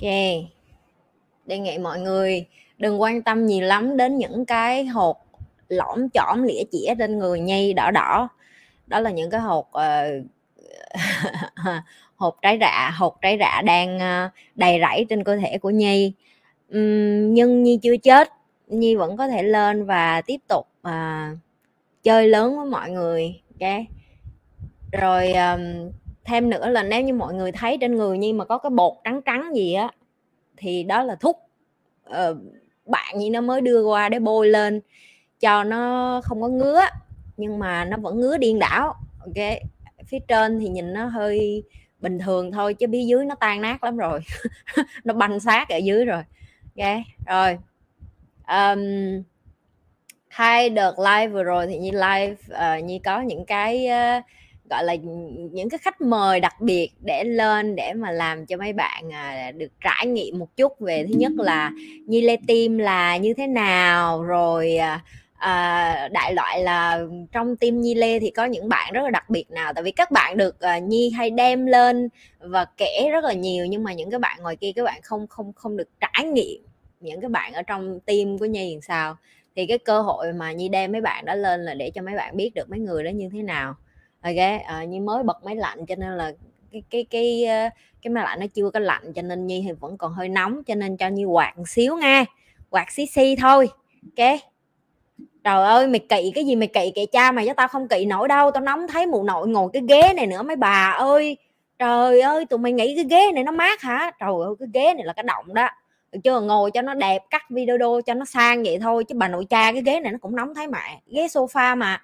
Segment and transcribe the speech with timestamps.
[0.00, 0.10] Ok.
[1.46, 2.46] Đề nghị mọi người
[2.78, 5.16] đừng quan tâm nhiều lắm đến những cái hột
[5.68, 8.28] lõm chỏm lĩa chĩa trên người nhi đỏ đỏ.
[8.86, 10.26] Đó là những cái hột uh,
[12.16, 16.12] hột trái rạ hột trái rạ đang uh, đầy rẫy trên cơ thể của nhi
[16.68, 18.28] um, nhưng nhi chưa chết.
[18.66, 21.38] Nhi vẫn có thể lên và tiếp tục uh,
[22.02, 23.70] chơi lớn với mọi người ok?
[24.92, 25.90] Rồi um,
[26.28, 28.92] thêm nữa là nếu như mọi người thấy trên người nhi mà có cái bột
[29.04, 29.90] trắng trắng gì á
[30.56, 31.48] thì đó là thuốc
[32.04, 32.36] ờ,
[32.86, 34.80] bạn nhi nó mới đưa qua để bôi lên
[35.40, 36.80] cho nó không có ngứa
[37.36, 39.58] nhưng mà nó vẫn ngứa điên đảo ok?
[40.06, 41.62] Phía trên thì nhìn nó hơi
[42.00, 44.20] bình thường thôi chứ phía dưới nó tan nát lắm rồi.
[45.04, 46.22] Nó banh xác ở dưới rồi
[46.76, 46.96] ok?
[47.26, 47.58] Rồi
[48.48, 48.82] um,
[50.28, 54.24] hai đợt live vừa rồi thì như live ờ, uh, như có những cái uh,
[54.70, 54.94] gọi là
[55.52, 59.50] những cái khách mời đặc biệt để lên để mà làm cho mấy bạn à,
[59.50, 61.72] được trải nghiệm một chút về thứ nhất là
[62.06, 65.04] nhi lê tim là như thế nào rồi à,
[65.38, 67.00] à, đại loại là
[67.32, 69.72] trong tim nhi lê thì có những bạn rất là đặc biệt nào?
[69.72, 72.08] Tại vì các bạn được à, nhi hay đem lên
[72.38, 75.26] và kể rất là nhiều nhưng mà những cái bạn ngoài kia các bạn không
[75.26, 76.62] không không được trải nghiệm
[77.00, 79.16] những cái bạn ở trong tim của nhi làm sao?
[79.56, 82.14] Thì cái cơ hội mà nhi đem mấy bạn đó lên là để cho mấy
[82.14, 83.76] bạn biết được mấy người đó như thế nào
[84.22, 86.32] ok à, ờ, nhưng mới bật máy lạnh cho nên là
[86.72, 87.68] cái cái cái ờ,
[88.02, 90.64] cái máy lạnh nó chưa có lạnh cho nên nhi thì vẫn còn hơi nóng
[90.64, 92.24] cho nên cho nhi quạt một xíu nha
[92.70, 93.68] quạt xí xi thôi
[94.16, 94.40] ok
[95.44, 98.04] trời ơi mày kỵ cái gì mày kỵ kệ cha mày cho tao không kỵ
[98.04, 101.36] nổi đâu tao nóng thấy mụ nội ngồi cái ghế này nữa mấy bà ơi.
[101.78, 104.10] Trời ơi tụi mày nghĩ cái ghế này nó mát hả?
[104.20, 105.68] Trời ơi cái ghế này là cái động đó.
[106.12, 106.40] Được chưa?
[106.40, 109.44] Ngồi cho nó đẹp cắt video đô cho nó sang vậy thôi chứ bà nội
[109.50, 112.02] cha cái ghế này nó cũng nóng thấy mẹ ghế sofa mà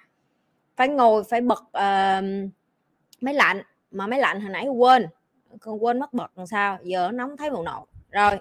[0.75, 2.51] phải ngồi phải bật uh,
[3.21, 3.61] máy lạnh.
[3.91, 5.07] Mà máy lạnh hồi nãy quên
[5.59, 8.39] con quên mất bật làm sao giờ nóng thấy màu nộ rồi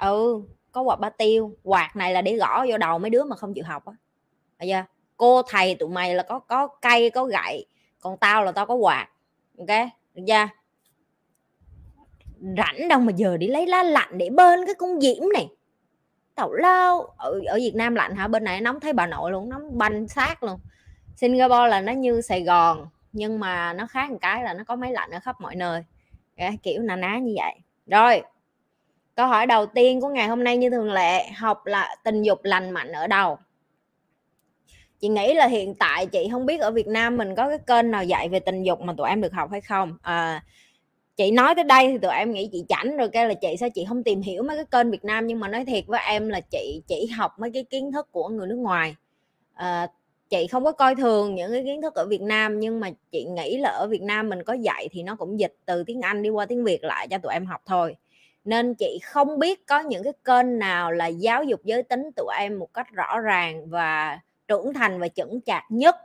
[0.00, 0.42] ừ
[0.72, 3.54] có quạt ba tiêu quạt này là để gõ vô đầu mấy đứa mà không
[3.54, 3.92] chịu học á.
[4.66, 4.82] Giờ
[5.16, 7.66] cô thầy tụi mày là có có cây có gậy
[8.00, 9.08] còn tao là tao có quạt
[9.58, 9.88] ok?
[10.14, 10.48] Được chưa?
[12.56, 15.48] Rảnh đâu mà giờ đi lấy lá lạnh để bên cái con diễm này.
[16.34, 18.28] Tàu lao ở, ở Việt Nam lạnh hả?
[18.28, 20.60] Bên này nóng thấy bà nội luôn nóng banh xác luôn.
[21.16, 24.76] Singapore là nó như Sài Gòn nhưng mà nó khác một cái là nó có
[24.76, 25.82] máy lạnh ở khắp mọi nơi.
[26.36, 27.54] Cái kiểu nà ná như vậy.
[27.86, 28.22] Rồi
[29.14, 32.44] câu hỏi đầu tiên của ngày hôm nay như thường lệ học là tình dục
[32.44, 33.38] lành mạnh ở đâu?
[35.00, 37.90] Chị nghĩ là hiện tại chị không biết ở Việt Nam mình có cái kênh
[37.90, 39.96] nào dạy về tình dục mà tụi em được học hay không.
[40.02, 40.42] À,
[41.16, 43.68] chị nói tới đây thì tụi em nghĩ chị chảnh rồi cái là chị sao
[43.70, 46.28] chị không tìm hiểu mấy cái kênh Việt Nam nhưng mà nói thiệt với em
[46.28, 48.94] là chị chỉ học mấy cái kiến thức của người nước ngoài.
[49.54, 49.86] À,
[50.34, 53.24] chị không có coi thường những cái kiến thức ở Việt Nam, nhưng mà chị
[53.24, 56.22] nghĩ là ở Việt Nam mình có dạy thì nó cũng dịch từ tiếng Anh
[56.22, 57.96] đi qua tiếng Việt lại cho tụi em học thôi.
[58.44, 62.26] Nên chị không biết có những cái kênh nào là giáo dục giới tính tụi
[62.38, 64.18] em một cách rõ ràng và
[64.48, 65.96] trưởng thành và chững chạc nhất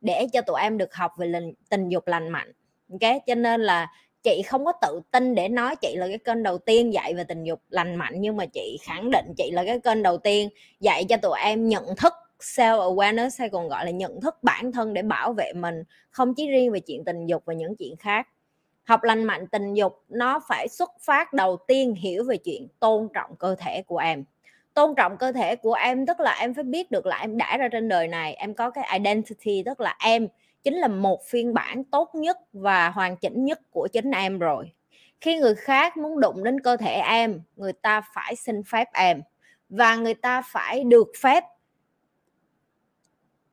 [0.00, 1.32] để cho tụi em được học về
[1.68, 2.52] tình dục lành mạnh.
[2.92, 3.12] Ok?
[3.26, 3.86] Cho nên là
[4.22, 7.24] chị không có tự tin để nói chị là cái kênh đầu tiên dạy về
[7.24, 10.48] tình dục lành mạnh, nhưng mà chị khẳng định chị là cái kênh đầu tiên
[10.80, 12.12] dạy cho tụi em nhận thức
[12.42, 16.34] self awareness hay còn gọi là nhận thức bản thân để bảo vệ mình, không
[16.34, 18.28] chỉ riêng về chuyện tình dục và những chuyện khác.
[18.84, 23.08] Học lành mạnh tình dục, nó phải xuất phát đầu tiên hiểu về chuyện tôn
[23.14, 24.24] trọng cơ thể của em.
[24.74, 27.56] Tôn trọng cơ thể của em tức là em phải biết được là em đã
[27.56, 30.28] ra trên đời này, em có cái identity tức là em
[30.62, 34.72] chính là một phiên bản tốt nhất và hoàn chỉnh nhất của chính em rồi.
[35.20, 39.22] Khi người khác muốn đụng đến cơ thể em, người ta phải xin phép em
[39.68, 41.44] và người ta phải được phép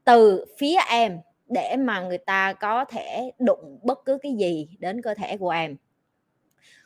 [0.07, 1.19] từ phía em
[1.49, 5.49] để mà người ta có thể đụng bất cứ cái gì đến cơ thể của
[5.49, 5.77] em.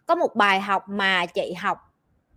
[0.06, 1.77] Có một bài học mà chị học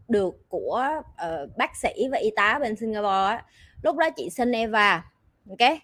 [0.09, 3.45] được của uh, bác sĩ và y tá bên Singapore á.
[3.83, 5.05] Lúc đó chị sinh Eva
[5.49, 5.79] ok?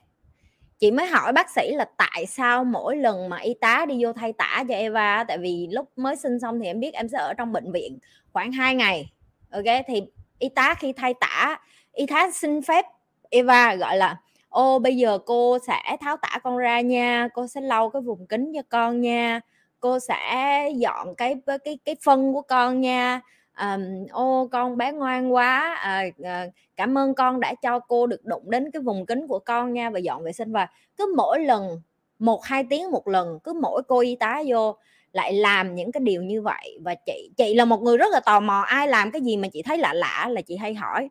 [0.78, 4.12] Chị mới hỏi bác sĩ là tại sao mỗi lần mà y tá đi vô
[4.12, 7.18] thay tả cho Eva tại vì lúc mới sinh xong thì em biết em sẽ
[7.18, 7.98] ở trong bệnh viện
[8.32, 9.12] khoảng 2 ngày
[9.50, 9.84] ok?
[9.86, 10.02] Thì
[10.38, 11.58] y tá khi thay tả
[11.92, 12.84] y tá xin phép
[13.30, 14.16] Eva gọi là
[14.50, 18.26] ô bây giờ cô sẽ tháo tả con ra nha cô sẽ lau cái vùng
[18.26, 19.40] kính cho con nha.
[19.80, 23.20] Cô sẽ dọn cái cái cái phân của con nha.
[23.60, 25.74] Um, ô con bé ngoan quá.
[25.74, 29.38] À, à, cảm ơn con đã cho cô được đụng đến cái vùng kính của
[29.38, 30.52] con nha và dọn vệ sinh.
[30.52, 31.80] Và cứ mỗi lần
[32.18, 34.76] một hai tiếng một lần cứ mỗi cô y tá vô
[35.12, 36.78] lại làm những cái điều như vậy.
[36.84, 39.48] Và chị chị là một người rất là tò mò ai làm cái gì mà
[39.52, 41.08] chị thấy lạ lạ là chị hay hỏi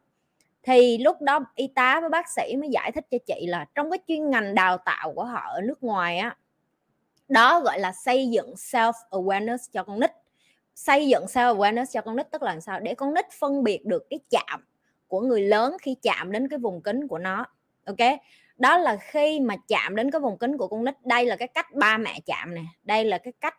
[0.63, 3.91] thì lúc đó y tá với bác sĩ mới giải thích cho chị là trong
[3.91, 6.37] cái chuyên ngành đào tạo của họ ở nước ngoài á,
[7.27, 10.11] đó gọi là xây dựng self awareness cho con nít.
[10.75, 12.79] Xây dựng self awareness cho con nít tức là làm sao?
[12.79, 14.65] Để con nít phân biệt được cái chạm
[15.07, 17.45] của người lớn khi chạm đến cái vùng kính của nó,
[17.85, 18.09] ok?
[18.57, 21.47] Đó là khi mà chạm đến cái vùng kính của con nít, đây là cái
[21.47, 23.55] cách ba mẹ chạm nè, đây là cái cách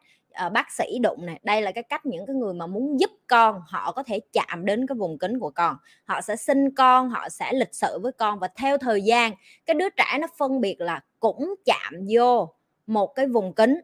[0.47, 3.11] uh, bác sĩ đụng này đây là cái cách những cái người mà muốn giúp
[3.27, 5.77] con họ có thể chạm đến cái vùng kính của con.
[6.05, 9.33] Họ sẽ sinh con họ sẽ lịch sự với con và theo thời gian
[9.67, 12.55] cái đứa trẻ nó phân biệt là cũng chạm vô
[12.87, 13.81] một cái vùng kính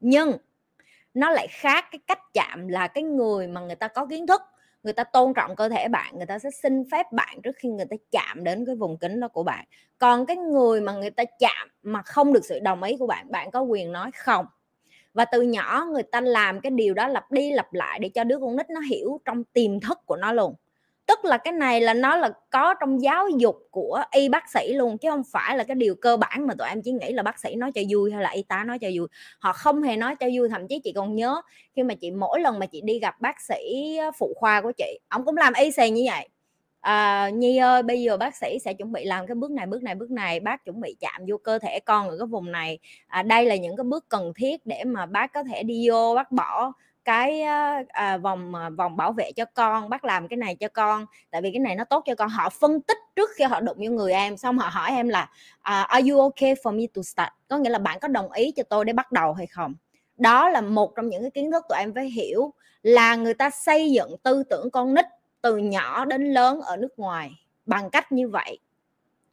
[0.00, 0.32] nhưng
[1.14, 4.42] nó lại khác cái cách chạm là cái người mà người ta có kiến thức
[4.82, 7.68] người ta tôn trọng cơ thể bạn người ta sẽ xin phép bạn trước khi
[7.68, 9.64] người ta chạm đến cái vùng kính đó của bạn.
[9.98, 13.30] Còn cái người mà người ta chạm mà không được sự đồng ý của bạn
[13.30, 14.46] bạn có quyền nói không?
[15.14, 18.24] Và từ nhỏ người ta làm cái điều đó lặp đi lặp lại để cho
[18.24, 20.54] đứa con nít nó hiểu trong tiềm thức của nó luôn.
[21.06, 24.72] Tức là cái này là nó là có trong giáo dục của y bác sĩ
[24.72, 27.22] luôn, chứ không phải là cái điều cơ bản mà tụi em chỉ nghĩ là
[27.22, 29.08] bác sĩ nói cho vui hay là y tá nói cho vui.
[29.40, 31.40] Họ không hề nói cho vui, thậm chí chị còn nhớ
[31.76, 34.72] khi mà chị mỗi lần mà chị đi gặp bác sĩ ờ, phụ khoa của
[34.76, 36.28] chị ông cũng làm y xì như vậy
[36.84, 39.82] à, nhi ơi bây giờ bác sĩ sẽ chuẩn bị làm cái bước này bước
[39.82, 40.40] này bước này.
[40.40, 42.78] Bác chuẩn bị chạm vô cơ thể con ở cái vùng này.
[43.06, 46.14] À, đây là những cái bước cần thiết để mà bác có thể đi vô
[46.14, 46.72] bác bỏ
[47.04, 47.40] cái
[47.88, 49.88] à, vòng à, vòng bảo vệ cho con.
[49.88, 51.06] Bác làm cái này cho con.
[51.30, 52.28] Tại vì cái này nó tốt cho con.
[52.28, 55.28] Họ phân tích trước khi họ đụng vô người em xong họ hỏi em là
[55.62, 57.30] à, are you okay for me to start?
[57.48, 59.74] Có nghĩa là bạn có đồng ý cho tôi để bắt đầu hay không?
[60.16, 62.52] Đó là một trong những cái kiến thức tụi em phải hiểu
[62.82, 65.04] là người ta xây dựng tư tưởng con nít
[65.44, 67.32] từ nhỏ đến lớn ở nước ngoài
[67.66, 68.58] bằng cách như vậy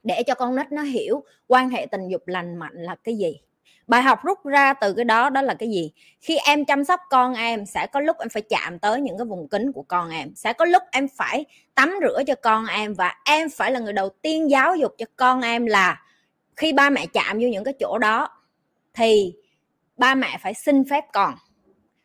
[0.03, 3.41] để cho con nít nó hiểu quan hệ tình dục lành mạnh là cái gì.
[3.87, 5.91] Bài học rút ra từ cái đó đó là cái gì?
[6.19, 9.25] Khi em chăm sóc con em sẽ có lúc em phải chạm tới những cái
[9.25, 12.93] vùng kính của con em, sẽ có lúc em phải tắm rửa cho con em
[12.93, 16.01] và em phải là người đầu tiên giáo dục cho con em là
[16.55, 18.29] khi ba mẹ chạm vô những cái chỗ đó
[18.93, 19.33] thì
[19.97, 21.35] ba mẹ phải xin phép con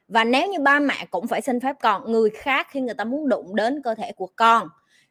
[0.09, 3.05] và nếu như ba mẹ cũng phải xin phép con, người khác khi người ta
[3.05, 4.69] muốn đụng đến cơ thể của con,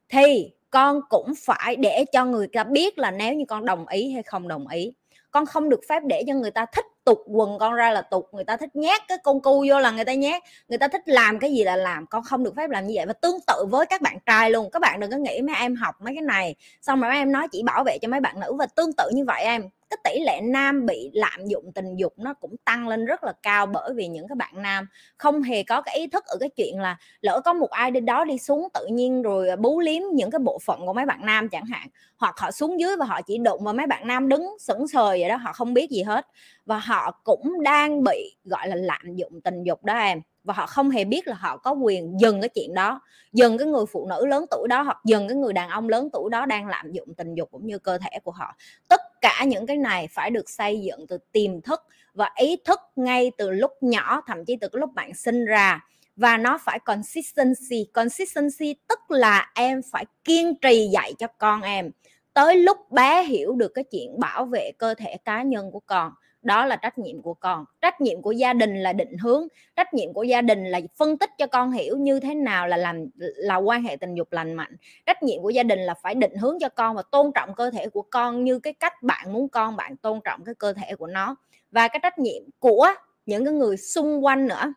[0.10, 4.12] thì con cũng phải để cho người ta biết là nếu như con đồng ý
[4.12, 4.94] hay không đồng ý.
[5.32, 8.30] Con không được phép để cho người ta thích tục quần con ra là tục,
[8.32, 11.02] người ta thích nhét cái con cu vô là người ta nhét, người ta thích
[11.06, 12.06] làm cái gì là làm.
[12.08, 13.06] Con không được phép làm như vậy.
[13.06, 15.76] Và tương tự với các bạn trai luôn, các bạn đừng có nghĩ mấy em
[15.76, 18.40] học mấy cái này, xong rồi mấy em nói chỉ bảo vệ cho mấy bạn
[18.40, 19.70] nữ và tương tự như vậy em
[20.04, 23.34] cái tỷ lệ nam bị lạm dụng tình dục nó cũng tăng lên rất là
[23.44, 24.88] cao bởi vì những cái bạn nam
[25.18, 28.00] không hề có cái ý thức ở cái chuyện là lỡ có một ai đi
[28.00, 31.26] đó đi xuống tự nhiên rồi bú liếm những cái bộ phận của mấy bạn
[31.26, 31.88] nam chẳng hạn,
[32.18, 35.10] hoặc họ xuống dưới và họ chỉ đụng vào mấy bạn nam đứng sững sờ
[35.10, 36.28] vậy đó, họ không biết gì hết.
[36.66, 40.22] Và họ cũng đang bị, gọi là, lạm dụng tình dục đó em.
[40.44, 43.02] Và họ không hề biết là họ có quyền dừng cái chuyện đó.
[43.34, 46.10] Dừng cái người phụ nữ lớn tuổi đó hoặc dừng cái người đàn ông lớn
[46.14, 48.56] tuổi đó đang lạm dụng tình dục cũng như cơ thể của họ.
[48.90, 51.82] Tất cả những cái này phải được xây dựng từ tiềm thức
[52.14, 55.86] và ý thức ngay từ lúc nhỏ, thậm chí từ lúc bạn sinh ra.
[56.16, 57.86] Và nó phải consistency.
[57.94, 61.92] Consistency tức là em phải kiên trì dạy cho con em.
[62.34, 66.12] Tới lúc bé hiểu được cái chuyện bảo vệ cơ thể cá nhân của con
[66.46, 67.66] đó là trách nhiệm của con.
[67.82, 69.48] Trách nhiệm của gia đình là định hướng.
[69.76, 72.78] Trách nhiệm của gia đình là phân tích cho con hiểu như thế nào là
[72.78, 74.76] làm, là quan hệ tình dục lành mạnh.
[75.06, 77.72] Trách nhiệm của gia đình là phải định hướng cho con và tôn trọng cơ
[77.72, 80.96] thể của con như cái cách bạn muốn con, bạn tôn trọng cái cơ thể
[80.96, 81.36] của nó.
[81.72, 82.88] Và cái trách nhiệm của
[83.26, 84.74] những cái người xung quanh nữa.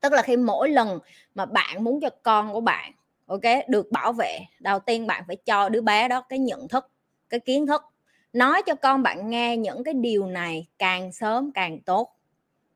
[0.00, 0.98] Tức là khi mỗi lần
[1.34, 2.92] mà bạn muốn cho con của bạn,
[3.26, 6.90] ok, được bảo vệ, đầu tiên bạn phải cho đứa bé đó cái nhận thức,
[7.28, 7.82] cái kiến thức
[8.32, 12.14] nói cho con bạn nghe những cái điều này càng sớm càng tốt.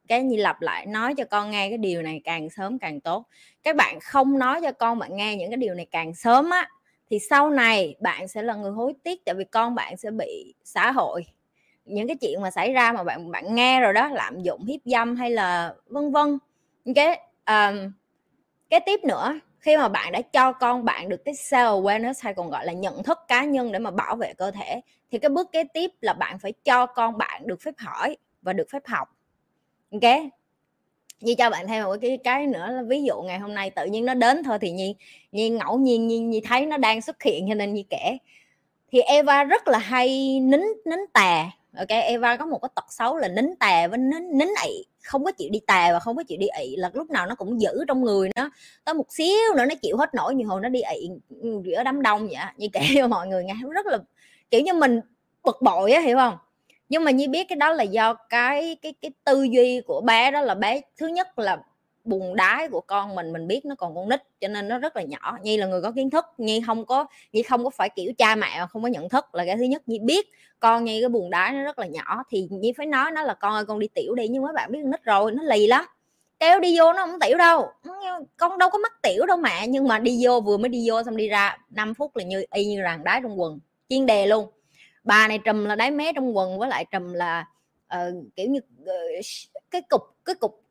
[0.08, 3.26] Cái như lặp lại nói cho con nghe cái điều này càng sớm càng tốt.
[3.62, 6.68] Các bạn không nói cho con bạn nghe những cái điều này càng sớm á
[7.10, 10.54] thì sau này bạn sẽ là người hối tiếc tại vì con bạn sẽ bị
[10.64, 11.26] xã hội.
[11.84, 14.80] Những cái chuyện mà xảy ra mà bạn bạn nghe rồi đó lạm dụng hiếp
[14.84, 16.38] dâm hay là vân vân.
[16.94, 17.92] Cái um,
[18.70, 22.34] cái tiếp nữa khi mà bạn đã cho con bạn được cái self awareness hay
[22.34, 25.28] còn gọi là nhận thức cá nhân để mà bảo vệ cơ thể thì cái
[25.28, 28.82] bước kế tiếp là bạn phải cho con bạn được phép hỏi và được phép
[28.86, 29.08] học.
[29.92, 30.12] Ok?
[31.20, 33.86] Như cho bạn thêm một cái cái nữa là ví dụ ngày hôm nay tự
[33.86, 34.96] nhiên nó đến thôi thì nhi
[35.32, 38.18] nhi ngẫu nhiên nhi, nhi thấy nó đang xuất hiện cho nên nhi kể.
[38.92, 43.16] Thì Eva rất là hay nín nín tè ok, Eva có một cái tật xấu
[43.16, 44.84] là nín tè với nín nín ị.
[45.02, 47.34] Không có chịu đi tè và không có chịu đi ị là lúc nào nó
[47.34, 48.50] cũng giữ trong người nó.
[48.84, 51.10] Tới một xíu nữa nó chịu hết nổi, như hồi nó đi ị
[51.64, 53.54] giữa đám đông vậy như kể cho mọi người nghe.
[53.74, 53.98] Rất là,
[54.50, 55.00] kiểu như mình
[55.44, 56.38] bực bội á, hiểu không?
[56.88, 60.30] Nhưng mà như biết cái đó là do cái cái cái tư duy của bé
[60.30, 61.62] đó là bé, thứ nhất là
[62.04, 64.96] buồn đái của con mình mình biết nó còn con nít cho nên nó rất
[64.96, 65.38] là nhỏ.
[65.42, 68.34] Nhi là người có kiến thức nhi không có nhi không có phải kiểu cha
[68.34, 69.82] mẹ mà không có nhận thức là cái thứ nhất.
[69.86, 70.28] Nhi biết
[70.60, 73.34] con nhi cái buồn đái nó rất là nhỏ thì nhi phải nói nó là
[73.34, 75.66] con ơi con đi tiểu đi nhưng mấy bạn biết con nít rồi nó lì
[75.66, 75.84] lắm.
[76.38, 77.72] Kéo đi vô nó không tiểu đâu.
[78.36, 81.02] Con đâu có mắc tiểu đâu mẹ nhưng mà đi vô vừa mới đi vô
[81.02, 84.26] xong đi ra 5 phút là như y như ràng đái trong quần chiên đề
[84.26, 84.50] luôn.
[85.04, 87.46] Bà này trùm là đáy mé trong quần với lại trùm là
[87.94, 89.24] uh, kiểu như uh,
[89.70, 90.61] cái cục cái cục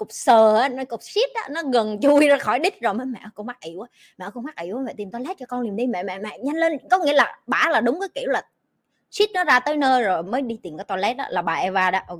[0.00, 3.20] cục sờ á, nó cục shit á, nó gần chui ra khỏi đít rồi mẹ
[3.34, 3.88] con mắc ị quá
[4.18, 6.38] mẹ con mắc ị quá mẹ tìm toilet cho con liền đi, mẹ mẹ mẹ
[6.38, 8.42] nhanh lên, có nghĩa là bả là đúng cái kiểu là
[9.10, 11.90] shit nó ra tới nơi rồi mới đi tìm cái toilet đó, là bà Eva
[11.90, 12.18] đó, ok?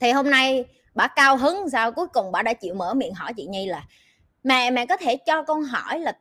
[0.00, 1.92] Thì hôm nay bà cao hứng sao?
[1.92, 3.82] Cuối cùng bà đã chịu mở miệng hỏi chị Nhi là,
[4.44, 6.12] mẹ mẹ có thể cho con hỏi là,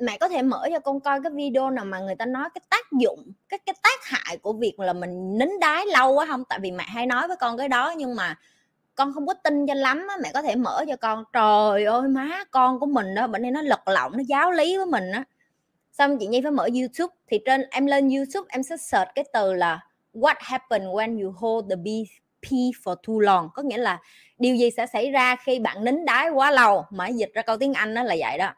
[0.00, 2.62] mẹ có thể mở cho con coi cái video nào mà người ta nói cái
[2.70, 6.44] tác dụng, cái cái tác hại của việc là mình nín đái lâu quá không?
[6.48, 8.36] Tại vì mẹ hay nói với con cái đó nhưng mà
[8.94, 11.24] con không có tin cho lắm á, mẹ có thể mở cho con.
[11.32, 14.76] Trời ơi, má con của mình đó bệnh này nó lật lọng, nó giáo lý
[14.76, 15.24] với mình á.
[15.92, 19.24] Xong chị nhi phải mở youtube, thì trên em lên youtube, em sẽ search cái
[19.32, 19.80] từ là
[20.14, 21.76] what happened when you hold the
[22.42, 23.48] pee for too long?
[23.54, 23.98] Có nghĩa là
[24.38, 26.84] điều gì sẽ xảy ra khi bạn nín đái quá lâu.
[26.90, 28.54] Mà dịch ra câu tiếng anh đó là vậy đó.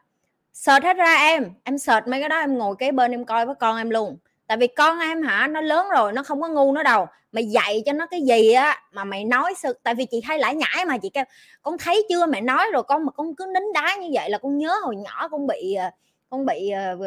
[0.53, 3.45] Search hết ra em em search mấy cái đó, em ngồi kế bên em coi
[3.45, 6.47] với con em luôn tại vì con em hả, nó lớn rồi, nó không có
[6.47, 7.05] ngu nó đâu.
[7.31, 10.39] Mày dạy cho nó cái gì á, mà mày nói sự, tại vì chị hay
[10.39, 11.23] lãi nhãi mà, chị kêu,
[11.61, 14.37] con thấy chưa, mẹ nói rồi con mà con cứ nín đá như vậy là
[14.37, 15.89] con nhớ hồi nhỏ con bị ờ,
[16.29, 16.97] con bị ờ,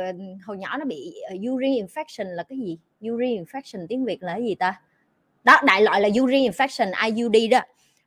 [0.46, 2.78] hồi nhỏ nó bị ờ, urinary urine infection là cái gì?
[3.10, 4.80] Urine infection tiếng việt là cái gì ta?
[5.44, 7.60] Đó, đại loại là urine infection IUD đó.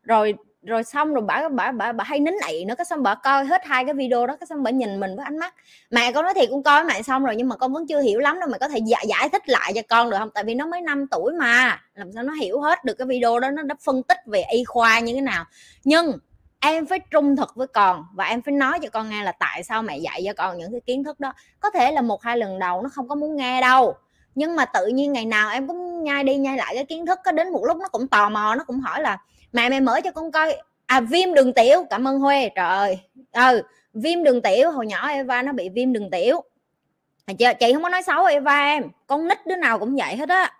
[0.03, 3.15] Rồi rồi xong rồi bà bà bà, bà hay nín nậy nữa cái xong bà
[3.15, 5.55] coi hết hai cái video đó cái xong bà nhìn mình với ánh mắt.
[5.89, 8.19] Mẹ con nói thiệt con coi mẹ xong rồi nhưng mà con vẫn chưa hiểu
[8.19, 10.29] lắm đâu mày có thể giải, giải thích lại cho con được không?
[10.33, 13.39] Tại vì nó mới 5 tuổi mà làm sao nó hiểu hết được cái video
[13.39, 15.45] đó nó đã phân tích về y khoa như thế nào.
[15.83, 16.11] Nhưng
[16.59, 19.63] em phải trung thực với con và em phải nói cho con nghe là tại
[19.63, 21.33] sao mẹ dạy cho con những cái kiến thức đó.
[21.59, 23.95] Có thể là một hai lần đầu nó không có muốn nghe đâu
[24.35, 27.19] nhưng mà tự nhiên ngày nào em cũng nhai đi nhai lại cái kiến thức
[27.23, 29.17] có đến một lúc nó cũng tò mò nó cũng hỏi là
[29.53, 30.55] mẹ mẹ mở cho con coi.
[30.85, 31.85] À viêm đường tiểu.
[31.89, 32.49] Cảm ơn huê.
[32.55, 32.99] Trời ơi.
[33.31, 33.61] Ừ
[33.93, 34.71] viêm đường tiểu.
[34.71, 36.43] Hồi nhỏ eva nó bị viêm đường tiểu.
[37.25, 38.83] À, chị, chị không có nói xấu eva em.
[39.07, 40.53] Con nít đứa nào cũng vậy hết á.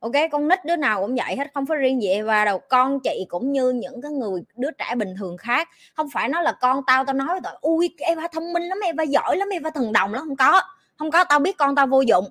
[0.00, 1.50] Ok con nít đứa nào cũng vậy hết.
[1.54, 2.58] Không phải riêng gì eva đâu.
[2.58, 5.68] Con chị cũng như những cái người đứa trẻ bình thường khác.
[5.94, 9.02] Không phải nó là con tao tao nói rồi ui eva thông minh lắm eva
[9.04, 10.24] giỏi lắm eva thần đồng lắm.
[10.26, 10.62] Không có.
[10.96, 11.24] Không có.
[11.24, 12.24] Tao biết con tao vô dụng.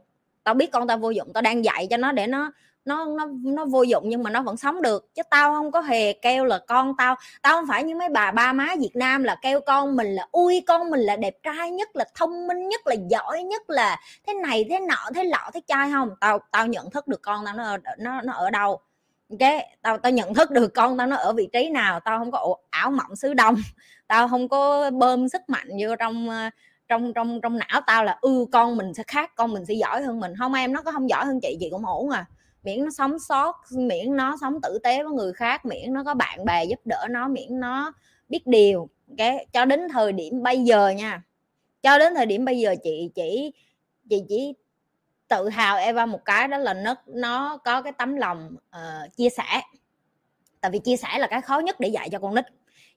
[0.44, 1.34] Tao biết con tao vô dụng.
[1.34, 2.52] Tao đang dạy cho nó để nó
[2.86, 5.16] nó nó nó vô dụng nhưng mà nó vẫn sống được.
[5.16, 8.32] Chứ tao không có hề kêu là con tao tao không phải như mấy bà
[8.32, 11.72] ba má Việt Nam là kêu con mình là ui con mình là đẹp trai
[11.72, 15.50] nhất là thông minh nhất là giỏi nhất là thế này thế nọ thế lọ
[15.54, 16.10] thế trai không?
[16.22, 18.80] Tao tao nhận thức được con tao nó nó nó ở đâu.
[19.40, 22.00] Cái tao tao nhận thức được con tao nó ở vị trí nào.
[22.00, 23.56] Tao không có ảo mộng xứ đông.
[24.08, 26.50] Tao không có bơm sức mạnh vô trong ờ,
[26.88, 29.74] trong trong trong não tao là ư ừ, con mình sẽ khác con mình sẽ
[29.74, 30.34] giỏi hơn mình.
[30.40, 32.26] Không em nó có không giỏi hơn chị chị cũng ổn à
[32.64, 36.14] miễn nó sống sót miễn nó sống tử tế với người khác miễn nó có
[36.14, 37.94] bạn bè giúp đỡ nó miễn nó
[38.30, 38.90] biết điều.
[39.18, 41.24] Cái cho đến thời điểm bây giờ nha.
[41.82, 43.52] Cho đến thời điểm bây giờ chị chỉ
[44.10, 44.54] chị chỉ
[45.28, 49.30] tự hào Eva một cái đó là nó nó có cái tấm lòng uh, chia
[49.30, 49.62] sẻ.
[50.62, 52.46] Tại vì chia sẻ là cái khó nhất để dạy cho con nít.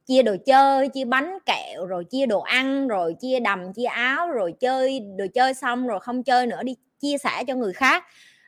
[0.07, 4.31] Chia đồ chơi chia bánh kẹo rồi chia đồ ăn rồi chia đầm chia áo
[4.31, 8.05] rồi chơi đồ chơi xong rồi không chơi nữa đi chia sẻ cho người khác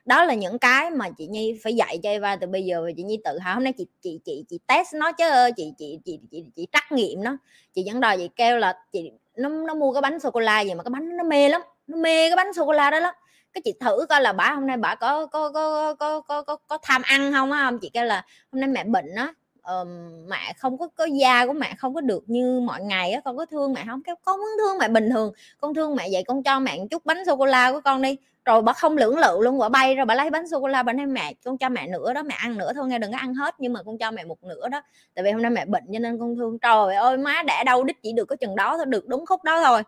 [0.09, 2.91] đó là những cái mà chị Nhi phải dạy cho Eva từ bây giờ và
[2.97, 3.53] chị Nhi tự hào.
[3.53, 5.25] Hôm nay chị chị chị chị test nó chứ
[5.57, 7.37] chị chị chị chị, chị trắc nghiệm nó.
[7.73, 10.61] Chị dẫn đòi chị kêu là chị nó nó mua cái bánh sô cô la
[10.61, 12.99] gì mà cái bánh nó mê lắm nó mê cái bánh sô cô la đó
[12.99, 13.13] lắm.
[13.53, 16.55] Cái chị thử coi là bà hôm nay bà có có có có có có,
[16.67, 17.79] có tham ăn không á không?
[17.79, 19.87] Chị kêu là hôm nay mẹ bệnh á um,
[20.29, 23.37] mẹ không có có da của mẹ không có được như mọi ngày á con
[23.37, 24.01] có thương mẹ không?
[24.23, 27.05] Con muốn thương mẹ bình thường con thương mẹ vậy con cho mẹ một chút
[27.05, 28.17] bánh sô cô la của con đi
[28.49, 30.83] rồi bà không lưỡng lự luôn, bà bay rồi bà lấy bánh sô cô la
[30.83, 33.17] bà nói, mẹ, con cho mẹ nữa đó, mẹ ăn nữa thôi, nghe đừng có
[33.17, 34.81] ăn hết, nhưng mà con cho mẹ một nửa đó.
[35.15, 37.83] Tại vì hôm nay mẹ bệnh cho nên con thương, trời ơi, má đã đâu
[37.83, 39.83] đích chỉ được có chừng đó thôi, được đúng khúc đó thôi.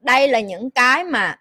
[0.00, 1.38] Đây là những cái mà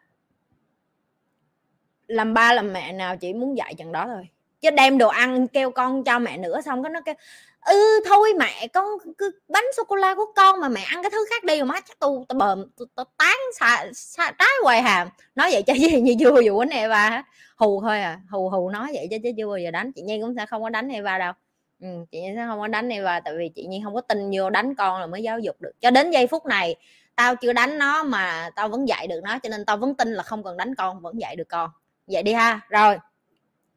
[2.08, 4.28] làm ba làm mẹ nào chỉ muốn dạy chừng đó thôi.
[4.62, 7.16] Chứ đem đồ ăn kêu con cho mẹ nữa xong cái nó kêu
[7.66, 8.86] ừ thôi mẹ con
[9.18, 11.66] cứ bánh sô cô la của con mà mẹ ăn cái thứ khác đi mà
[11.66, 12.66] má chắc tu tao bờm
[12.96, 16.70] tao tán xà, xà trái hoài hàm nói vậy cho gì như chưa vụ anh
[16.72, 17.24] đánh Eva
[17.58, 19.92] hù thôi à hù hù nói vậy chứ, chứ chưa bao giờ đánh.
[19.92, 21.34] Chị Nhi cũng sẽ không có đánh Eva đâu.
[21.82, 24.32] Ừ, chị Nhi sẽ không có đánh Eva tại vì chị Nhi không có tin
[24.34, 25.72] vô đánh con là mới giáo dục được.
[25.82, 26.76] Cho đến giây phút này
[27.16, 30.14] tao chưa đánh nó mà tao vẫn dạy được nó cho nên tao vẫn tin
[30.14, 31.70] là không cần đánh con vẫn dạy được con.
[32.08, 32.60] Vậy đi ha.
[32.70, 32.98] Rồi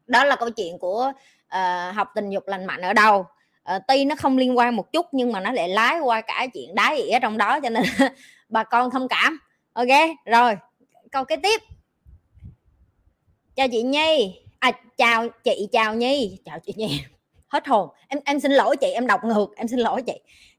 [0.07, 1.11] đó là câu chuyện của
[1.47, 3.25] uh, học tình dục lành mạnh ở đâu?
[3.75, 6.47] Uh, tuy nó không liên quan một chút nhưng mà nó lại lái qua cả
[6.53, 7.83] chuyện đá ỉa trong đó cho nên
[8.49, 9.39] bà con thông cảm.
[9.73, 9.87] Ok
[10.25, 10.55] rồi
[11.11, 11.61] câu kế tiếp.
[13.55, 14.39] Chào chị nhi.
[14.59, 16.39] À chào chị chào nhi.
[16.45, 17.01] Chào chị nhi.
[17.47, 17.89] Hết hồn.
[18.07, 20.13] Em em xin lỗi chị em đọc ngược em xin lỗi chị.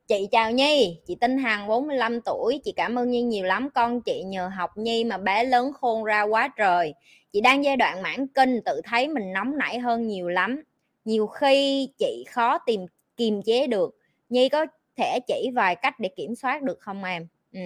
[0.08, 2.60] Chị chào nhi chị tinh hằng 45 tuổi.
[2.64, 3.68] Chị cảm ơn nhi nhiều lắm.
[3.74, 6.94] Con chị nhờ học nhi mà bé lớn khôn ra quá trời.
[7.32, 10.62] Chị đang giai đoạn mãn kinh tự thấy mình nóng nảy hơn nhiều lắm.
[11.04, 12.86] Nhiều khi chị khó tìm
[13.16, 13.98] kiềm chế được.
[14.28, 17.26] Nhi có thể chỉ vài cách để kiểm soát được không em?
[17.52, 17.60] Ừ.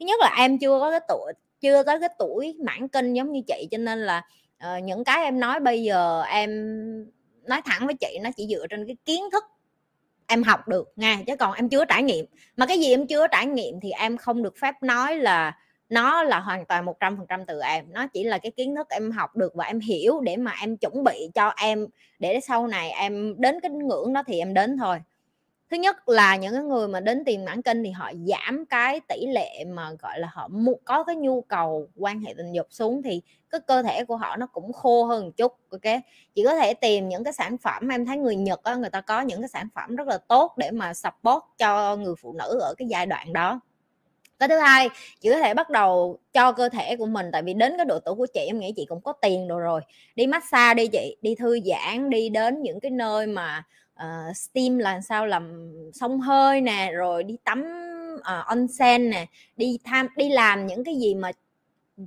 [0.00, 3.32] thứ nhất là em chưa có cái tuổi chưa tới cái tuổi mãn kinh giống
[3.32, 4.22] như chị cho nên là
[4.56, 6.50] uh, những cái em nói bây giờ em
[7.42, 9.44] nói thẳng với chị nó chỉ dựa trên cái kiến thức
[10.26, 12.26] em học được nha chứ còn em chưa trải nghiệm.
[12.56, 16.22] Mà cái gì em chưa trải nghiệm thì em không được phép nói là nó
[16.22, 18.88] là hoàn toàn một trăm phần trăm từ em nó chỉ là cái kiến thức
[18.90, 21.86] em học được và em hiểu để mà em chuẩn bị cho em
[22.18, 24.98] để sau này em đến cái ngưỡng đó thì em đến thôi.
[25.70, 29.00] Thứ nhất là những cái người mà đến tìm mãn kinh thì họ giảm cái
[29.08, 30.48] tỷ lệ mà gọi là họ
[30.84, 34.36] có cái nhu cầu quan hệ tình dục xuống thì cái cơ thể của họ
[34.36, 36.00] nó cũng khô hơn một chút ok?
[36.34, 39.00] Chỉ có thể tìm những cái sản phẩm em thấy người nhật á, người ta
[39.00, 42.58] có những cái sản phẩm rất là tốt để mà support cho người phụ nữ
[42.60, 43.60] ở cái giai đoạn đó
[44.38, 44.88] cái thứ hai
[45.20, 47.98] chị có thể bắt đầu cho cơ thể của mình tại vì đến cái độ
[47.98, 49.80] tuổi của chị em nghĩ chị cũng có tiền rồi rồi.
[50.16, 53.62] Đi massage đi chị đi thư giãn đi đến những cái nơi mà
[54.02, 57.64] uh, steam là sao làm sông hơi nè rồi đi tắm
[58.14, 61.30] uh, onsen nè đi tham đi làm những cái gì mà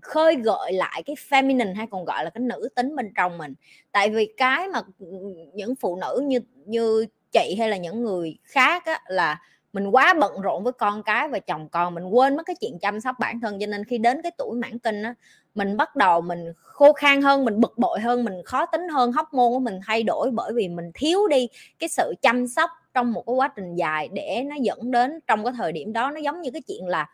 [0.02, 3.54] khơi gợi lại cái feminine hay còn gọi là cái nữ tính bên trong mình.
[3.92, 5.08] Tại vì cái mà ừ,
[5.54, 9.42] những phụ nữ như như chị hay là những người khác á, là
[9.74, 12.80] mình quá bận rộn với con cái và chồng con, mình quên mất cái chuyện
[12.80, 15.14] chăm sóc bản thân, cho nên khi đến cái tuổi mãn kinh á,
[15.56, 19.12] mình bắt đầu mình khô khan hơn, mình bực bội hơn, mình khó tính hơn,
[19.12, 21.48] hóc môn của mình thay đổi bởi vì mình thiếu đi
[21.80, 25.44] cái sự chăm sóc trong một cái quá trình dài để nó dẫn đến trong
[25.44, 27.08] cái thời điểm đó, nó giống như cái chuyện là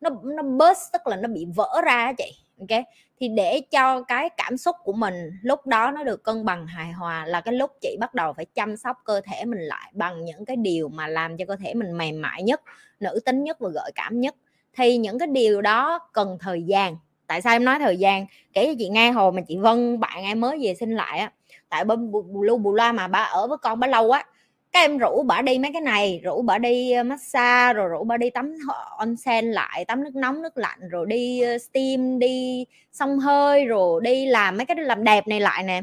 [0.00, 2.84] nó nó burst tức là nó bị vỡ ra chị ok?
[3.20, 6.92] Thì để cho cái cảm xúc của mình lúc đó nó được cân bằng hài
[6.92, 10.24] hòa là cái lúc chị bắt đầu phải chăm sóc cơ thể mình lại bằng
[10.24, 12.60] những cái điều mà làm cho cơ thể mình mềm mại nhất,
[13.00, 14.34] nữ tính nhất và gợi cảm nhất.
[14.76, 16.96] Thì những cái điều đó cần thời gian.
[17.26, 18.26] Tại sao em nói thời gian?
[18.52, 21.32] Kể cho chị nghe, hồi mà chị Vân, bạn em mới về sinh lại á,
[21.68, 24.24] tại bên bù, lu bù loa mà bà ở với con bà lâu á
[24.72, 28.04] các em rủ bà đi mấy cái này, rủ bà đi ờ, massage, rồi rủ
[28.04, 28.54] bà đi tắm
[28.98, 34.00] onsen lại, tắm nước nóng, nước lạnh, rồi đi ờ, steam, đi xông hơi, rồi
[34.04, 35.82] đi làm mấy cái làm đẹp này lại nè.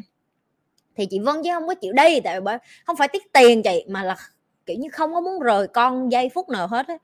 [0.96, 3.86] Thì chị Vân chứ không có chịu đi, tại bởi không phải tiết tiền chị,
[3.90, 4.16] mà là
[4.66, 6.98] kiểu như không có muốn rời con giây phút nào hết á.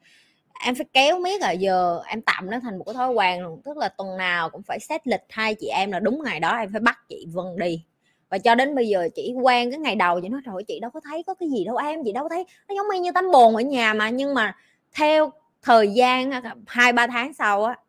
[0.65, 3.61] Em phải kéo miết à giờ em tạm nó thành một cái thói quen luôn,
[3.65, 6.57] tức là tuần nào cũng phải xét lịch hai chị em là đúng ngày đó
[6.57, 7.83] em phải bắt chị Vân đi
[8.29, 10.91] và cho đến bây giờ chị quen cái ngày đầu, chị nói rồi chị đâu
[10.91, 13.31] có thấy có cái gì đâu em, chị đâu có thấy, nó giống như tấm
[13.31, 14.09] bồn ở nhà mà.
[14.09, 14.55] Nhưng mà
[14.93, 16.31] theo thời gian
[16.67, 17.79] hai, ba tháng sau á,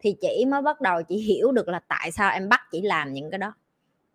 [0.00, 3.12] thì chị mới bắt đầu chị hiểu được là tại sao em bắt chị làm
[3.12, 3.52] những cái đó.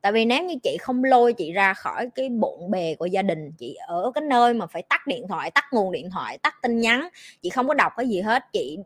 [0.01, 3.21] Tại vì nếu như chị không lôi chị ra khỏi cái bộn bề của gia
[3.21, 6.55] đình, chị ở cái nơi mà phải tắt điện thoại, tắt nguồn điện thoại, tắt
[6.61, 7.07] tin nhắn,
[7.41, 8.77] chị không có đọc cái gì hết, chị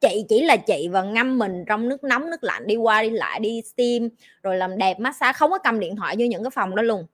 [0.00, 3.10] chị chỉ là chị và ngâm mình trong nước nóng, nước lạnh, đi qua, đi
[3.10, 4.08] lại, đi steam,
[4.42, 7.06] rồi làm đẹp, massage, không có cầm điện thoại vô những cái phòng đó luôn.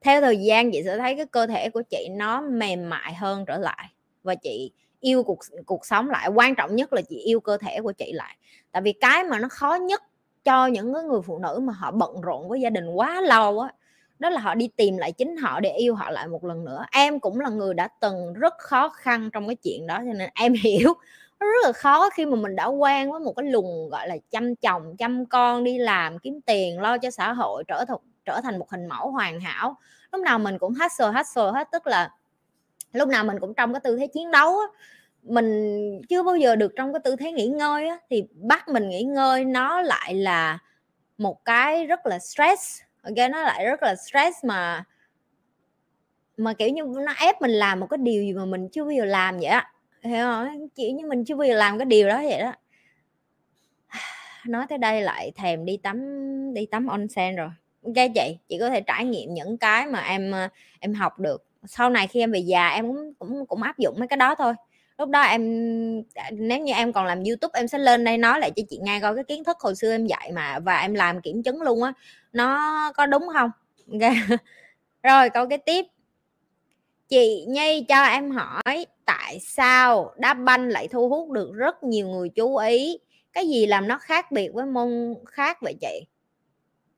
[0.00, 3.44] Theo thời gian, chị sẽ thấy cái cơ thể của chị nó mềm mại hơn
[3.46, 3.88] trở lại
[4.22, 6.28] và chị yêu cuộc cuộc sống lại.
[6.28, 8.36] Quan trọng nhất là chị yêu cơ thể của chị lại.
[8.72, 10.02] Tại vì cái mà nó khó nhất
[10.44, 13.60] cho những cái người phụ nữ mà họ bận rộn với gia đình quá lâu
[13.60, 13.72] á,
[14.18, 16.84] đó là họ đi tìm lại chính họ để yêu họ lại một lần nữa.
[16.92, 20.30] Em cũng là người đã từng rất khó khăn trong cái chuyện đó, cho nên
[20.34, 20.94] em hiểu
[21.40, 24.16] nó rất là khó khi mà mình đã quen với một cái lùng gọi là,
[24.30, 28.40] chăm chồng, chăm con, đi làm, kiếm tiền, lo cho xã hội, trở thành trở
[28.42, 29.76] thành một hình mẫu hoàn hảo.
[30.12, 32.10] Lúc nào mình cũng hustle hustle hết, tức là
[32.92, 34.66] lúc nào mình cũng trong cái tư thế chiến đấu á.
[35.22, 38.88] Mình chưa bao giờ được trong cái tư thế nghỉ ngơi á, thì bắt mình
[38.88, 40.58] nghỉ ngơi nó lại là
[41.18, 43.14] một cái rất là stress, ok?
[43.32, 44.84] Nó lại rất là stress mà
[46.36, 48.90] mà, kiểu như, nó ép mình làm một cái điều gì mà mình chưa bao
[48.92, 49.72] giờ làm vậy á
[50.08, 52.52] hiểu không kiểu như mình chưa bao giờ làm cái điều đó vậy đó.
[54.46, 55.98] Nói tới đây lại thèm đi tắm
[56.54, 57.48] đi tắm onsen rồi.
[57.84, 60.48] Ok chị chị có thể trải nghiệm những cái mà em ờ,
[60.80, 61.44] em học được.
[61.64, 64.34] Sau này khi em về già em cũng cũng cũng áp dụng mấy cái đó
[64.34, 64.54] thôi.
[64.98, 65.42] Lúc đó em
[66.14, 68.78] à, nếu như em còn làm youtube em sẽ lên đây nói lại cho chị
[68.82, 71.62] nghe coi cái kiến thức hồi xưa em dạy mà và em làm kiểm chứng
[71.62, 71.92] luôn á,
[72.32, 73.50] nó có đúng không?
[73.92, 74.16] Okay.
[75.02, 75.86] rồi, câu cái tiếp.
[77.08, 82.08] Chị nhi cho em hỏi tại sao đá banh lại thu hút được rất nhiều
[82.08, 82.98] người chú ý?
[83.32, 86.06] Cái gì làm nó khác biệt với môn khác vậy chị?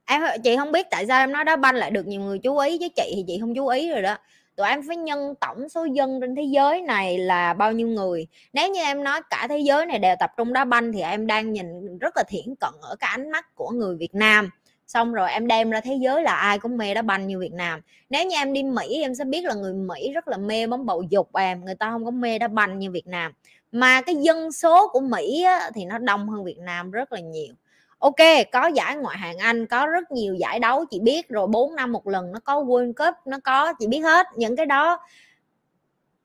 [0.06, 2.58] Em chị không biết tại sao em nói đá banh lại được nhiều người chú
[2.58, 4.16] ý chứ chị thì chị không chú ý rồi đó.
[4.56, 8.26] Tụi em phải nhân tổng số dân trên thế giới này là bao nhiêu người?
[8.52, 11.26] Nếu như em nói cả thế giới này đều tập trung đá banh thì em
[11.26, 14.50] đang nhìn rất là thiển cận ở cái ánh mắt của người Việt Nam
[14.88, 17.52] xong rồi em đem ra thế giới là ai cũng mê đá banh như Việt
[17.52, 17.80] Nam.
[18.10, 20.86] Nếu như em đi Mỹ em sẽ biết là người Mỹ rất là mê bóng
[20.86, 23.32] bầu dục em người ta không có mê đá banh như Việt Nam.
[23.72, 27.20] Mà cái dân số của Mỹ á, thì nó đông hơn Việt Nam rất là
[27.20, 27.54] nhiều.
[27.98, 28.16] Ok
[28.52, 31.92] có giải ngoại hạng Anh có rất nhiều giải đấu chị biết rồi 4 năm
[31.92, 35.00] một lần nó có World Cup nó có chị biết hết những cái đó.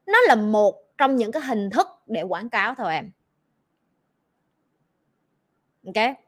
[0.06, 3.12] Nó là một trong những cái hình thức để quảng cáo thôi em.
[5.86, 6.23] Ok?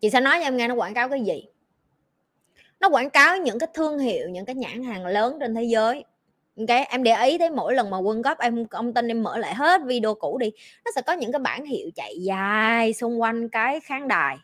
[0.00, 1.46] Chị sẽ nói cho em nghe nó quảng cáo cái gì.
[2.80, 6.04] Nó quảng cáo những cái thương hiệu những cái nhãn hàng lớn trên thế giới.
[6.58, 9.38] Ok em để ý thấy mỗi lần mà quân cấp em ông tin em mở
[9.38, 10.50] lại hết video cũ đi.
[10.84, 14.36] Nó sẽ có những cái bản hiệu chạy dài xung quanh cái khán đài.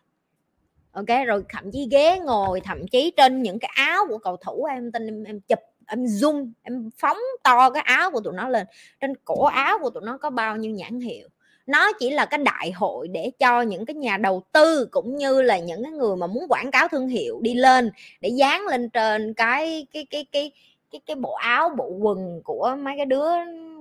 [0.93, 4.64] Ok rồi thậm chí ghế ngồi thậm chí trên những cái áo của cầu thủ
[4.64, 8.49] em tin em, em chụp em zoom em phóng to cái áo của tụi nó
[8.49, 8.67] lên.
[9.01, 11.29] Trên cổ áo của tụi nó có bao nhiêu nhãn hiệu
[11.66, 15.42] nó chỉ là cái đại hội để cho những cái nhà đầu tư cũng như
[15.42, 18.90] là những cái người mà muốn quảng cáo thương hiệu đi lên để dán lên
[18.90, 20.53] trên cái cái cái cái
[20.90, 23.31] cái cái bộ áo bộ quần của mấy cái đứa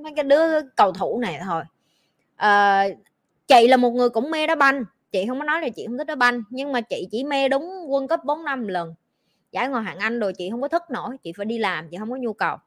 [0.04, 1.64] mấy cái đứa cầu thủ này thôi.
[2.36, 2.86] À,
[3.48, 4.84] chị là một người cũng mê đá banh.
[5.12, 7.50] Chị không có nói là chị không thích đá banh nhưng mà chị chỉ mê
[7.50, 8.94] đúng quân cấp 4 năm lần.
[9.52, 11.98] Giải ngoài hạng anh rồi chị không có thức nổi chị phải đi làm chị
[11.98, 12.58] không có nhu cầu.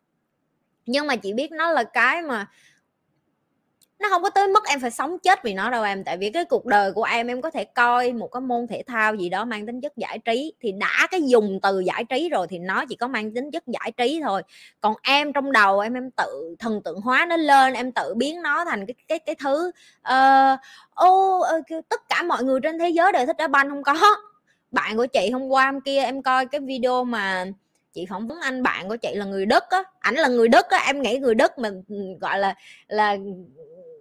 [0.87, 2.46] Nhưng mà chị biết nó là cái mà
[3.99, 6.05] nó không có tới mức em phải sống chết vì nó đâu em.
[6.05, 8.83] Tại vì cái cuộc đời của em em có thể coi một cái môn thể
[8.87, 12.29] thao gì đó mang tính chất giải trí thì đã cái dùng từ giải trí
[12.29, 14.43] rồi thì nó chỉ có mang tính chất giải trí thôi.
[14.81, 18.43] Còn em trong đầu em em tự thần tượng hóa nó lên em tự biến
[18.43, 19.71] nó thành cái cái cái thứ
[20.13, 20.59] uh,
[20.95, 23.71] ô uh, tất cả mọi người trên thế giới đều thích đá banh.
[23.71, 23.95] Không có.
[24.71, 27.45] Bạn của chị hôm qua hôm kia em coi cái video mà
[27.93, 29.83] chị phỏng vấn anh bạn của chị là người đức á.
[29.99, 32.55] Ảnh là người đức á em nghĩ người đức mà ừ, gọi là
[32.89, 33.17] là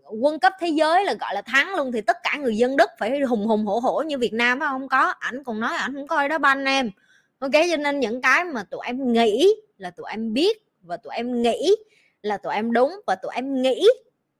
[0.10, 2.90] quân cấp thế giới là, gọi là, thắng luôn, thì tất cả người dân đức
[3.00, 4.88] phải hùng hùng hổ hổ như việt nam phải không?
[4.88, 6.92] Có, ảnh còn nói, ảnh không coi đó, ban em.
[7.40, 11.14] Ok, cho nên những cái mà tụi em nghĩ là tụi em biết và tụi
[11.16, 11.76] em nghĩ
[12.22, 13.88] là tụi em đúng và tụi em nghĩ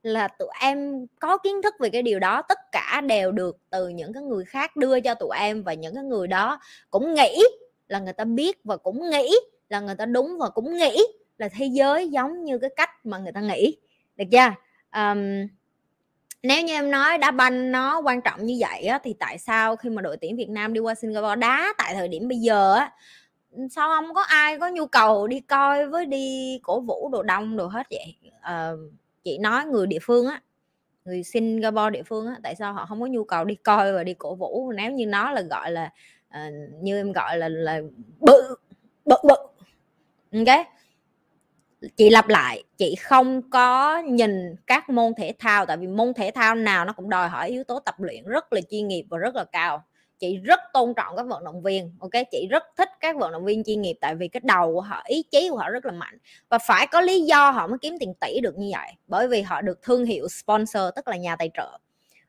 [0.02, 3.88] là tụi em có kiến thức về cái điều đó, tất cả đều được từ
[3.88, 7.42] những cái người khác đưa cho tụi em và những cái người đó cũng nghĩ
[7.88, 9.36] là người ta biết và cũng nghĩ
[9.68, 10.98] là người ta đúng và cũng nghĩ
[11.38, 13.76] là thế giới giống như cái cách mà người ta nghĩ.
[14.16, 14.65] Được chưa?
[14.94, 15.46] Um,
[16.42, 19.76] nếu như em nói đá banh nó quan trọng như vậy á, thì tại sao
[19.76, 22.74] khi mà đội tuyển Việt Nam đi qua Singapore đá tại thời điểm bây giờ
[22.74, 22.92] á
[23.70, 27.56] sao không có ai có nhu cầu đi coi với đi cổ vũ đồ đông
[27.56, 28.14] đồ hết vậy?
[28.40, 28.70] À,
[29.24, 30.42] chị nói người địa phương á
[31.04, 34.04] người Singapore địa phương á tại sao họ không có nhu cầu đi coi và
[34.04, 34.72] đi cổ vũ?
[34.76, 35.90] Nếu như nó là gọi là
[36.28, 37.80] uh, như em gọi là là
[38.20, 38.56] bự
[39.04, 39.34] bự bự.
[40.32, 40.66] Ok
[41.96, 46.30] chị lặp lại, chị không có nhìn các môn thể thao, tại vì môn thể
[46.34, 49.18] thao nào nó cũng đòi hỏi yếu tố tập luyện rất là chuyên nghiệp và
[49.18, 49.84] rất là cao.
[50.18, 52.10] Chị rất tôn trọng các vận động viên, ok?
[52.30, 55.02] Chị rất thích các vận động viên chuyên nghiệp, tại vì cái đầu của họ,
[55.04, 56.18] ý chí của họ rất là mạnh.
[56.48, 59.42] Và phải có lý do họ mới kiếm tiền tỷ được như vậy, bởi vì
[59.42, 61.78] họ được thương hiệu sponsor, tức là nhà tài trợ,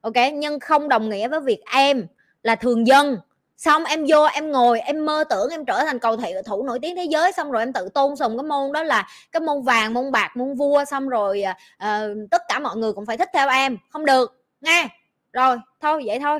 [0.02, 0.16] ok?
[0.34, 2.08] Nhưng không đồng nghĩa với việc em
[2.44, 3.18] là thường dân
[3.58, 6.80] xong em vô em ngồi em mơ tưởng em trở thành cầu thị thủ nổi
[6.82, 7.32] tiếng thế giới.
[7.32, 10.32] Xong rồi em tự tôn sùng cái môn đó là cái môn vàng môn bạc
[10.38, 10.86] môn vua.
[10.86, 11.44] Xong rồi
[11.84, 13.78] uh, tất cả mọi người cũng phải thích theo em.
[13.90, 14.88] Không được nghe.
[15.34, 16.40] Rồi thôi vậy thôi.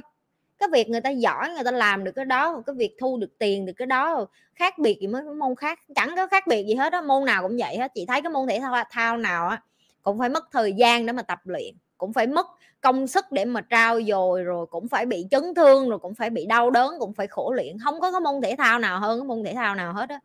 [0.60, 3.38] Cái việc người ta giỏi người ta làm được cái đó cái việc thu được
[3.40, 4.26] tiền được cái đó
[4.56, 7.42] khác biệt gì mới môn khác chẳng có khác biệt gì hết đó môn nào
[7.42, 7.92] cũng vậy hết.
[7.96, 9.62] Chị thấy cái môn thể thao thao nào á
[10.04, 12.48] cũng phải mất thời gian để mà tập luyện cũng phải mất
[12.82, 16.30] công sức để mà trao dồi, rồi cũng phải bị chấn thương, rồi cũng phải
[16.30, 17.78] bị đau đớn, cũng phải khổ luyện.
[17.84, 20.20] Không có cái môn thể thao nào hơn cái môn thể thao nào hết á.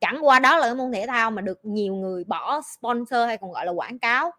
[0.00, 3.36] Chẳng qua đó là cái môn thể thao mà được nhiều người bỏ sponsor hay
[3.36, 4.30] còn gọi là quảng cáo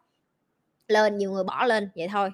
[0.87, 2.29] lên, nhiều người bỏ lên vậy thôi.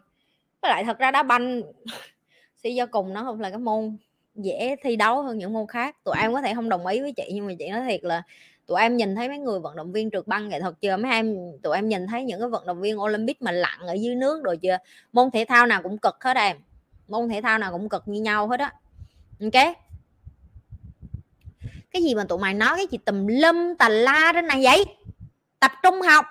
[0.61, 1.61] Với lại thật ra đá banh
[2.63, 3.97] suy do cùng nó không là cái môn
[4.35, 5.95] dễ thi đấu hơn những môn khác.
[6.03, 8.23] Tụi em có thể không đồng ý với chị, nhưng mà chị nói thiệt là
[8.67, 10.97] tụi em nhìn thấy mấy người vận động viên trượt băng nghệ thuật chưa?
[10.97, 13.93] Mấy em, tụi em nhìn thấy những cái vận động viên olympic mà lặn ở
[13.93, 14.77] dưới nước rồi chưa?
[15.13, 16.57] Môn thể thao nào cũng cực hết em.
[17.07, 18.73] Môn thể thao nào cũng cực như nhau hết á.
[19.41, 19.75] Ok?
[21.91, 24.85] Cái gì mà tụi mày nói cái gì tùm lum tà la trên này vậy?
[25.59, 26.25] Tập trung học.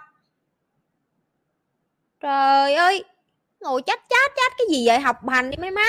[2.20, 3.04] Trời ơi!
[3.60, 4.98] Ngồi chát chát chát, cái gì vậy?
[5.00, 5.88] Học hành đi mấy má.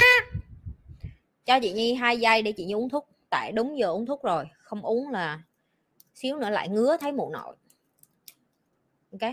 [1.46, 3.10] Cho chị nhi hai giây để chị nhi uống thuốc.
[3.30, 4.46] Tại đúng giờ uống thuốc rồi.
[4.58, 5.40] Không uống là
[6.16, 7.56] xíu nữa lại ngứa thấy mụ nội.
[9.12, 9.32] Ok.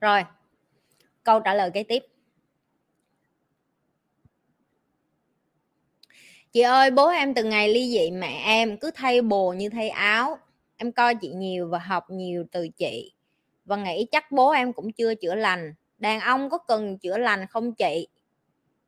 [0.00, 0.24] Rồi,
[1.24, 2.02] câu trả lời kế tiếp.
[6.52, 9.88] Chị ơi, bố em từ ngày ly dị mẹ em, cứ thay bồ như thay
[9.88, 10.38] áo.
[10.76, 13.12] Em coi chị nhiều và học nhiều từ chị.
[13.64, 17.46] Và nghĩ chắc bố em cũng chưa chữa lành đàn ông có cần chữa lành
[17.46, 18.08] không chị?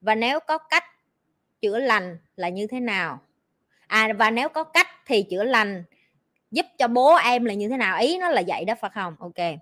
[0.01, 0.85] Và nếu có cách
[1.61, 3.21] chữa lành là như thế nào?
[3.87, 5.85] À và nếu có cách thì chữa lành
[6.51, 7.99] giúp cho bố em là như thế nào?
[7.99, 9.17] Ý nó là vậy đó phải không?
[9.19, 9.59] Ok.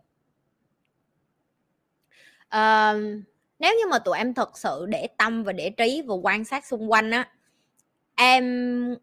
[2.48, 2.94] À,
[3.58, 6.66] nếu như mà tụi em thật sự để tâm và để trí và quan sát
[6.66, 7.28] xung quanh á
[8.14, 8.96] em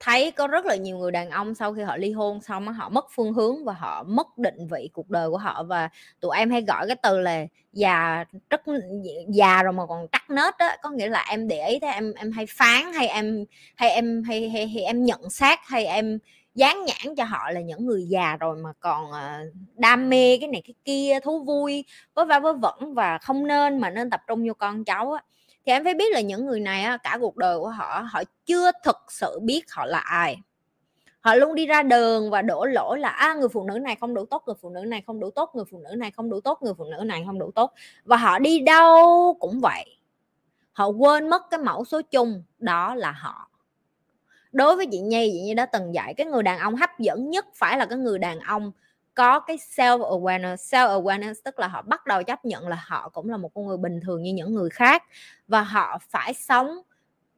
[0.00, 2.88] thấy có rất là nhiều người đàn ông sau khi họ ly hôn xong họ
[2.88, 5.88] mất phương hướng và họ mất định vị cuộc đời của họ và
[6.20, 8.62] tụi em hay gọi cái từ là già rất
[9.28, 12.12] già rồi mà còn trắc nết đó có nghĩa là em để ý thế em
[12.14, 13.44] em hay phán hay em
[13.76, 16.18] hay em hay, hay, hay em nhận xét hay em
[16.54, 19.38] dán nhãn cho họ là những người già rồi mà còn ờ,
[19.74, 21.84] đam mê cái này cái kia thú vui
[22.14, 25.22] với va với vẫn và không nên mà nên tập trung vô con cháu á
[25.66, 28.70] thì em phải biết là những người này cả cuộc đời của họ họ chưa
[28.84, 30.36] thực sự biết họ là ai.
[31.20, 34.14] Họ luôn đi ra đường và đổ lỗi là à, người phụ nữ này không
[34.14, 36.40] đủ tốt người phụ nữ này không đủ tốt người phụ nữ này không đủ
[36.40, 37.72] tốt người phụ nữ này không đủ tốt.
[38.04, 39.96] Và họ đi đâu cũng vậy.
[40.72, 43.50] Họ quên mất cái mẫu số chung đó là họ.
[44.52, 47.30] Đối với chị nhi chị nhi đã từng dạy cái người đàn ông hấp dẫn
[47.30, 48.72] nhất phải là cái người đàn ông
[49.20, 53.08] có cái self awareness self awareness tức là họ bắt đầu chấp nhận là họ
[53.08, 55.02] cũng là một con người bình thường như những người khác
[55.48, 56.68] và họ phải sống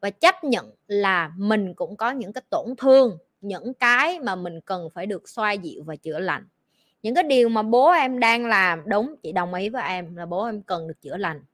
[0.00, 4.60] và chấp nhận là mình cũng có những cái tổn thương, những cái mà mình
[4.60, 6.46] cần phải được xoa dịu và chữa lành.
[7.02, 10.26] Những cái điều mà bố em đang làm, đúng, chị đồng ý với em là
[10.26, 11.44] bố em cần được chữa lành.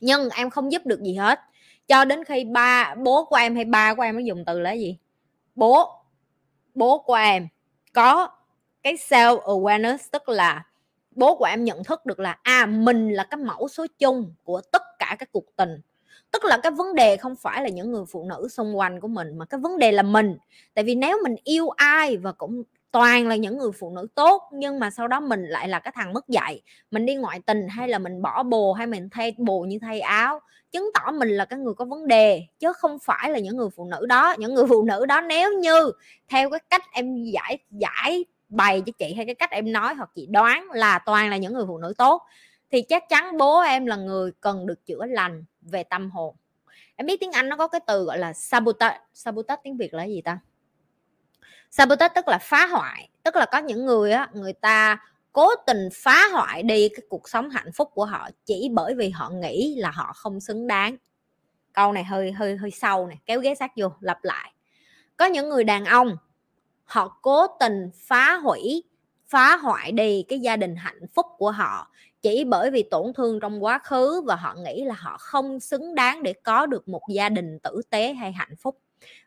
[0.00, 1.40] Nhưng em không giúp được gì hết.
[1.88, 4.72] Cho đến khi ba, bố của em hay ba của em mới dùng từ là
[4.72, 4.98] gì?
[5.54, 6.04] Bố
[6.74, 7.48] bố của em
[7.92, 8.28] có
[8.82, 10.64] cái self awareness tức là
[11.10, 14.60] bố của em nhận thức được là à mình là cái mẫu số chung của
[14.72, 15.80] tất cả các cuộc tình.
[16.30, 19.08] Tức là cái vấn đề không phải là những người phụ nữ xung quanh của
[19.08, 20.36] mình, mà cái vấn đề là mình.
[20.74, 24.42] Tại vì nếu mình yêu ai và cũng toàn là những người phụ nữ tốt,
[24.52, 27.68] nhưng mà sau đó mình lại là cái thằng mất dạy, mình đi ngoại tình
[27.68, 30.40] hay là mình bỏ bồ hay mình thay bồ như thay áo,
[30.72, 33.68] chứng tỏ mình là cái người có vấn đề, chứ không phải là những người
[33.76, 34.34] phụ nữ đó.
[34.38, 35.92] Những người phụ nữ đó nếu như
[36.28, 40.10] theo cái cách em giải giải bày cho chị hay cái cách em nói, hoặc
[40.14, 42.22] chị đoán là toàn là những người phụ nữ tốt,
[42.70, 46.36] thì chắc chắn bố em là người cần được chữa lành về tâm hồn.
[46.96, 50.04] Em biết tiếng anh nó có cái từ gọi là sabotage sabotage tiếng việt là
[50.04, 50.38] gì ta?
[51.70, 54.98] Sabotage tức là phá hoại, tức là có những người á, người ta
[55.32, 59.10] cố tình phá hoại đi cái cuộc sống hạnh phúc của họ chỉ bởi vì
[59.10, 60.96] họ nghĩ là họ không xứng đáng.
[61.72, 64.52] Câu này hơi hơi hơi sâu này kéo ghế sát vô, lặp lại.
[65.16, 66.16] Có những người đàn ông
[66.92, 68.84] họ cố tình phá hủy,
[69.26, 71.88] phá hoại đi cái gia đình hạnh phúc của họ
[72.22, 75.94] chỉ bởi vì tổn thương trong quá khứ và họ nghĩ là họ không xứng
[75.94, 78.78] đáng để có được một gia đình tử tế hay hạnh phúc.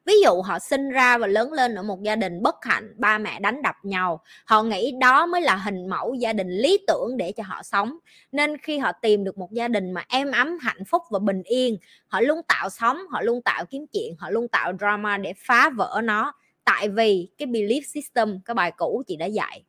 [0.06, 3.18] Ví dụ họ sinh ra và lớn lên ở một gia đình bất hạnh, ba
[3.18, 7.18] mẹ đánh đập nhau, họ nghĩ đó mới là hình mẫu gia đình lý tưởng
[7.18, 7.98] để cho họ sống.
[8.32, 11.44] Nên khi họ tìm được một gia đình mà êm ấm, hạnh phúc và bình
[11.44, 15.34] yên, họ luôn tạo sóng, họ luôn tạo kiếm chuyện, họ luôn tạo drama để
[15.38, 16.34] phá vỡ nó
[16.66, 19.64] tại vì cái belief system, cái bài cũ chị đã dạy,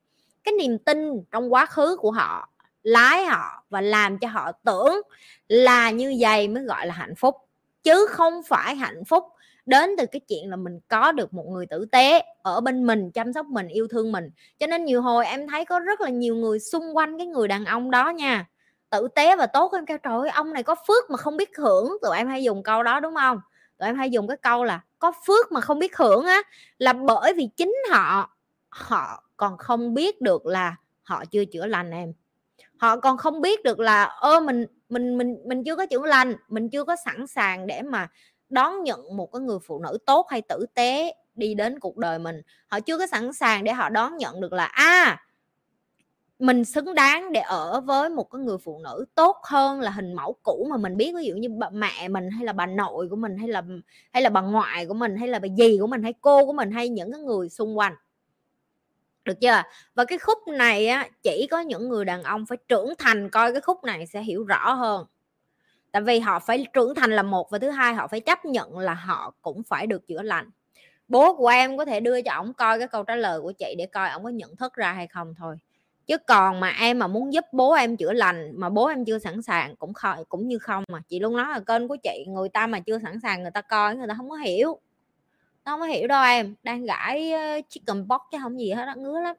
[0.45, 2.49] cái niềm tin trong quá khứ của họ,
[2.83, 5.01] lái họ và làm cho họ tưởng
[5.49, 7.37] là như vậy mới gọi là hạnh phúc.
[7.83, 9.25] Chứ không phải hạnh phúc
[9.67, 13.11] đến từ cái chuyện là mình có được một người tử tế ở bên mình,
[13.11, 14.31] chăm sóc mình, yêu thương mình.
[14.59, 17.49] Cho nên nhiều hồi em thấy có rất là nhiều người xung quanh cái người
[17.49, 18.47] đàn ông đó nha,
[18.91, 21.57] tử tế và tốt em kêu, trời ơi, ông này có phước mà không biết
[21.57, 21.97] hưởng.
[22.03, 23.41] Tụi em hay dùng câu đó, đúng không?
[23.79, 26.43] Tụi em hay dùng cái câu là có phước mà không biết hưởng á
[26.79, 28.37] là bởi vì chính họ
[28.69, 32.13] họ còn không biết được là họ chưa chữa lành em.
[32.79, 36.35] Họ còn không biết được là ơ mình mình mình mình chưa có chữa lành
[36.49, 38.09] mình chưa có sẵn sàng để mà
[38.49, 42.19] đón nhận một cái người phụ nữ tốt hay tử tế đi đến cuộc đời
[42.19, 42.43] mình.
[42.69, 45.26] Họ chưa có sẵn sàng để họ đón nhận được là a à,
[46.39, 50.15] mình xứng đáng để ở với một cái người phụ nữ tốt hơn là hình
[50.15, 53.09] mẫu cũ mà mình biết, ví dụ như bà mẹ mình hay là bà nội
[53.09, 53.63] của mình hay là
[54.13, 56.53] hay là bà ngoại của mình hay là bà dì của mình hay cô của
[56.53, 57.95] mình hay những cái người xung quanh.
[59.25, 59.63] Được chưa?
[59.95, 63.53] Và cái khúc này á, chỉ có những người đàn ông phải trưởng thành coi
[63.53, 65.07] cái khúc này sẽ hiểu rõ hơn.
[65.93, 68.79] Tại vì họ phải trưởng thành là một và thứ hai họ phải chấp nhận
[68.79, 70.51] là họ cũng phải được chữa lành.
[71.09, 73.75] Bố của em có thể đưa cho ổng coi cái câu trả lời của chị
[73.79, 75.57] để coi ổng có nhận thức ra hay không thôi
[76.07, 79.19] chứ còn mà em mà muốn giúp bố em chữa lành mà bố em chưa
[79.19, 82.25] sẵn sàng cũng khỏi cũng như không mà chị luôn nói là kênh của chị,
[82.29, 84.81] người ta mà chưa sẵn sàng người ta coi, người ta không có hiểu.
[85.65, 87.33] Nó không có hiểu đâu em, đang gãi
[87.69, 89.37] chicken box chứ không gì hết nó ngứa lắm.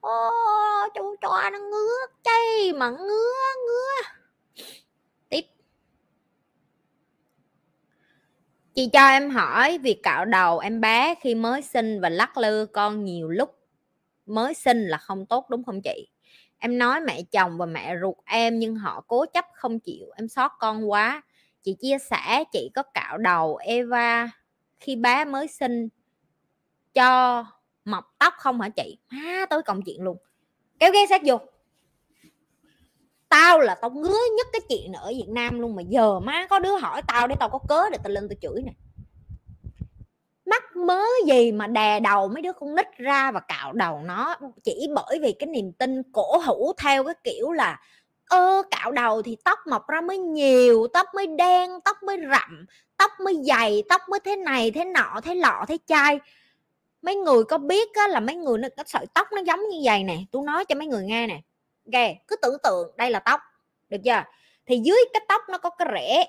[0.00, 0.30] Ô
[0.94, 3.34] chú cho nó ngứa, chay mà ngứa
[3.66, 4.08] ngứa.
[5.28, 5.44] Tiếp.
[8.74, 12.66] Chị cho em hỏi, việc cạo đầu em bé khi mới sinh và lắc lư
[12.66, 13.56] con nhiều lúc
[14.30, 16.08] mới sinh là không tốt, đúng không chị?
[16.58, 20.28] Em nói mẹ chồng và mẹ ruột em nhưng họ cố chấp không chịu, em
[20.28, 21.22] xót con quá.
[21.62, 24.30] Chị chia sẻ, chị có cạo đầu Eva
[24.80, 25.88] khi bé mới sinh,
[26.94, 27.44] cho
[27.84, 28.98] mọc tóc không hả chị?
[29.10, 30.16] Má tới công chuyện luôn.
[30.78, 31.38] Kéo ghế sát vô
[33.30, 36.58] tao là tao ngứa nhất cái chuyện ở Việt Nam luôn mà giờ má có
[36.58, 38.72] đứa hỏi tao để tao có cớ để tao lên tao chửi nè
[40.50, 44.36] mắc mớ gì mà đè đầu mấy đứa con nít ra và cạo đầu nó.
[44.64, 47.80] Chỉ bởi vì cái niềm tin cổ hủ theo cái kiểu là
[48.28, 52.66] ơ cạo đầu thì tóc mọc ra mới nhiều tóc mới đen tóc mới rậm
[52.96, 56.20] tóc mới dày tóc mới thế này thế nọ thế lọ thế chai.
[57.02, 59.78] Mấy người có biết á, là mấy người nó có sợi tóc nó giống như
[59.84, 60.16] vậy nè.
[60.32, 61.40] Tôi nói cho mấy người nghe nè.
[61.92, 63.40] Ghê cứ tưởng tượng đây là tóc
[63.88, 64.22] được chưa?
[64.66, 66.24] Thì dưới cái tóc nó có cái rễ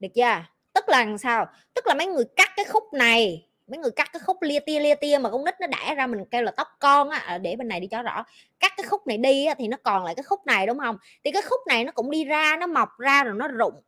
[0.00, 0.44] được chưa?
[0.72, 1.46] Tức là làm sao?
[1.74, 4.80] Tức là mấy người cắt cái khúc này mấy người cắt cái khúc lia tia
[4.80, 7.38] lia tia mà con nít nó đẻ ra mình kêu là tóc con á à,
[7.38, 8.24] để bên này đi cho rõ.
[8.60, 10.98] Cắt cái khúc này đi á, thì nó còn lại cái khúc này đúng không?
[11.24, 13.82] Thì cái khúc này nó cũng đi ra nó mọc ra rồi nó rụng.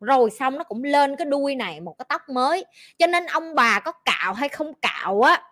[0.00, 2.64] Rồi xong nó cũng lên cái đuôi này một cái tóc mới.
[2.98, 5.42] Cho nên ông bà có cạo hay không cạo á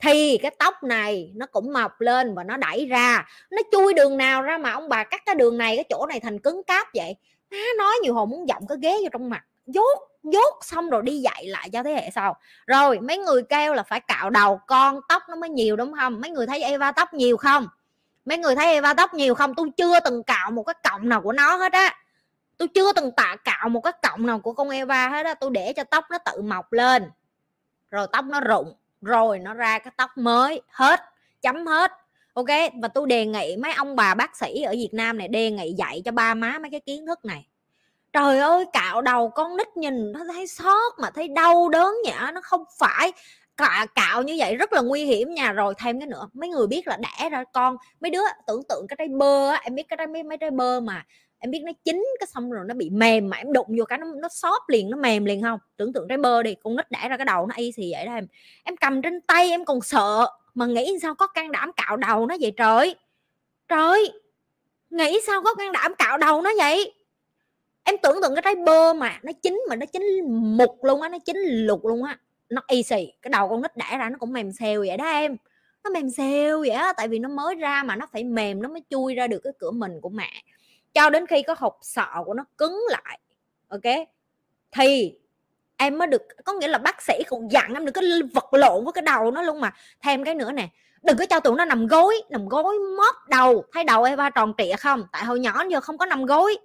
[0.00, 3.28] thì cái tóc này nó cũng mọc lên và nó đẩy ra.
[3.50, 6.20] Nó chui đường nào ra mà ông bà cắt cái đường này cái chỗ này
[6.20, 7.16] thành cứng cáp vậy?
[7.50, 11.02] Má nói nhiều hồi muốn giọng cái ghế vô trong mặt dốt dốt xong rồi
[11.02, 12.36] đi dạy lại cho thế hệ sau.
[12.66, 16.20] Rồi, mấy người kêu là phải cạo đầu con, tóc nó mới nhiều, đúng không?
[16.20, 17.68] Mấy người thấy Eva tóc nhiều không?
[18.24, 19.54] Mấy người thấy Eva tóc nhiều không?
[19.54, 21.96] Tôi chưa từng cạo một cái cọng nào của nó hết á.
[22.56, 25.34] Tôi chưa từng tạ cạo một cái cọng nào của con Eva hết á.
[25.34, 27.10] Tôi để cho tóc nó tự mọc lên.
[27.90, 31.00] Rồi tóc nó rụng, rồi nó ra cái tóc mới, hết,
[31.42, 31.92] chấm hết.
[32.34, 32.46] Ok?
[32.82, 35.72] Và tôi đề nghị mấy ông bà bác sĩ ở Việt Nam này, đề nghị
[35.72, 37.46] dạy cho ba má mấy cái kiến thức này
[38.12, 42.12] trời ơi cạo đầu con nít nhìn nó thấy xót mà thấy đau đớn nhỉ
[42.34, 43.12] nó không phải
[43.56, 45.52] cạo, cạo như vậy rất là nguy hiểm nha.
[45.52, 48.86] Rồi thêm cái nữa mấy người biết là đẻ ra con mấy đứa tưởng tượng
[48.88, 51.04] cái trái bơ á em biết cái trái mấy, mấy trái bơ mà
[51.38, 53.98] em biết nó chín cái xong rồi nó bị mềm mà em đụng vô cái
[53.98, 55.58] nó nó xóp liền nó mềm liền không?
[55.76, 58.06] Tưởng tượng trái bơ đi con nít đẻ ra cái đầu nó y xì vậy
[58.06, 58.26] đó em.
[58.64, 62.26] Em cầm trên tay em còn sợ mà nghĩ sao có can đảm cạo đầu
[62.26, 62.94] nó vậy trời?
[63.68, 64.12] Trời
[64.90, 66.92] nghĩ sao có can đảm cạo đầu nó vậy?
[67.84, 70.02] Em tưởng tượng cái trái bơ mà nó chín mà nó chín
[70.56, 73.76] mục luôn á, nó chín lục luôn á, nó y xì cái đầu con nít
[73.76, 75.36] đẻ ra nó cũng mềm xèo vậy đó em.
[75.84, 78.68] Nó mềm xèo vậy á, tại vì nó mới ra mà nó phải mềm, nó
[78.68, 80.30] mới chui ra được cái cửa mình của mẹ.
[80.94, 83.20] Cho đến khi có hộp sọ của nó cứng lại,
[83.68, 84.06] ok?
[84.72, 85.14] Thì
[85.76, 88.02] em mới được, có nghĩa là bác sĩ cũng dặn em đừng có
[88.34, 89.72] vật lộn với cái đầu nó luôn mà.
[90.02, 90.68] Thêm cái nữa nè,
[91.02, 93.64] đừng có cho tụi nó nằm gối nằm gối móp đầu.
[93.72, 95.04] Thấy đầu Eva tròn trịa không?
[95.12, 96.56] Tại hồi nhỏ giờ không có nằm gối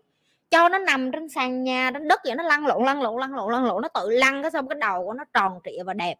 [0.52, 3.36] cho nó nằm trên sàn nhà trên đất vậy nó lăn lộn lăn lộn lăn
[3.36, 5.94] lộn lăn lộn nó tự lăn cái xong cái đầu của nó tròn trịa và
[5.94, 6.16] đẹp.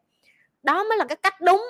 [0.64, 1.66] Đó mới là cái cách đúng.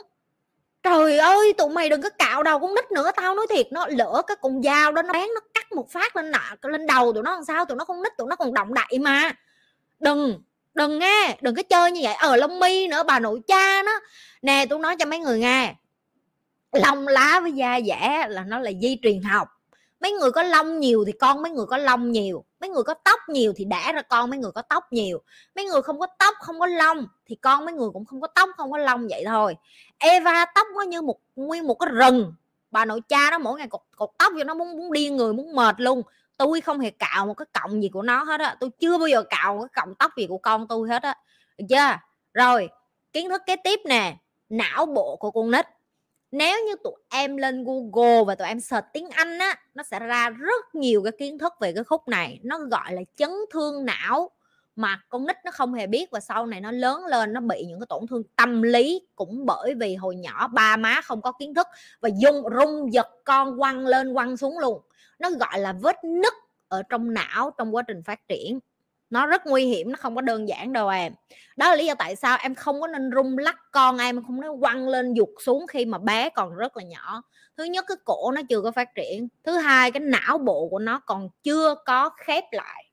[0.83, 3.87] Trời ơi tụi mày đừng có cạo đầu con nít nữa tao nói thiệt nó
[3.89, 7.13] lỡ cái con dao đó nó bán nó cắt một phát lên nọ lên đầu
[7.13, 7.65] tụi nó làm sao?
[7.65, 9.31] Tụi nó không nít tụi nó còn động đậy mà.
[9.99, 10.41] Đừng
[10.73, 12.13] đừng nghe đừng có chơi như vậy.
[12.13, 13.99] Ở ờ, lông mi nữa bà nội cha nó.
[14.41, 15.75] Nè tôi nói cho mấy người nghe.
[16.71, 19.47] Lông lá với da dẻ là nó là di truyền học
[19.99, 22.93] mấy người có lông nhiều thì con mấy người có lông nhiều mấy người có
[22.93, 25.21] tóc nhiều thì đẻ ra con mấy người có tóc nhiều.
[25.55, 28.27] Mấy người không có tóc không có lông thì con mấy người cũng không có
[28.27, 29.55] tóc không có lông vậy thôi.
[29.97, 32.33] Eva tóc nó như một nguyên một cái rừng.
[32.71, 35.33] Bà nội cha đó mỗi ngày cột, cột tóc cho nó muốn muốn điên người
[35.33, 36.01] muốn mệt luôn.
[36.37, 38.55] Tôi không hề cạo một cái cọng gì của nó hết á.
[38.59, 41.15] Tôi chưa bao giờ cạo một cái cọng tóc gì của con tôi hết á.
[41.57, 41.97] Được chưa?
[42.33, 42.69] Rồi
[43.13, 44.17] kiến thức kế tiếp nè.
[44.49, 45.65] Não bộ của con nít
[46.31, 49.99] nếu như tụi em lên Google và tụi em search tiếng Anh á, nó sẽ
[49.99, 52.39] ra rất nhiều cái kiến thức về cái khúc này.
[52.43, 54.31] Nó gọi là chấn thương não,
[54.75, 57.65] mà con nít nó không hề biết và sau này nó lớn lên, nó bị
[57.67, 61.31] những cái tổn thương tâm lý cũng bởi vì hồi nhỏ ba má không có
[61.31, 61.67] kiến thức
[61.99, 64.81] và dùng rung giật con quăng lên quăng xuống luôn.
[65.19, 66.33] Nó gọi là vết nứt
[66.67, 68.59] ở trong não trong quá trình phát triển
[69.09, 71.13] nó rất nguy hiểm, nó không có đơn giản đâu em.
[71.57, 74.41] Đó là lý do tại sao em không có nên rung lắc con em không
[74.41, 77.21] nên quăng lên dục xuống khi mà bé còn rất là nhỏ.
[77.57, 79.27] Thứ nhất, cái cổ nó chưa có phát triển.
[79.43, 82.85] Thứ hai, cái não bộ của nó còn chưa có khép lại.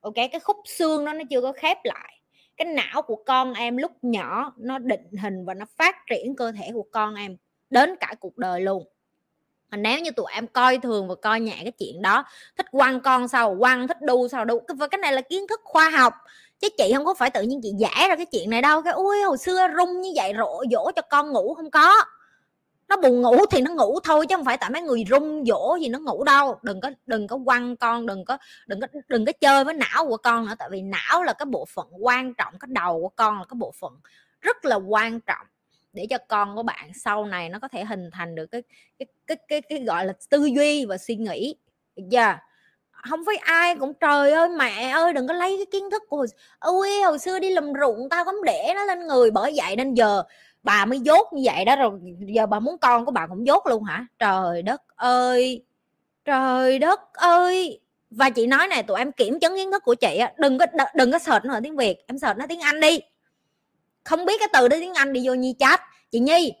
[0.00, 2.20] Ok, cái khúc xương nó nó chưa có khép lại.
[2.56, 6.52] Cái não của con em lúc nhỏ nó định hình và nó phát triển cơ
[6.52, 7.36] thể của con em
[7.70, 8.93] đến cả cuộc đời luôn
[9.74, 12.24] mà nếu như tụi em coi thường và coi nhẹ cái chuyện đó,
[12.56, 15.60] thích quăng con sao quăng, thích đu sao đu và cái này là kiến thức
[15.64, 16.14] khoa học.
[16.60, 18.92] Chứ chị không có phải tự nhiên chị giải ra cái chuyện này đâu, cái
[18.92, 21.94] ui hồi xưa rung như vậy, rộ dỗ cho con ngủ không có.
[22.88, 25.76] Nó buồn ngủ thì nó ngủ thôi chứ không phải tại mấy người rung dỗ
[25.80, 26.58] gì nó ngủ đâu.
[26.62, 30.06] Đừng có đừng có quăng con, đừng có đừng có đừng có chơi với não
[30.08, 33.08] của con nữa, tại vì não là cái bộ phận quan trọng, cái đầu của
[33.16, 33.92] con là cái bộ phận
[34.40, 35.46] rất là quan trọng
[35.94, 38.62] để cho con của bạn sau này nó có thể hình thành được cái
[38.98, 41.56] cái cái cái, cái gọi là tư duy và suy nghĩ.
[41.96, 42.04] Dạ.
[42.10, 42.40] Giờ yeah.
[42.90, 46.26] không phải ai cũng trời ơi mẹ ơi đừng có lấy cái kiến thức của
[46.58, 49.94] ôi hồi xưa đi làm ruộng tao không để nó lên người bởi vậy nên
[49.94, 50.22] giờ
[50.62, 53.66] bà mới dốt như vậy đó rồi giờ bà muốn con của bà cũng dốt
[53.66, 54.06] luôn hả?
[54.18, 55.64] Trời đất ơi
[56.24, 57.80] trời đất ơi.
[58.10, 60.66] Và chị nói này tụi em kiểm chứng kiến thức của chị á đừng có
[60.94, 63.00] đừng có sợ nó tiếng việt em sợ nó tiếng anh đi
[64.04, 65.80] không biết cái từ đó tiếng anh đi vô nhi chat.
[66.10, 66.52] Chị nhi,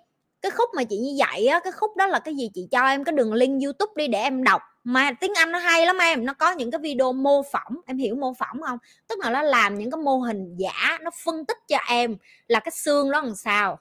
[0.42, 2.50] cái khúc mà chị như vậy á, cái khúc đó là cái gì?
[2.54, 4.62] Chị cho em cái đường link youtube đi để em đọc.
[4.84, 7.76] Mà tiếng anh nó hay lắm em, nó có những cái video mô phỏng.
[7.86, 8.78] Em hiểu mô phỏng không?
[9.08, 12.16] Tức là nó làm những cái mô hình giả, nó phân tích cho em
[12.46, 13.78] là cái xương đó làm sao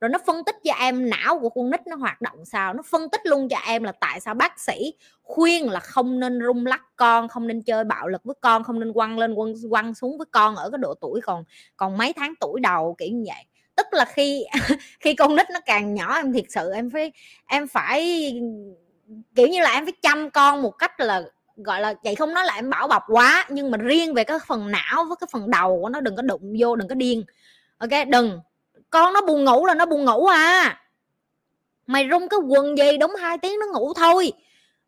[0.00, 2.82] rồi nó phân tích cho em não của con nít nó hoạt động sao nó
[2.82, 6.66] phân tích luôn cho em là tại sao bác sĩ khuyên là không nên rung
[6.66, 9.94] lắc con không nên chơi bạo lực với con không nên quăng lên quăng, quăng
[9.94, 11.44] xuống với con ở cái độ tuổi còn
[11.76, 13.44] còn mấy tháng tuổi đầu kiểu như vậy.
[13.76, 14.44] Tức là khi
[15.00, 17.12] khi con nít nó càng nhỏ em thiệt sự em phải
[17.46, 18.32] em phải
[19.34, 21.22] kiểu như là em phải chăm con một cách là
[21.56, 24.38] gọi là chị không nói là em bảo bọc quá nhưng mà riêng về cái
[24.46, 27.24] phần não với cái phần đầu của nó đừng có đụng vô đừng có điên.
[27.78, 28.40] Ok đừng
[28.90, 30.80] con nó buồn ngủ là nó buồn ngủ à.
[31.86, 34.32] Mày rung cái quần gì đúng hai tiếng nó ngủ thôi.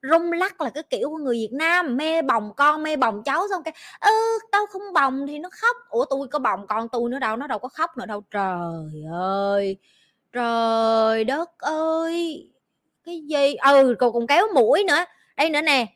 [0.02, 3.46] Rung lắc là cái kiểu của người Việt Nam mê bồng con mê bồng cháu
[3.50, 5.76] xong cái ừ, tao không bồng thì nó khóc.
[5.90, 8.22] Ủa tôi có bồng con tôi nữa đâu nó đâu có khóc nữa đâu.
[8.30, 9.76] Trời ơi
[10.32, 12.48] trời đất ơi
[13.04, 13.54] cái gì?
[13.54, 15.04] Ừ còn còn kéo mũi nữa.
[15.36, 15.86] Đây nữa nè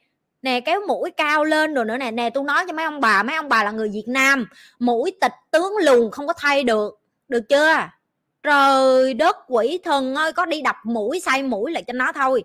[0.42, 2.10] nè kéo mũi cao lên rồi nữa nè.
[2.10, 4.48] Nè tôi nói cho mấy ông bà mấy ông bà là người Việt Nam
[4.78, 7.76] mũi tịch tướng lùn không có thay được được chưa?
[8.46, 12.44] Trời đất, quỷ thần ơi, có đi đập mũi, say mũi lại cho nó thôi.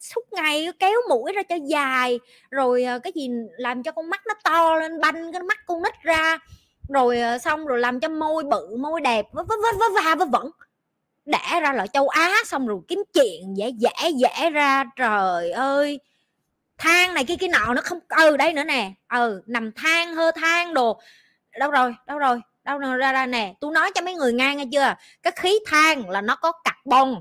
[0.00, 2.20] Suốt ngày kéo mũi ra cho dài,
[2.50, 3.28] rồi ờ, cái gì
[3.58, 6.38] làm cho con mắt nó to lên, banh cái mắt con nít ra.
[6.88, 10.24] Rồi ờ, xong rồi làm cho môi bự, môi đẹp, vớ vớ vớ va vớ
[10.24, 10.50] vẩn.
[11.24, 14.84] Đẻ ra là châu á, xong rồi kiếm chuyện dễ dễ dễ ra.
[14.96, 16.00] Trời ơi
[16.78, 18.92] than này kia kia nọ nó không ừ đây nữa nè.
[19.08, 21.00] Ừ nằm than hơ than đồ.
[21.58, 22.40] Đâu rồi đâu rồi?
[22.78, 23.54] Đâu ra ra nè.
[23.60, 24.94] Tôi nói cho mấy người nghe nghe chưa?
[25.22, 27.14] Cái khí than là nó có carbon.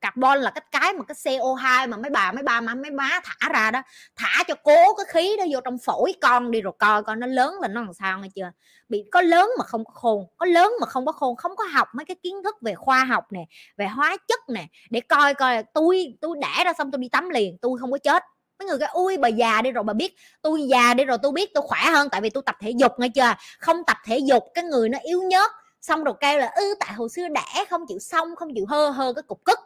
[0.00, 3.20] Carbon là cái cái mà cái CO2 mà mấy bà, mấy ba má mấy má
[3.24, 3.82] thả ra đó.
[4.16, 7.26] Thả cho cố cái khí đó vô trong phổi con đi rồi coi coi nó
[7.26, 8.50] lớn là nó làm sao nghe chưa?
[8.88, 11.64] Bị, có lớn mà không có khôn, có lớn mà không có khôn, không có
[11.64, 13.44] học mấy cái kiến thức về khoa học nè,
[13.76, 17.28] về hóa chất nè, để coi coi, tôi tôi đẻ ra xong tôi đi tắm
[17.28, 18.22] liền, tôi không có chết
[18.58, 21.32] mấy người cái ui, bà già đi rồi, bà biết tôi già đi rồi, tôi
[21.32, 23.34] biết tôi khỏe hơn, tại vì tôi tập thể dục nghe chưa?
[23.58, 25.50] Không tập thể dục, cái người nó yếu nhớt,
[25.80, 28.90] xong rồi kêu là ư tại hồi xưa đẻ không chịu xong, không chịu hơ
[28.90, 29.58] hơ cái cục cức.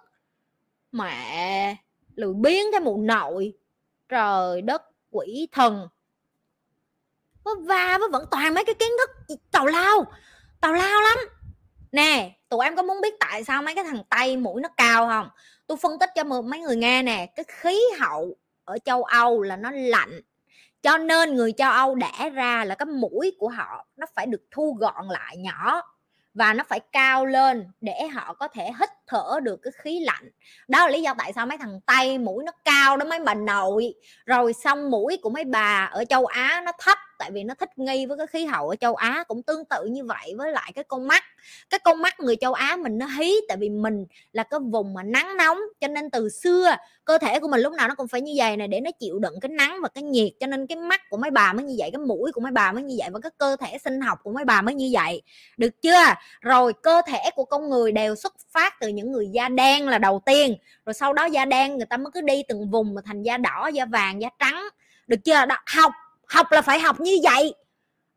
[0.93, 1.77] Mẹ,
[2.15, 3.53] lười biến cái mụ nội.
[4.09, 5.89] Trời đất, quỷ thần.
[7.45, 10.05] Nó va với vẫn toàn mấy cái kiến thức tào lao
[10.61, 11.19] tào lao lắm.
[11.93, 15.07] Nè, tụi em có muốn biết tại sao mấy cái thằng tây mũi nó cao
[15.07, 15.29] không?
[15.67, 18.37] Tôi phân tích cho mấy người nghe nè, cái khí hậu
[18.71, 20.21] ở châu Âu là nó lạnh.
[20.83, 24.43] Cho nên người châu Âu đẻ ra là cái mũi của họ nó phải được
[24.51, 25.83] thu gọn lại nhỏ
[26.35, 30.31] và nó phải cao lên để họ có thể hít thở được cái khí lạnh.
[30.69, 33.35] Đó là lý do tại sao mấy thằng tây mũi nó cao đó mấy bà
[33.35, 33.95] nội.
[34.27, 37.79] Rồi xong mũi của mấy bà ở châu á nó thấp tại vì nó thích
[37.79, 40.73] nghi với cái khí hậu ở châu Á cũng tương tự như vậy với lại
[40.75, 41.25] cái con mắt.
[41.71, 44.95] Cái con mắt người châu Á mình nó hí tại vì mình là cái vùng
[44.95, 48.09] mà nắng nóng cho nên từ xưa cơ thể của mình lúc nào nó cũng
[48.09, 50.67] phải như vậy này để nó chịu đựng cái nắng và cái nhiệt cho nên
[50.67, 52.97] cái mắt của mấy bà mới như vậy cái mũi của mấy bà mới như
[52.99, 55.23] vậy và cái cơ thể sinh học của mấy bà mới như vậy.
[55.57, 56.05] Được chưa?
[56.41, 59.99] Rồi cơ thể của con người đều xuất phát từ những người da đen là
[59.99, 60.57] đầu tiên
[60.87, 63.37] rồi sau đó da đen người ta mới cứ đi từng vùng mà thành da
[63.37, 64.69] đỏ da vàng da trắng.
[65.07, 65.47] Được chưa?
[65.47, 65.93] Đó, học
[66.31, 67.55] học là phải học như vậy.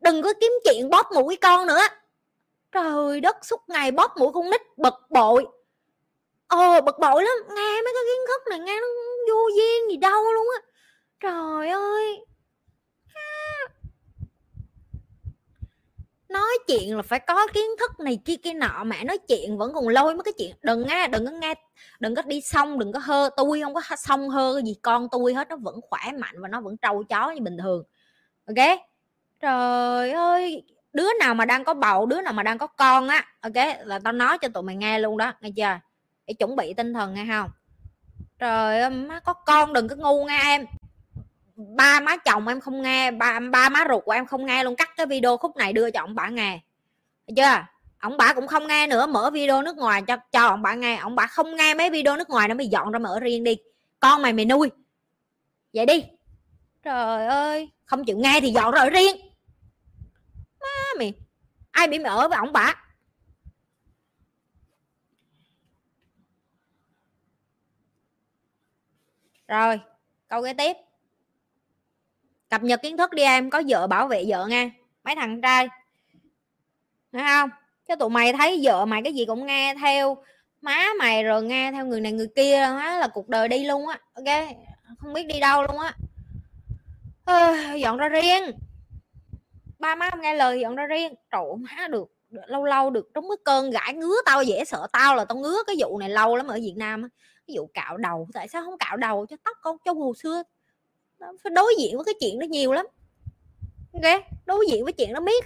[0.00, 1.80] Đừng có kiếm chuyện bóp mũi con nữa.
[2.72, 5.46] Trời đất, suốt ngày bóp mũi con nít bực bội.
[6.48, 8.86] Ồ bực bội lắm, nghe mấy cái kiến thức này nghe nó
[9.28, 10.62] vô duyên gì đâu luôn á.
[11.20, 12.24] Trời ơi.
[16.28, 19.72] Nói chuyện là phải có kiến thức này kia kia nọ, mẹ nói chuyện vẫn
[19.74, 20.56] còn lôi mấy cái chuyện.
[20.62, 21.54] Đừng nghe, đừng có nghe,
[22.00, 25.34] đừng có đi xong đừng có hơ, tôi không có xong hơ gì, con tôi
[25.34, 27.84] hết, nó vẫn khỏe mạnh và nó vẫn trâu chó như bình thường
[28.46, 28.78] ok?
[29.40, 33.24] Trời ơi, đứa nào mà đang có bầu, đứa nào mà đang có con á,
[33.40, 33.66] ok?
[33.84, 35.80] Là tao nói cho tụi mày nghe luôn đó, nghe chưa?
[36.26, 37.50] Để chuẩn bị tinh thần nghe không?
[38.38, 40.66] Trời ơi, má có con đừng có ngu nghe em.
[41.56, 44.76] Ba má chồng em không nghe, ba ba má ruột của em không nghe luôn,
[44.76, 46.60] cắt cái video khúc này đưa cho ông bà nghe.
[47.26, 47.66] Được chưa?
[47.98, 50.96] Ông bà cũng không nghe nữa, mở video nước ngoài cho cho ông bà nghe.
[50.96, 53.56] Ông bà không nghe mấy video nước ngoài nó mày dọn ra mở riêng đi.
[54.00, 54.70] Con mày mày nuôi.
[55.72, 56.04] Vậy đi
[56.84, 57.70] trời ơi.
[57.84, 59.16] Không chịu nghe thì dọn rồi, riêng.
[60.60, 60.66] Má
[60.98, 61.12] mày
[61.70, 62.74] ai bị mày ở với ông bà?
[69.48, 69.80] Rồi,
[70.28, 70.76] câu kế tiếp.
[72.50, 74.70] Cập nhật kiến thức đi em, có vợ bảo vệ vợ nghe
[75.04, 75.68] mấy thằng trai.
[77.12, 77.50] Thấy không?
[77.88, 80.16] Chứ tụi mày thấy vợ mày cái gì cũng nghe theo
[80.60, 83.88] má mày rồi nghe theo người này người kia, á là cuộc đời đi luôn
[83.88, 84.48] á, ok?
[84.98, 85.94] Không biết đi đâu luôn á
[87.24, 88.44] à, dọn ra riêng.
[89.78, 91.14] Ba má không nghe lời dọn ra riêng.
[91.32, 92.14] Trộn má được
[92.46, 95.56] lâu lâu được trúng cái cơn gãi ngứa tao dễ sợ tao là tao ngứa
[95.66, 97.10] cái vụ này lâu lắm ở việt nam cái
[97.48, 100.42] ví dụ cạo đầu tại sao không cạo đầu cho tóc con trong hồi xưa?
[101.18, 102.86] Phải đối diện với cái chuyện đó nhiều lắm.
[103.92, 105.44] Ok đối diện với chuyện đó biết.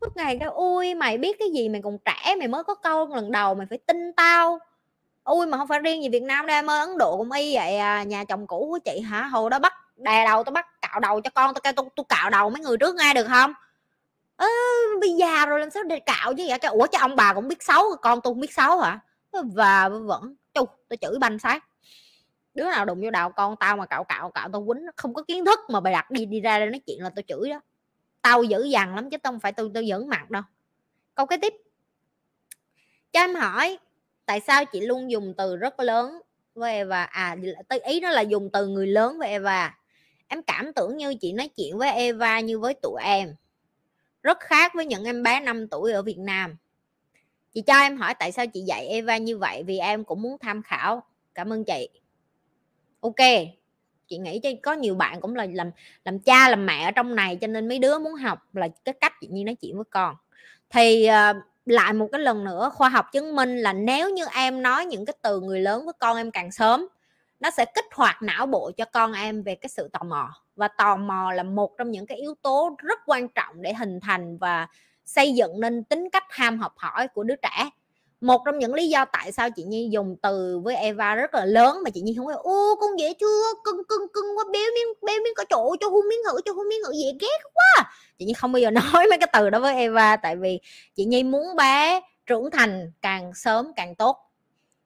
[0.00, 3.06] Suốt ngày cái ui mày biết cái gì mày còn trẻ mày mới có câu
[3.06, 4.58] lần đầu mày phải tin tao.
[5.24, 7.54] Ui mà không phải riêng gì việt nam đây em ơi ấn độ cũng y
[7.54, 9.24] vậy à, nhà chồng cũ của chị hả?
[9.24, 12.30] Hồi đó bắt đè đầu tao bắt cạo đầu cho con tao tôi, tôi cạo
[12.30, 13.52] đầu mấy người trước nghe được không?
[14.36, 14.46] Ơ
[15.00, 16.58] bây già rồi làm sao để cạo chứ vậy?
[16.58, 19.00] Cái ủa cho ông bà cũng biết xấu con tôi không biết xấu hả?
[19.32, 21.64] Và vẫn chu tôi chửi banh sát
[22.54, 25.22] đứa nào đụng vô đầu con tao mà cạo cạo cạo tao quýnh không có
[25.22, 27.60] kiến thức mà bày đặt đi đi ra đây nói chuyện là tôi chửi đó.
[28.22, 30.42] Tao dữ dằn lắm chứ không phải tôi tôi giỡn mặt đâu.
[31.14, 31.54] Câu cái tiếp.
[33.12, 33.78] Cho em hỏi
[34.26, 36.20] tại sao chị luôn dùng từ rất lớn
[36.54, 37.02] với Eva?
[37.02, 37.36] À
[37.84, 39.78] ý nó là dùng từ người lớn với Eva à?
[40.34, 43.34] Em cảm tưởng như chị nói chuyện với Eva như với tụi em.
[44.22, 46.56] Rất khác với những em bé 5 tuổi ở Việt Nam.
[47.52, 50.38] Chị cho em hỏi tại sao chị dạy Eva như vậy vì em cũng muốn
[50.38, 51.02] tham khảo.
[51.34, 51.88] Cảm ơn chị.
[53.00, 53.20] Ok
[54.08, 55.70] chị nghĩ cho có nhiều bạn cũng là làm
[56.04, 58.94] làm cha làm mẹ ở trong này cho nên mấy đứa muốn học là cái
[59.00, 60.14] cách chị như nói chuyện với con.
[60.70, 64.62] Thì uh, lại một cái lần nữa khoa học chứng minh là nếu như em
[64.62, 66.86] nói những cái từ người lớn với con em càng sớm
[67.44, 70.30] nó sẽ kích hoạt não bộ cho con em về cái sự tò mò.
[70.56, 74.00] Và tò mò là một trong những cái yếu tố rất quan trọng để hình
[74.00, 74.66] thành và
[75.04, 77.70] xây dựng nên tính cách ham học hỏi của đứa trẻ.
[78.20, 81.44] Một trong những lý do tại sao chị nhi dùng từ với eva rất là
[81.44, 83.42] lớn mà chị nhi không có ô con dễ chưa?
[83.64, 86.52] Cưng cưng cưng quá, béo miếng béo miếng có chỗ cho hôn miếng hử cho
[86.52, 87.92] hôn miếng hử dễ ghét quá.
[88.18, 90.60] Chị nhi không bao giờ nói mấy cái từ đó với eva, tại vì
[90.94, 94.23] chị nhi muốn bé trưởng thành càng sớm càng tốt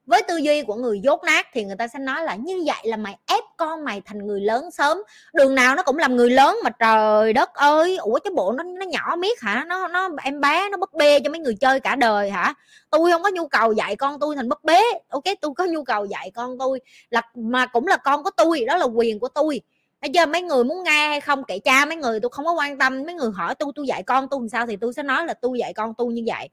[0.09, 2.77] với tư duy của người dốt nát thì người ta sẽ nói là như vậy
[2.85, 4.99] là mày ép con mày thành người lớn sớm.
[5.33, 7.97] Đường nào nó cũng làm người lớn mà trời đất ơi.
[7.97, 9.65] Ủa cái bộ nó nó nhỏ miết hả?
[9.67, 12.55] Nó nó, em bé nó bất bê cho mấy người chơi cả đời hả?
[12.91, 15.85] Tôi không có nhu cầu dạy con tôi thành bất bế ok tôi có nhu
[15.85, 16.81] cầu dạy con tôi
[17.11, 19.61] là, mà cũng là con của tôi đó là quyền của tôi
[20.01, 21.45] bây giờ mấy người muốn nghe hay không?
[21.45, 23.03] Kệ cha mấy người tôi không có quan tâm.
[23.07, 25.35] Mấy người hỏi tôi tôi dạy con tôi làm sao thì tôi sẽ nói là
[25.35, 26.49] tôi dạy con tôi như vậy.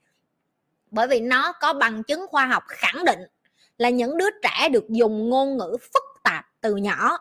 [0.91, 3.19] Bởi vì nó có bằng chứng khoa học khẳng định
[3.77, 7.17] là những đứa trẻ được dùng ngôn ngữ phức tạp từ nhỏ.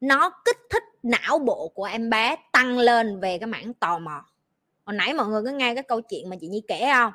[0.00, 4.24] Nó kích thích não bộ của em bé tăng lên về cái mảng tò mò.
[4.84, 7.12] Hồi nãy mọi người có nghe cái câu chuyện mà chị nhi kể không?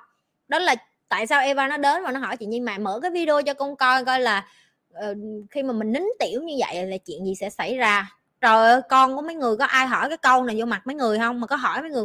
[0.48, 0.76] Đó là
[1.10, 3.54] tại sao eva nó đến và nó hỏi chị nhi mà mở cái video cho
[3.54, 4.48] con coi coi là
[4.94, 5.18] uh,
[5.52, 8.12] khi mà mình nín tiểu như vậy là chuyện gì sẽ xảy ra?
[8.42, 10.96] Trời ơi con của mấy người có ai hỏi cái câu này vô mặt mấy
[10.96, 11.40] người không?
[11.40, 12.04] Mà có hỏi mấy người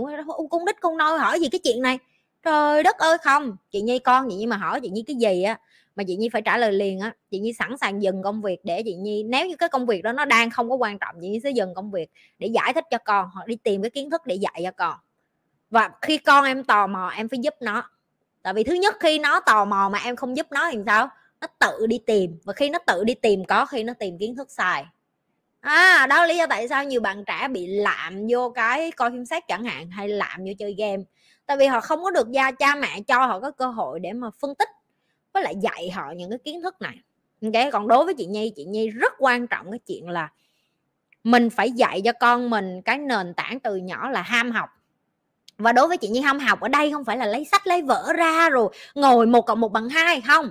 [0.50, 1.98] con đích con nôi hỏi gì cái chuyện này?
[2.42, 3.56] Trời đất ơi không.
[3.70, 5.58] Chị nhi con chị nhi mà hỏi chị nhi cái gì á?
[5.96, 8.60] Mà chị nhi phải trả lời liền á, chị nhi sẵn sàng dừng công việc
[8.64, 11.14] để chị nhi, nếu như cái công việc đó nó đang không có quan trọng,
[11.20, 13.90] chị nhi sẽ dừng công việc để giải thích cho con hoặc đi tìm cái
[13.90, 14.94] kiến thức để dạy cho con.
[15.70, 17.90] Và khi con em tò mò, em phải giúp nó.
[18.42, 21.08] Tại vì thứ nhất, khi nó tò mò mà em không giúp nó thì sao?
[21.40, 22.38] Nó tự đi tìm.
[22.44, 24.86] Và khi nó tự đi tìm, có khi nó tìm kiến thức xài
[25.64, 29.10] à đó là lý do tại sao nhiều bạn trẻ bị lạm vô cái coi
[29.10, 31.02] phim sách chẳng hạn, hay lạm vô chơi game.
[31.46, 34.12] Tại vì họ không có được gia cha mẹ cho họ có cơ hội để
[34.12, 34.68] mà phân tích
[35.34, 36.96] với lại dạy họ những cái kiến thức này.
[37.42, 40.28] Ok, còn đối với chị nhi chị nhi rất quan trọng cái chuyện là
[41.24, 44.68] mình phải dạy cho con mình cái nền tảng từ nhỏ là ham học.
[45.58, 47.82] Và đối với chị nhi, ham học ở đây không phải là lấy sách, lấy
[47.82, 50.50] vở ra rồi ngồi một cộng một bằng hai, không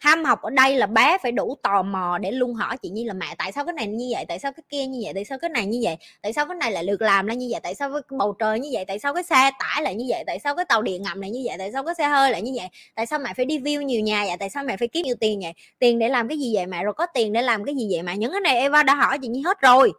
[0.00, 3.04] ham học ở đây là bé phải đủ tò mò để luôn hỏi chị nhi
[3.04, 4.24] là mẹ, tại sao cái này như vậy?
[4.28, 5.12] Tại sao cái kia như vậy?
[5.14, 5.96] Tại sao cái này như vậy?
[6.22, 7.60] Tại sao cái này lại được làm ra như vậy?
[7.62, 8.84] Tại sao cái bầu trời như vậy?
[8.84, 10.24] Tại sao cái xe tải lại như vậy?
[10.26, 11.56] Tại sao cái tàu điện ngầm lại như vậy?
[11.58, 12.68] Tại sao cái xe hơi lại như vậy?
[12.94, 14.36] Tại sao mẹ phải đi view nhiều nhà vậy?
[14.38, 15.52] Tại sao mẹ phải kiếm nhiều tiền vậy?
[15.78, 16.82] Tiền để làm cái gì vậy mẹ?
[16.84, 18.16] Rồi có tiền để làm cái gì vậy mẹ?
[18.16, 19.92] Những cái này Eva đã hỏi chị nhi hết rồi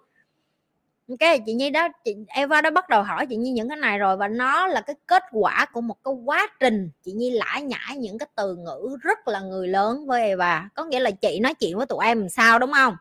[1.20, 3.98] cái chị nhi đó, chị, Eva đã bắt đầu hỏi chị nhi những cái này
[3.98, 7.62] rồi và nó là cái kết quả của một cái quá trình chị nhi lãi
[7.62, 10.70] nhãi những cái từ ngữ rất là người lớn với Eva.
[10.76, 12.96] Có nghĩa là chị nói chuyện với tụi em làm sao, đúng không?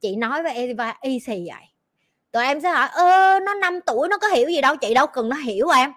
[0.00, 1.64] Chị nói với Eva y xì vậy.
[2.32, 5.06] Tụi em sẽ hỏi, ơ, nó 5 tuổi, nó có hiểu gì đâu, chị đâu
[5.06, 5.92] cần nó hiểu em.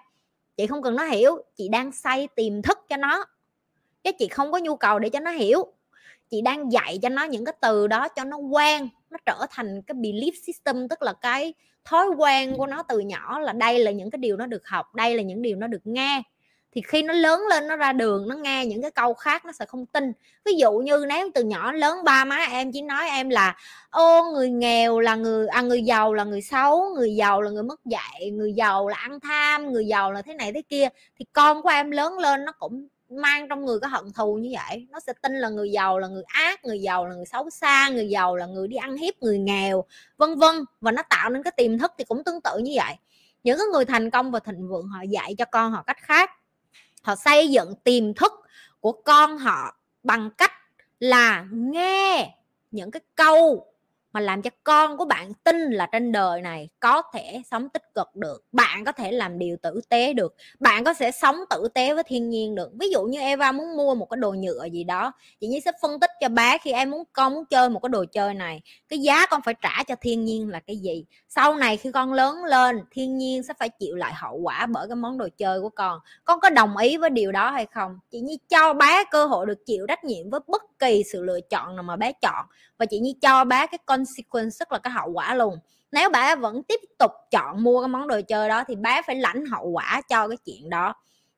[0.56, 3.24] Chị không cần nó hiểu, chị đang xây tiềm thức cho nó.
[4.04, 5.72] Chứ chị không có nhu cầu để cho nó hiểu.
[6.30, 9.82] Chị đang dạy cho nó những cái từ đó cho nó quen nó trở thành
[9.82, 11.54] cái belief system, tức là cái
[11.84, 14.94] thói quen của nó từ nhỏ là đây là những cái điều nó được học,
[14.94, 16.22] đây là những điều nó được nghe.
[16.72, 19.52] Thì khi nó lớn lên, nó ra đường, nó nghe những cái câu khác, nó
[19.52, 20.12] sẽ không tin.
[20.44, 23.56] Ví dụ như nếu từ nhỏ lớn ba má em chỉ nói em là,
[23.90, 27.62] ô, người nghèo là người à người giàu là người xấu, người giàu là người
[27.62, 30.88] mất dạy, người giàu là ăn tham, người giàu là thế này thế kia.
[31.18, 34.50] Thì con của em lớn lên nó cũng mang trong người cái hận thù như
[34.52, 37.50] vậy, nó sẽ tin là người giàu là người ác, người giàu là người xấu
[37.50, 39.84] xa, người giàu là người đi ăn hiếp người nghèo,
[40.16, 40.64] vân vân.
[40.80, 42.94] Và nó tạo nên cái tiềm thức thì cũng tương tự như vậy.
[43.44, 46.30] Những cái người thành công và thịnh vượng, họ dạy cho con họ cách khác.
[47.02, 48.32] Họ xây dựng tiềm thức
[48.80, 50.52] của con họ bằng cách
[51.00, 52.36] là nghe
[52.70, 53.69] những cái câu
[54.12, 57.94] mà làm cho con của bạn tin là trên đời này có thể sống tích
[57.94, 61.68] cực được, bạn có thể làm điều tử tế được, bạn có thể sống tử
[61.74, 62.70] tế với thiên nhiên được.
[62.80, 65.72] Ví dụ như Eva muốn mua một cái đồ nhựa gì đó, chị Nhi sẽ
[65.82, 68.62] phân tích cho bé khi em muốn, con muốn chơi một cái đồ chơi này,
[68.88, 71.04] cái giá con phải trả cho thiên nhiên là cái gì?
[71.28, 74.88] Sau này khi con lớn lên, thiên nhiên sẽ phải chịu lại hậu quả bởi
[74.88, 76.00] cái món đồ chơi của con.
[76.24, 77.98] Con có đồng ý với điều đó hay không?
[78.10, 81.40] Chị Nhi cho bé cơ hội được chịu trách nhiệm với bất kỳ sự lựa
[81.40, 82.46] chọn nào mà bé chọn,
[82.78, 85.58] và chị Nhi cho bé cái con consequence, tức là cái hậu quả luôn.
[85.92, 89.16] Nếu bà vẫn tiếp tục chọn mua cái món đồ chơi đó thì bé phải
[89.16, 90.94] lãnh hậu quả cho cái chuyện đó.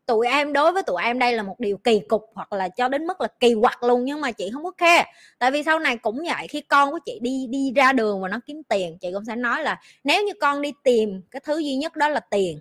[0.07, 2.89] Tụi em, đối với tụi em đây là một điều kỳ cục hoặc là cho
[2.89, 5.05] đến mức là kỳ quặc luôn nhưng mà chị không có khe
[5.39, 8.29] tại vì sau này cũng vậy, khi con của chị đi đi ra đường và
[8.29, 11.59] nó kiếm tiền, chị cũng sẽ nói là nếu như con đi tìm, cái thứ
[11.59, 12.59] duy nhất đó là tiền.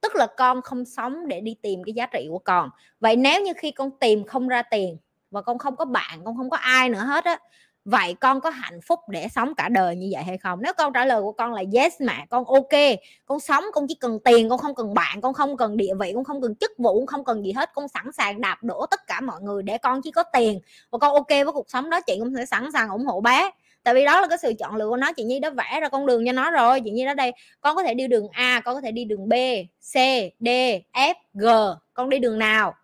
[0.00, 2.70] Tức là con không sống để đi tìm cái giá trị của con.
[3.00, 4.98] Vậy nếu như khi con tìm không ra tiền
[5.30, 7.38] và con không có bạn, con không có ai nữa hết á
[7.86, 10.58] vậy con có hạnh phúc để sống cả đời như vậy hay không?
[10.62, 13.94] Nếu câu trả lời của con là yes mà, con ok, con sống, con chỉ
[13.94, 16.72] cần tiền, con không cần bạn, con không cần địa vị, con không cần chức
[16.78, 19.62] vụ, con không cần gì hết, con sẵn sàng đạp đổ tất cả mọi người
[19.62, 20.60] để con chỉ có tiền
[20.90, 23.50] và con ok với cuộc sống đó, chị cũng sẽ sẵn sàng ủng hộ bé
[23.86, 25.88] tại vì đó là cái sự chọn lựa của nó, chị nhi đã vẽ ra
[25.88, 26.80] con đường cho nó rồi.
[26.84, 29.28] Chị nhi đó đây, con có thể đi đường a, con có thể đi đường
[29.28, 29.32] b,
[29.80, 29.94] c,
[30.40, 30.48] d,
[30.92, 31.46] f, g,
[31.94, 32.74] con đi đường nào?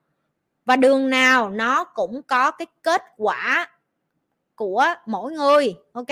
[0.64, 3.68] Và đường nào nó cũng có cái kết quả
[4.62, 6.08] của mỗi người, ok?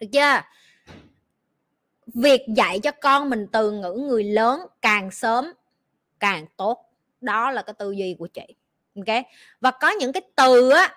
[0.00, 0.40] Được chưa?
[2.06, 5.52] Việc dạy cho con mình từ ngữ người lớn càng sớm,
[6.20, 6.90] càng tốt.
[7.20, 8.54] Đó là cái tư duy của chị,
[8.96, 9.24] ok?
[9.60, 10.96] Và có những cái từ á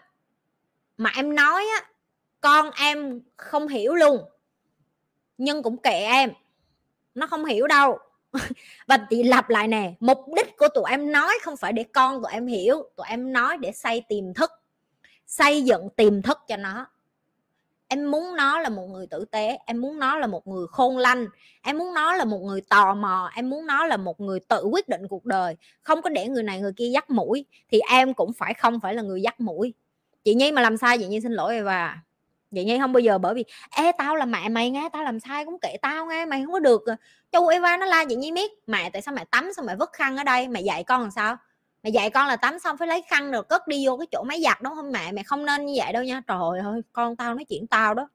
[0.97, 1.85] mà em nói á,
[2.41, 4.25] con em không hiểu luôn,
[5.37, 6.31] nhưng cũng kệ em.
[7.15, 7.97] Nó không hiểu đâu.
[8.87, 12.23] Và chị lặp lại nè, mục đích của tụi em nói không phải để con
[12.23, 14.51] tụi em hiểu, tụi em nói để xây tiềm thức
[15.27, 16.87] xây dựng tiềm thức cho nó.
[17.87, 20.97] Em muốn nó là một người tử tế, em muốn nó là một người khôn
[20.97, 21.27] lanh,
[21.61, 24.63] em muốn nó là một người tò mò, em muốn nó là một người tự
[24.63, 25.55] quyết định cuộc đời.
[25.81, 28.93] Không có để người này người kia dắt mũi thì em cũng phải không phải
[28.93, 29.73] là người dắt mũi.
[30.23, 31.97] Chị nhi mà làm sai, chị nhi xin lỗi và
[32.51, 33.45] chị nhi không bao giờ bởi vì,
[33.77, 36.53] ê, tao là mẹ mày nghe, tao làm sai cũng kệ tao nghe, mày không
[36.53, 36.83] có được.
[37.31, 39.93] Châu eva nó la chị nhi biết mẹ, tại sao mẹ tắm, sao mẹ vứt
[39.93, 40.47] khăn ở đây?
[40.47, 41.37] Mẹ dạy con làm sao?
[41.83, 44.23] Mẹ dạy con là tắm xong phải lấy khăn rồi cất đi vô cái chỗ
[44.23, 46.21] máy giặt đúng không mẹ mẹ không nên như vậy đâu nha.
[46.27, 48.09] Trời ơi con tao nói chuyện tao đó.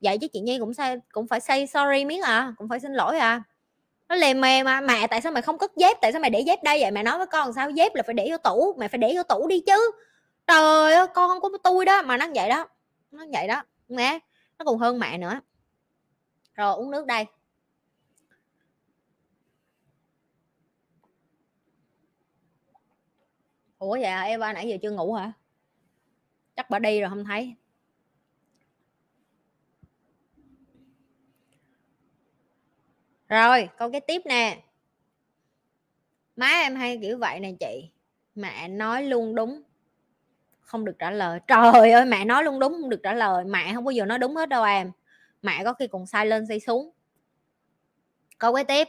[0.00, 2.92] Vậy chứ chị nhi cũng sai cũng phải say sorry miếng à cũng phải xin
[2.92, 3.42] lỗi à.
[4.08, 6.40] Nó lề mề mà, mẹ tại sao mày không cất dép, tại sao mày để
[6.40, 6.90] dép đây vậy?
[6.90, 9.22] Mẹ nói với con sao, dép là phải để vô tủ, mẹ phải để vô
[9.22, 9.90] tủ đi chứ.
[10.46, 12.68] Trời ơi, con không có tôi đó, mà nó vậy đó,
[13.10, 14.18] nó vậy đó, nghe,
[14.58, 15.40] nó còn hơn mẹ nữa.
[16.54, 17.26] Rồi uống nước đây.
[23.86, 25.32] Ủa vậy à, Eva nãy giờ chưa ngủ hả?
[26.56, 27.54] Chắc bà đi rồi không thấy.
[33.28, 34.62] Rồi câu cái tiếp nè.
[36.36, 37.90] Má em hay kiểu vậy nè chị.
[38.34, 39.62] Mẹ nói luôn đúng.
[40.60, 41.40] Không được trả lời.
[41.46, 43.44] Trời ơi mẹ nói luôn đúng không được trả lời.
[43.44, 44.92] Mẹ không bao giờ nói đúng hết đâu em.
[45.42, 46.90] Mẹ có khi còn sai lên sai xuống.
[48.38, 48.88] Câu kế tiếp.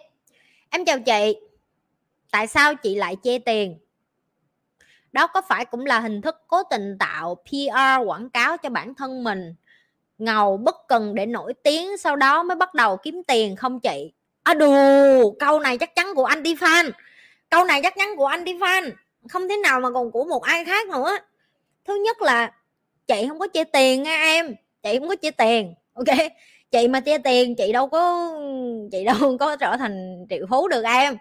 [0.69, 1.39] Em chào chị.
[2.31, 3.79] Tại sao chị lại chê tiền?
[5.12, 8.95] Đó có phải cũng là hình thức cố tình tạo PR quảng cáo cho bản
[8.95, 9.55] thân mình,
[10.18, 14.14] ngầu, bất cần để nổi tiếng, sau đó mới bắt đầu kiếm tiền không chị?
[14.43, 16.91] À đù, câu này chắc chắn của anh đi fan
[17.49, 18.91] câu này chắc chắn của anh đi fan
[19.30, 21.18] không thế nào mà còn của một ai khác nữa.
[21.86, 22.51] Thứ nhất là,
[23.08, 24.55] chị không có chia tiền nha em.
[24.84, 26.18] Chị không có chia tiền, ok?
[26.72, 28.32] Chị mà chia tiền, chị đâu có,
[28.91, 31.18] chị đâu có trở thành triệu phú được em.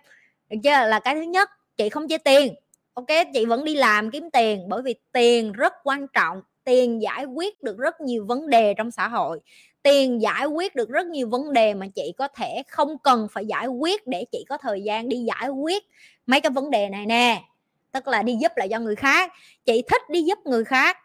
[0.51, 0.70] Được chưa?
[0.70, 2.55] Là cái thứ nhất, chị không chia tiền
[2.97, 7.24] ok, chị vẫn đi làm kiếm tiền bởi vì tiền rất quan trọng, tiền giải
[7.24, 9.40] quyết được rất nhiều vấn đề trong xã hội.
[9.82, 13.47] Tiền giải quyết được rất nhiều vấn đề mà chị có thể không cần phải
[13.47, 15.84] giải quyết để chị có thời gian đi giải quyết
[16.26, 17.42] mấy cái vấn đề này nè.
[17.92, 19.32] Tức là đi giúp lại cho người khác.
[19.64, 20.97] Chị thích đi giúp người khác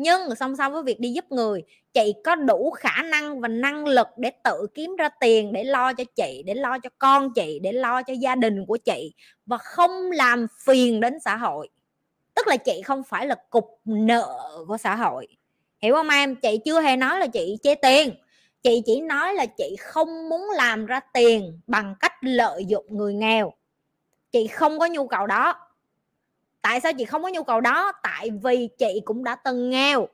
[0.00, 3.86] nhưng song song với việc đi giúp người, chị có đủ khả năng và năng
[3.86, 7.58] lực để tự kiếm ra tiền để lo cho chị, để lo cho con chị,
[7.62, 9.14] để lo cho gia đình của chị
[9.46, 11.68] và không làm phiền đến xã hội.
[12.34, 15.28] Tức là chị không phải là cục nợ của xã hội.
[15.82, 16.36] Hiểu không em?
[16.36, 18.10] Chị chưa hề nói là chị chê tiền.
[18.62, 23.14] Chị chỉ nói là chị không muốn làm ra tiền bằng cách lợi dụng người
[23.14, 23.52] nghèo.
[24.32, 25.54] Chị không có nhu cầu đó
[26.62, 27.92] tại sao chị không có nhu cầu đó?
[28.02, 30.08] Tại vì chị cũng đã từng nghèo.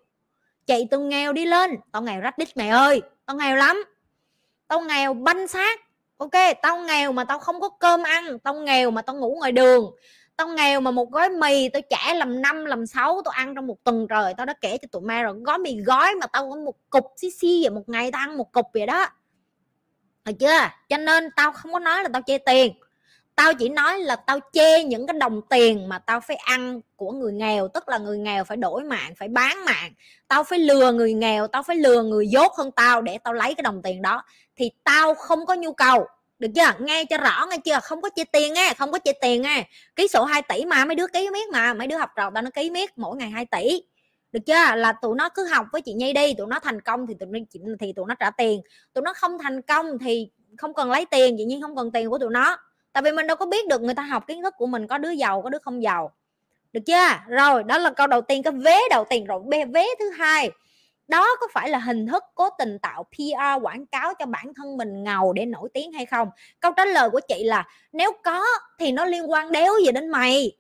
[0.67, 1.77] Chị từng nghèo đi lên.
[1.93, 3.03] Tao nghèo rách đít mày ơi.
[3.27, 3.85] Tao nghèo lắm.
[4.69, 5.81] Tao nghèo banh xác.
[6.17, 6.33] Ok,
[6.63, 8.39] tao nghèo mà tao không có cơm ăn.
[8.39, 9.91] Tao nghèo mà tao ngủ ngoài đường.
[10.37, 13.67] Tao nghèo mà một gói mì tao trả làm năm, làm sáu, tao ăn trong
[13.67, 14.35] một tuần trời.
[14.37, 15.35] Tao đã kể cho tụi mày rồi.
[15.45, 18.37] Gói mì gói mà tao có một cục xí xí vậy, một ngày tao ăn
[18.37, 19.07] một cục vậy đó.
[20.25, 20.59] Được chưa?
[20.89, 22.75] Cho nên tao không có nói là tao chê tiền
[23.37, 27.13] tao chỉ nói là tao chê những cái đồng tiền mà tao phải ăn của
[27.13, 29.93] người nghèo, tức là người nghèo phải đổi mạng, phải bán mạng.
[30.29, 33.55] Tao phải lừa người nghèo, tao phải lừa người dốt hơn tao để tao lấy
[33.55, 34.23] cái đồng tiền đó.
[34.57, 36.07] Thì tao không có nhu cầu.
[36.39, 36.73] Được chưa?
[36.79, 37.79] Nghe cho rõ nghe chưa?
[37.83, 40.85] Không có chia tiền nghe không có chia tiền nghe ký sổ 2 tỷ mà,
[40.85, 43.31] mấy đứa ký miết mà, mấy đứa học trò tao nó ký miết mỗi ngày
[43.31, 43.83] 2 tỷ.
[44.33, 44.75] Được chưa?
[44.77, 47.29] Là tụi nó cứ học với chị nhi đi, tụi nó thành công thì tụi
[47.29, 48.61] nó thì tụi nó trả tiền.
[48.93, 52.11] Tụi nó không thành công thì không cần lấy tiền dĩ nhiên không cần tiền
[52.11, 52.57] của tụi nó
[52.97, 54.99] tại vì mình đâu có biết được người ta học kiến thức của mình có
[54.99, 56.13] đứa giàu có đứa không giàu.
[56.73, 57.09] Được chưa?
[57.29, 59.25] Rồi đó là câu đầu tiên cái vế đầu tiên.
[59.25, 59.41] Rồi
[59.73, 60.51] vế thứ hai
[61.09, 64.77] đó có phải là hình thức cố tình tạo PR quảng cáo cho bản thân
[64.77, 66.29] mình ngầu để nổi tiếng hay không?
[66.61, 68.45] Câu trả lời của chị là nếu có
[68.79, 70.57] thì nó liên quan đéo gì đến mày?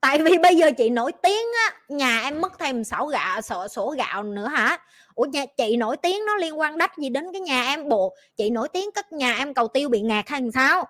[0.00, 3.68] Tại vì bây giờ chị nổi tiếng á nhà em mất thêm sổ gạo sổ,
[3.68, 4.78] sổ gạo nữa hả?
[5.18, 7.88] Ủa, nhà chị nổi tiếng nó liên quan đắt gì đến cái nhà em?
[7.88, 10.84] Bộ, chị nổi tiếng các nhà em cầu tiêu bị ngạt hay sao?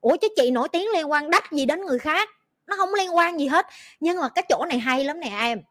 [0.00, 2.28] Ủa, chứ chị nổi tiếng liên quan đắt gì đến người khác?
[2.66, 3.66] Nó không liên quan gì hết.
[4.00, 5.62] Nhưng mà cái chỗ này hay lắm nè em.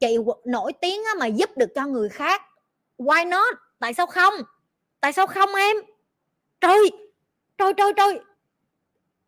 [0.00, 2.42] Chị nổi tiếng mà giúp được cho người khác.
[2.98, 3.54] Why not?
[3.78, 4.34] Tại sao không?
[5.00, 5.76] Tại sao không em?
[6.60, 6.90] Trời
[7.58, 8.20] trời trời trời.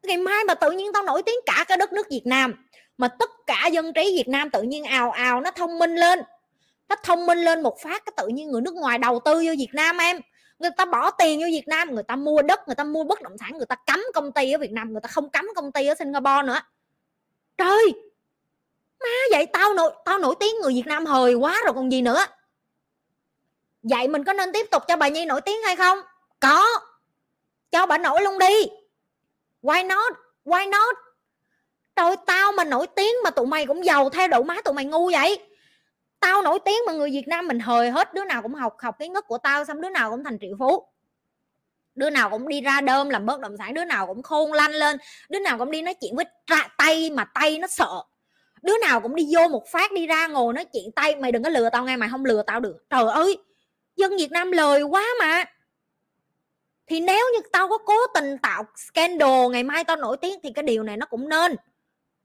[0.03, 2.67] Ngày mai mà tự nhiên tao nổi tiếng cả cái đất nước Việt Nam,
[2.99, 6.23] mà tất cả dân trí Việt Nam tự nhiên ào ào, nó thông minh lên
[6.89, 9.53] nó thông minh lên một phát, cái tự nhiên người nước ngoài đầu tư vô
[9.59, 10.21] Việt Nam em.
[10.59, 13.23] Người ta bỏ tiền vô Việt Nam, người ta mua đất, người ta mua bất
[13.23, 15.73] động sản, người ta cấm công ty ở Việt Nam, người ta không cấm công
[15.73, 16.61] ty ở Singapore nữa.
[17.57, 17.95] Trời!
[19.01, 22.03] Má, vậy tao nổi tao nổi tiếng người Việt Nam hời quá rồi, còn gì
[22.03, 22.25] nữa?
[23.83, 25.99] Vậy mình có nên tiếp tục cho bà Nhi nổi tiếng hay không?
[26.41, 26.67] Có.
[27.71, 28.67] Cho bà nổi luôn đi.
[29.63, 30.13] Why not?
[30.45, 30.97] Why not?
[31.97, 34.85] Trời, tao mà nổi tiếng mà tụi mày cũng giàu theo độ má tụi mày
[34.85, 35.47] ngu vậy
[36.25, 38.97] tao nổi tiếng mà người Việt Nam mình hời hết đứa nào cũng học học
[38.99, 40.87] cái ngất của tao xong đứa nào cũng thành triệu phú.
[41.95, 44.71] Đứa nào cũng đi ra đơm làm bất động sản đứa nào cũng khôn lanh
[44.71, 44.97] lên
[45.29, 48.03] đứa nào cũng đi nói chuyện với tra, tay mà tay nó sợ.
[48.63, 51.43] Đứa nào cũng đi vô một phát đi ra ngồi nói chuyện tay mày đừng
[51.43, 52.77] có lừa tao ngay mày không lừa tao được.
[52.91, 53.39] Trời ơi
[53.97, 55.45] dân Việt Nam lời quá mà.
[56.87, 60.53] Thì nếu như tao có cố tình tạo scandal ngày mai tao nổi tiếng thì
[60.53, 61.57] cái điều này nó cũng nên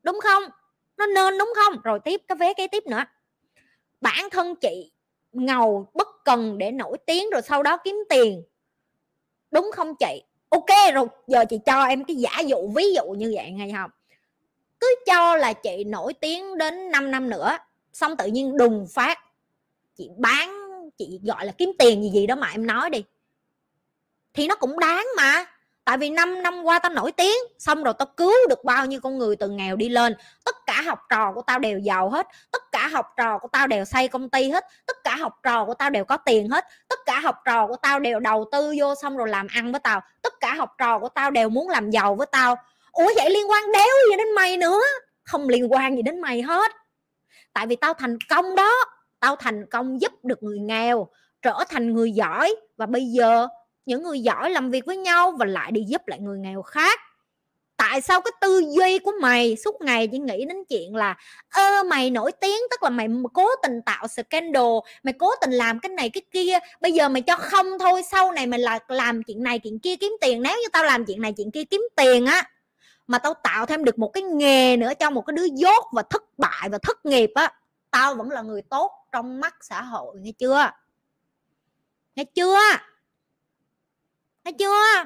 [0.03, 0.43] đúng không?
[0.97, 1.81] Nó nên đúng không?
[1.83, 3.03] Rồi tiếp cái vé kế tiếp nữa
[4.01, 4.91] bản thân chị
[5.31, 8.43] ngầu bất cần để nổi tiếng rồi sau đó kiếm tiền.
[9.51, 10.23] Đúng không chị?
[10.49, 13.91] Ok, rồi giờ chị cho em cái giả dụ, ví dụ như vậy ngay không?
[14.79, 17.57] Cứ cho là chị nổi tiếng đến 5 năm nữa,
[17.93, 19.19] xong tự nhiên đùng phát.
[19.95, 20.49] Chị bán,
[20.97, 23.03] chị gọi là kiếm tiền gì gì đó mà em nói đi.
[24.33, 25.45] Thì nó cũng đáng mà
[25.89, 28.99] tại vì 5 năm qua tao nổi tiếng, xong rồi tao cứu được bao nhiêu
[29.01, 30.15] con người từ nghèo đi lên.
[30.45, 33.67] Tất cả học trò của tao đều giàu hết, tất cả học trò của tao
[33.67, 36.65] đều xây công ty hết, tất cả học trò của tao đều có tiền hết,
[36.89, 39.79] tất cả học trò của tao đều đầu tư vô xong rồi làm ăn với
[39.79, 42.55] tao, tất cả học trò của tao đều muốn làm giàu với tao.
[42.91, 44.81] Ủa vậy liên quan đéo gì đến mày nữa?
[45.23, 46.71] Không liên quan gì đến mày hết.
[47.53, 48.71] Tại vì tao thành công đó,
[49.19, 51.07] tao thành công giúp được người nghèo,
[51.41, 52.55] trở thành người giỏi.
[52.77, 53.47] Và bây giờ
[53.89, 56.99] những người giỏi làm việc với nhau và lại đi giúp lại người nghèo khác.
[57.77, 61.17] Tại sao cái tư duy của mày suốt ngày chỉ nghĩ đến chuyện là,
[61.49, 64.73] ơ, mày nổi tiếng, tức là mày cố tình tạo scandal,
[65.03, 68.31] mày cố tình làm cái này cái kia, bây giờ mày cho không thôi, sau
[68.31, 71.21] này mày là làm chuyện này chuyện kia kiếm tiền, nếu như tao làm chuyện
[71.21, 72.49] này chuyện kia kiếm tiền á,
[73.07, 76.03] mà tao tạo thêm được một cái nghề nữa cho một cái đứa dốt và
[76.09, 77.53] thất bại và thất nghiệp á,
[77.91, 80.71] tao vẫn là người tốt trong mắt xã hội, nghe chưa?
[82.15, 82.59] Nghe chưa?
[84.43, 85.05] Thấy chưa?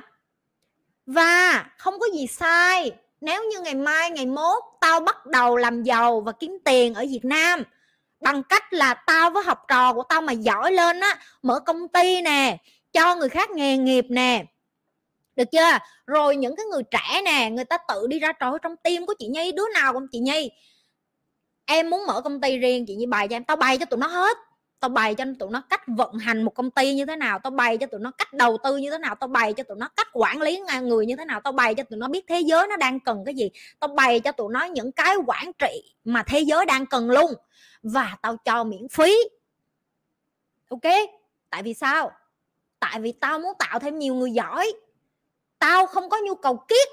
[1.06, 2.92] Và không có gì sai.
[3.22, 7.06] Nếu như ngày mai, ngày mốt tao bắt đầu làm giàu và kiếm tiền ở
[7.10, 7.64] việt nam,
[8.22, 11.88] bằng cách là tao với học trò của tao mà giỏi lên á, mở công
[11.88, 12.58] ty nè,
[12.94, 14.46] cho người khác nghề nghiệp nè.
[15.36, 15.78] Được chưa?
[16.08, 19.14] Rồi những cái người trẻ nè, người ta tự đi ra trò trong tim của
[19.20, 20.52] chị nhi, đứa nào cũng chị nhi.
[21.66, 24.00] Em muốn mở công ty riêng, chị nhi bày cho em, tao bày cho tụi
[24.00, 24.38] nó hết
[24.84, 27.52] tao bày cho tụi nó cách vận hành một công ty như thế nào, tao
[27.52, 29.90] bày cho tụi nó cách đầu tư như thế nào, tao bày cho tụi nó
[29.96, 32.68] cách quản lý người như thế nào, tao bày cho tụi nó biết thế giới
[32.68, 33.50] nó đang cần cái gì.
[33.80, 37.34] Tao bày cho tụi nó những cái quản trị mà thế giới đang cần luôn.
[37.84, 39.16] Và tao cho miễn phí.
[40.70, 40.94] Ok?
[41.50, 42.12] Tại vì sao?
[42.80, 44.74] Tại vì tao muốn tạo thêm nhiều người giỏi.
[45.60, 46.88] Tao không có nhu cầu kiết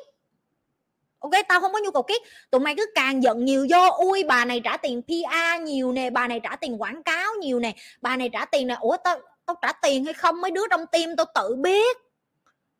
[1.21, 3.89] ok, tao không có nhu cầu kiết tụi mày cứ càng giận nhiều vô.
[3.91, 7.61] Ui, bà này trả tiền PR nhiều nè, bà này trả tiền quảng cáo nhiều
[7.61, 7.75] nè.
[8.01, 8.77] Bà này trả tiền nè.
[8.81, 10.41] Ủa, tao tao trả tiền hay không?
[10.41, 11.97] Mấy đứa trong tim tao tự biết.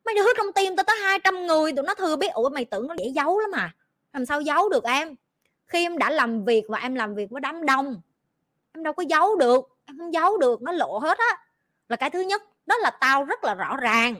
[0.05, 2.33] Mấy đứa trong tim tao tới 200 người, tụi nó thừa biết.
[2.33, 3.71] Ủa, mày tưởng nó dễ giấu lắm mà
[4.13, 5.15] làm sao giấu được em?
[5.67, 8.01] Khi em đã làm việc và em làm việc với đám đông,
[8.73, 9.67] em đâu có giấu được.
[9.85, 11.37] Em không giấu được, nó lộ hết á.
[11.89, 14.15] Là cái thứ nhất, đó là tao rất là rõ ràng,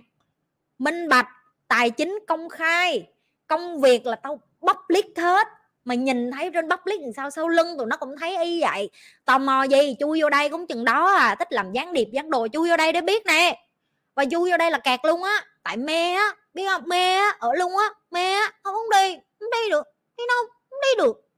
[0.80, 1.28] minh bạch,
[1.68, 3.08] tài chính công khai
[3.52, 5.48] công việc là tao public hết.
[5.86, 8.90] Mà nhìn thấy trên public làm sao sau lưng tụi nó cũng thấy y vậy.
[9.26, 9.96] Tò mò gì?
[10.00, 11.36] Chui vô đây cũng chừng đó à.
[11.36, 13.66] Thích làm gián điệp gián đồ chui vô đây để biết nè.
[14.16, 15.46] Và chui vô đây là kẹt luôn á.
[15.64, 16.36] Tại mê á.
[16.54, 16.84] Biết không?
[16.86, 17.36] Mê á.
[17.40, 17.90] Ở luôn á.
[18.12, 18.52] Mê á.
[18.64, 19.16] Không, không đi.
[19.40, 19.84] Không đi được.
[20.18, 20.80] Đi đâu không?
[20.82, 21.30] Đi được.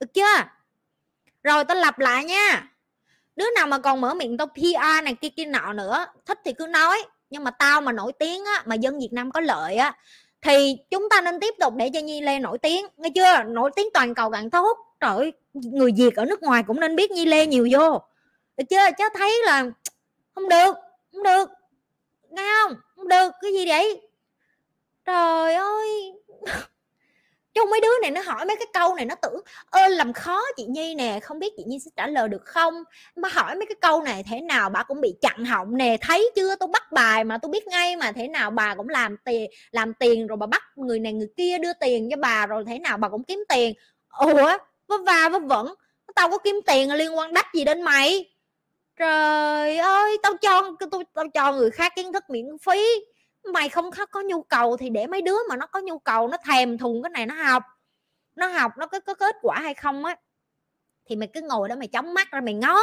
[0.00, 0.44] Được chưa?
[1.42, 2.68] Rồi tao lặp lại nha.
[3.36, 6.52] Đứa nào mà còn mở miệng tao PR này kia kia nọ nữa thích thì
[6.52, 7.02] cứ nói.
[7.30, 9.94] Nhưng mà tao mà nổi tiếng á mà dân Việt Nam có lợi á
[10.46, 12.86] thì chúng ta nên tiếp tục để cho Nhi Lê nổi tiếng.
[12.96, 13.42] Nghe chưa?
[13.42, 17.10] Nổi tiếng toàn cầu càng tốt trời người Việt ở nước ngoài cũng nên biết
[17.10, 18.00] Nhi Lê nhiều vô.
[18.56, 18.90] Được chưa?
[18.98, 19.64] Chứ thấy là
[20.34, 20.76] không được
[21.12, 21.48] không được.
[22.30, 22.76] Nghe không?
[22.96, 24.00] Không được, cái gì vậy?
[25.04, 26.12] Trời ơi
[27.56, 29.40] chứ mấy đứa này nó hỏi mấy cái câu này nó tưởng,
[29.70, 32.74] ơ, làm khó chị nhi nè, không biết chị nhi sẽ trả lời được không?
[33.16, 36.30] Mà hỏi mấy cái câu này thế nào bà cũng bị chặn họng nè, thấy
[36.36, 36.56] chưa?
[36.56, 39.94] Tôi bắt bài mà tôi biết ngay mà, thế nào bà cũng làm tiền làm
[39.94, 42.96] tiền rồi bà bắt người này người kia đưa tiền cho bà rồi thế nào
[42.96, 43.74] bà cũng kiếm tiền.
[44.18, 45.74] Ủa, vớ va vớ vẩn,
[46.14, 48.30] tao có kiếm tiền liên quan đắt gì đến mày?
[48.98, 52.84] Trời ơi, tao cho tôi tao cho người khác kiến thức miễn phí
[53.52, 56.28] mày không có, có nhu cầu thì để mấy đứa mà nó có nhu cầu
[56.28, 57.62] nó thèm thùng cái này nó học
[58.36, 60.16] nó học nó có, có kết quả hay không á
[61.06, 62.78] thì mày cứ ngồi đó mày chóng mắt ra mày ngó.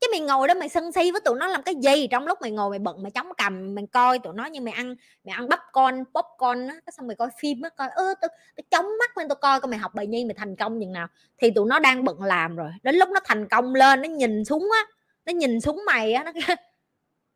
[0.00, 2.06] Chứ mày ngồi đó mày sân si với tụi nó làm cái gì?
[2.06, 4.74] Trong lúc mày ngồi mày bận mày chống cầm mày coi tụi nó như mày
[4.74, 4.94] ăn
[5.24, 8.28] mày ăn bắp con bóp con á xong mày coi phim á coi ơ tôi,
[8.56, 10.86] tôi chống mắt lên tôi coi coi mày học bài nhi mày thành công như
[10.86, 11.06] nào.
[11.38, 14.44] Thì tụi nó đang bận làm rồi đến lúc nó thành công lên nó nhìn
[14.44, 14.84] xuống á
[15.26, 16.32] nó nhìn xuống mày á nó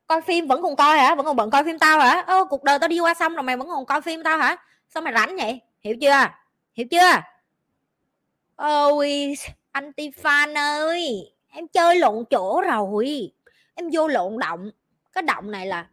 [0.08, 1.14] coi phim vẫn còn coi hả?
[1.14, 2.24] Vẫn còn bận coi phim tao hả?
[2.26, 4.56] Ô cuộc đời tao đi qua xong rồi mày vẫn còn coi phim tao hả?
[4.88, 5.60] Sao mày rảnh vậy?
[5.80, 6.26] Hiểu chưa?
[6.74, 7.22] Hiểu chưa?
[8.56, 9.34] Ôi
[9.72, 13.32] anh Tifan ơi em chơi lộn chỗ rồi.
[13.74, 14.70] Em vô lộn động.
[15.12, 15.86] Cái động này là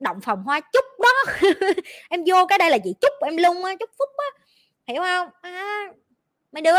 [0.00, 1.32] động phòng hoa chúc đó.
[2.08, 4.44] Em vô cái đây là chị chúc em lung á chúc phúc á.
[4.86, 5.28] Hiểu không?
[5.40, 5.92] À,
[6.52, 6.76] mấy đứa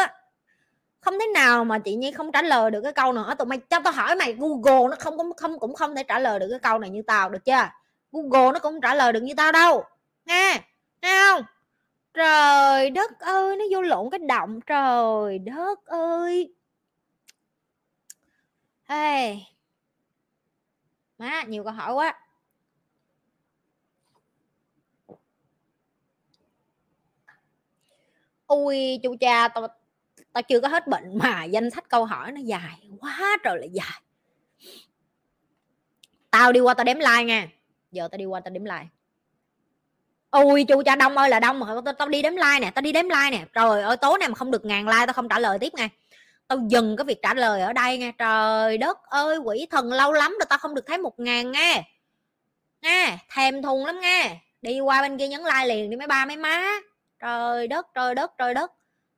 [1.03, 3.57] không thế nào mà chị nhi không trả lời được cái câu nữa tụi mày
[3.57, 6.47] cho tao hỏi mày, google nó không cũng không cũng không thể trả lời được
[6.49, 7.69] cái câu này như tao, được chưa?
[8.11, 9.83] Google nó cũng trả lời được như tao đâu.
[10.25, 10.61] Nghe
[11.01, 11.43] nghe không?
[12.13, 14.59] Trời đất ơi, nó vô lộn cái động.
[14.61, 16.53] Trời đất ơi.
[18.83, 19.47] Hey.
[21.17, 22.19] má, nhiều câu hỏi quá.
[28.47, 29.67] Ui, chu cha, tao
[30.33, 33.65] tao chưa có hết bệnh mà danh sách câu hỏi nó dài quá trời là
[33.71, 34.01] dài.
[36.31, 37.47] Tao đi qua tao đếm like nha.
[37.91, 38.87] Giờ tao đi qua tao đếm like.
[40.31, 41.67] Ui chu cha đông ơi là đông mà.
[41.85, 43.45] Tao, tao đi đếm like nè tao đi đếm like nè.
[43.53, 45.89] Trời ơi tối nay mà không được ngàn like tao không trả lời tiếp ngay
[46.47, 50.13] tao dừng cái việc trả lời ở đây nghe trời đất ơi quỷ thần lâu
[50.13, 51.83] lắm rồi tao không được thấy một ngàn nghe
[52.81, 56.25] nghe thèm thùng lắm nghe đi qua bên kia nhấn like liền đi mấy ba
[56.25, 56.71] mấy má.
[57.19, 58.71] Trời đất trời đất trời đất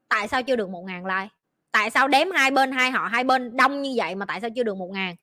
[0.08, 1.30] tại sao chưa được một ngàn like?
[1.72, 4.50] Tại sao đếm hai bên hai họ hai bên đông như vậy mà tại sao
[4.56, 5.16] chưa được một ngàn?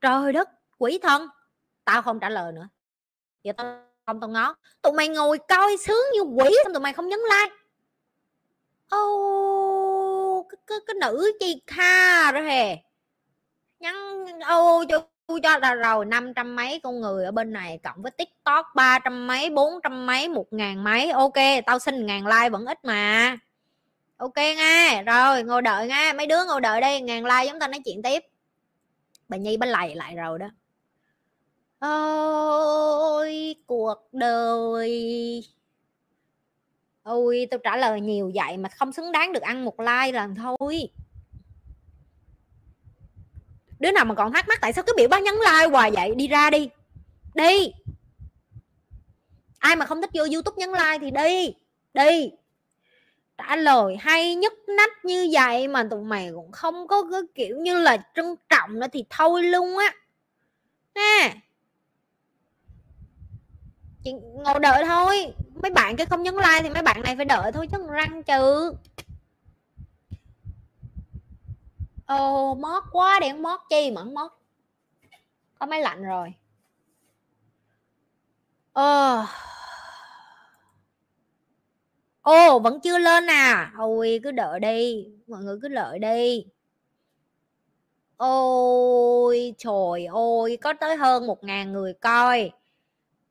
[0.00, 1.28] Trời đất quỷ thân
[1.84, 2.68] tao không trả lời nữa.
[3.42, 4.54] Giờ tao không tao ngó.
[4.82, 7.54] Tụi mày ngồi coi sướng như quỷ xong tụi mày không nhấn like.
[8.90, 12.76] Ô cái, cái, cái nữ chi kha rồi hè.
[13.80, 15.08] nhắn ô cho
[15.42, 18.98] cho là rồi năm trăm mấy con người ở bên này cộng với tiktok ba
[18.98, 21.10] trăm mấy bốn trăm mấy một ngàn mấy.
[21.10, 21.34] Ok
[21.66, 23.36] tao xin ngàn like vẫn ít mà
[24.16, 27.68] ok nghe rồi ngồi đợi nghe mấy đứa ngồi đợi đây, ngàn like chúng ta
[27.68, 28.24] nói chuyện tiếp.
[29.28, 30.50] Bà nhi bà lầy lại rồi đó.
[31.78, 35.44] Ôi, cuộc đời.
[37.02, 40.34] Ôi tôi trả lời nhiều vậy mà không xứng đáng được ăn một like lần
[40.34, 40.88] thôi.
[43.78, 46.14] Đứa nào mà còn thắc mắc tại sao cứ biểu bác nhấn like hoài vậy?
[46.14, 46.68] Đi ra đi.
[47.34, 47.72] Đi.
[49.58, 51.54] Ai mà không thích vô youtube nhấn like thì đi.
[51.94, 52.30] Đi
[53.38, 57.56] trả lời hay nhất nách như vậy mà tụi mày cũng không có cái kiểu
[57.56, 59.94] như là trân trọng nữa thì thôi luôn á.
[60.94, 61.34] Nè
[64.04, 65.34] chị ngồi đợi thôi.
[65.62, 68.22] Mấy bạn cái không nhấn like thì mấy bạn này phải đợi thôi chứ răng
[68.22, 68.72] trừ.
[72.06, 74.32] Ồ, mót quá để mót chi mà mót.
[75.58, 76.34] Có máy lạnh rồi.
[78.72, 79.26] Ờ
[82.24, 83.72] ồ, vẫn chưa lên à?
[83.78, 85.06] Ôi cứ đợi đi.
[85.26, 86.46] Mọi người cứ đợi đi.
[88.16, 92.50] Ôi, trời ơi, có tới hơn một ngàn người coi.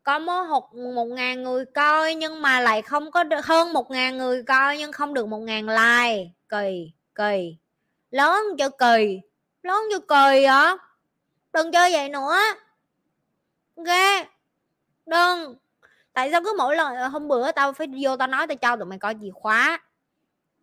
[0.04, 4.18] Có một một ngàn người coi nhưng mà lại không có được, hơn một ngàn
[4.18, 6.30] người coi nhưng không được một ngàn like.
[6.50, 7.58] Kỳ kỳ.
[8.12, 9.20] Lớn cho kỳ?
[9.64, 10.78] Lớn cho kỳ hả?
[11.54, 12.38] Đừng chơi vậy nữa.
[13.86, 14.26] Ghê.
[15.06, 15.56] Đừng
[16.14, 18.76] tại sao cứ mỗi lần ờ, hôm bữa tao phải vô tao nói tao cho
[18.76, 19.80] tụi mày coi chìa khóa,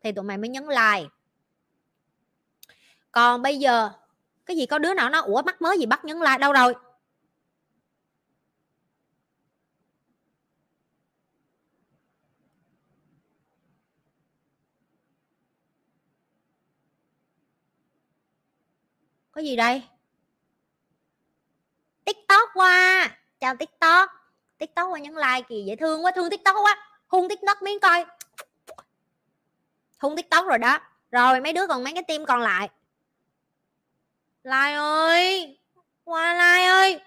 [0.03, 1.09] thì tụi mày mới nhấn like
[3.13, 3.91] còn bây giờ,
[4.47, 6.75] cái gì có đứa nào nó ủa, mắc mới gì bắt nhấn like đâu rồi?
[19.33, 19.83] Có gì đây?
[22.05, 23.11] Tiktok qua.
[23.41, 24.20] Chào tiktok
[24.61, 26.77] tiktok qua nhấn like kì dễ thương quá, thương tiktok quá.
[27.07, 28.05] Hung tiktok miếng coi.
[29.99, 30.79] Hung tiktok rồi đó.
[31.11, 32.69] Rồi, mấy đứa còn mấy cái tim còn lại.
[34.45, 35.59] Like ơi!
[36.05, 37.01] Qua like ơi!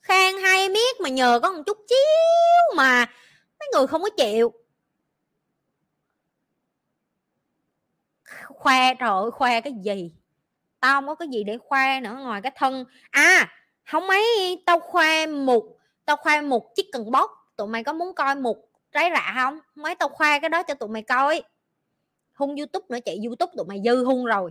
[0.00, 3.06] Khen hay biết mà nhờ có một chút chiếu mà
[3.60, 4.52] mấy người không có chịu.
[8.44, 10.12] Khoe, trời ơi, khoe cái gì?
[10.80, 12.84] Tao không có cái gì để khoe nữa ngoài cái thân.
[13.10, 13.48] À
[13.84, 15.79] không mấy, tao khoe một
[16.10, 18.56] tao khoe một chiếc cần bóc tụi mày có muốn coi một
[18.92, 19.58] trái rạ không?
[19.74, 21.42] Mấy tao khoe cái đó cho tụi mày coi.
[22.34, 24.50] Hung youtube nữa chị youtube tụi mày dư hung rồi.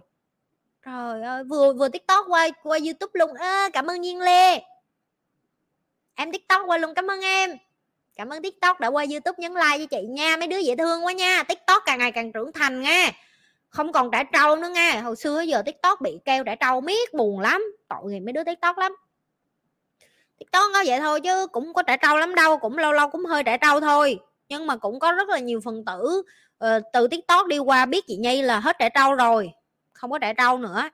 [0.85, 3.33] Trời ơi vừa vừa tiktok qua qua youtube luôn.
[3.33, 4.59] À, cảm ơn nhiên lê.
[6.15, 7.57] Em tiktok qua luôn cảm ơn em.
[8.15, 11.05] Cảm ơn tiktok đã qua youtube nhấn like cho chị nha mấy đứa dễ thương
[11.05, 11.43] quá nha.
[11.43, 13.11] Tiktok càng ngày càng trưởng thành nha.
[13.69, 17.13] Không còn trả trâu nữa nghe hồi xưa giờ tiktok bị kêu trả trâu miết
[17.13, 17.63] buồn lắm.
[17.89, 18.95] Tội nghiệp mấy đứa tiktok lắm
[20.39, 23.25] tiktok có vậy thôi chứ cũng có trẻ trâu lắm đâu cũng lâu lâu cũng
[23.25, 24.19] hơi trẻ trâu thôi.
[24.49, 26.23] Nhưng mà cũng có rất là nhiều phần tử
[26.65, 29.51] uh, từ tiktok đi qua biết chị nhi là hết trẻ trâu rồi
[29.93, 30.89] không có trẻ trâu nữa.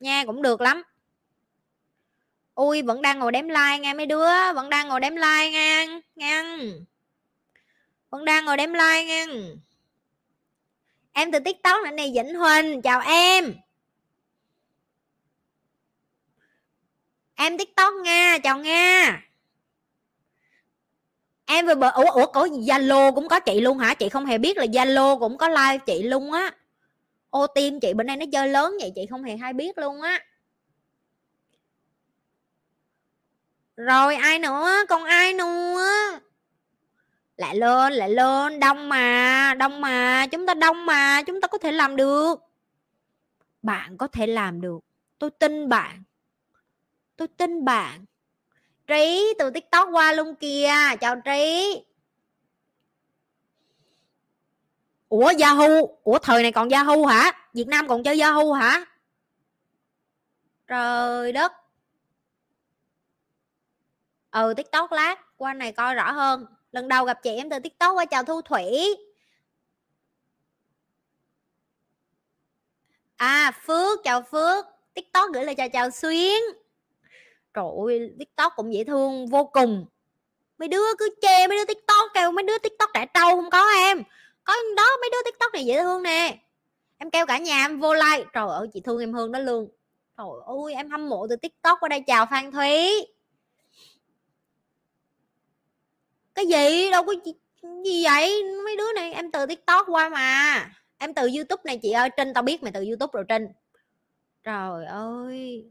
[0.00, 0.82] Nha cũng được lắm.
[2.54, 6.00] Ui vẫn đang ngồi đếm like nghe mấy đứa vẫn đang ngồi đếm like nghe
[6.14, 6.44] nghe
[8.10, 9.26] vẫn đang ngồi đếm like nghe
[11.12, 13.54] em từ tiktok này này vĩnh huỳnh chào em.
[17.42, 19.22] Em tiktok nga chào nga.
[21.46, 23.94] Em vừa bờ ủa ủa, có zalo cũng có chị luôn hả?
[23.94, 26.54] Chị không hề biết là zalo cũng có like chị luôn á.
[27.30, 30.02] Ô tim chị bên đây nó chơi lớn vậy, chị không hề hay biết luôn
[30.02, 30.20] á.
[33.76, 34.70] Rồi, ai nữa?
[34.88, 35.88] Còn ai nữa?
[37.36, 41.58] Lại lên lại lên, đông mà đông mà, chúng ta đông mà, chúng ta có
[41.58, 42.34] thể làm được.
[43.62, 44.78] Bạn có thể làm được.
[45.18, 46.02] Tôi tin bạn
[47.22, 48.04] tôi tin bạn.
[48.86, 50.74] Trí, từ tiktok qua luôn kìa.
[51.00, 51.82] Chào trí.
[55.08, 55.80] Ủa, yahoo?
[56.04, 57.32] Ủa, thời này còn yahoo hả?
[57.54, 58.84] Việt nam còn chơi yahoo hả?
[60.66, 61.52] Trời đất.
[64.30, 65.36] Ừ tiktok lát.
[65.36, 66.46] Qua này coi rõ hơn.
[66.72, 68.96] Lần đầu gặp chị em từ tiktok qua chào thu thủy.
[73.16, 74.66] À phước, chào phước.
[74.94, 76.61] Tiktok gửi lời chào chào xuyến
[77.54, 79.86] trời ơi, tiktok cũng dễ thương vô cùng.
[80.58, 83.70] Mấy đứa cứ chê mấy đứa tiktok, kêu mấy đứa tiktok trẻ trâu không có
[83.76, 84.02] em.
[84.44, 86.38] Có đó, mấy đứa tiktok này dễ thương nè.
[86.98, 88.24] Em kêu cả nhà em vô like.
[88.32, 89.68] Trời ơi, chị thương em hơn đó luôn.
[90.18, 92.00] Trời ơi, em hâm mộ từ tiktok qua đây.
[92.06, 93.06] Chào phan thúy.
[96.34, 96.90] Cái gì?
[96.90, 97.14] Đâu có
[97.84, 98.42] gì vậy?
[98.64, 100.70] Mấy đứa này, em từ tiktok qua mà.
[100.98, 102.10] Em từ youtube này chị ơi.
[102.16, 103.46] Trinh tao biết mày từ youtube rồi trinh.
[104.42, 105.64] Trời ơi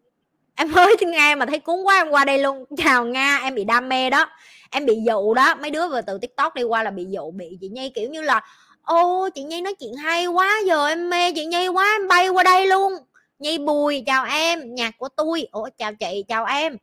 [0.62, 2.66] em mới nghe mà thấy cuốn quá, em qua đây luôn.
[2.78, 4.30] Chào nga, em bị đam mê đó.
[4.72, 5.56] Em bị dụ đó.
[5.56, 8.22] Mấy đứa vừa từ tiktok đi qua là bị dụ, bị chị nhi, kiểu như
[8.22, 8.42] là,
[8.84, 12.28] ô, chị nhi nói chuyện hay quá giờ, em mê chị nhi quá, em bay
[12.30, 12.94] qua đây luôn.
[13.40, 15.48] Nhi bùi, chào em, nhạc của tôi.
[15.52, 16.78] Ủa, chào chị, chào em.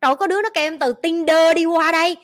[0.00, 2.16] Rồi có đứa nó kêu em từ tinder đi qua đây.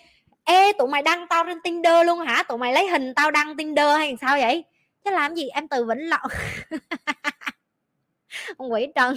[0.45, 2.43] Ê, tụi mày đăng tao trên tinder luôn hả?
[2.43, 4.65] Tụi mày lấy hình tao đăng tinder hay sao vậy?
[5.05, 6.31] Chứ làm gì em từ vĩnh lộc
[8.57, 9.17] ông quỷ trần.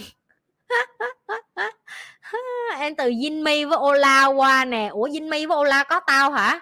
[2.79, 4.87] em từ Jinmi với Ola qua nè.
[4.87, 6.59] Ủa Jinmi với Ola có tao hả?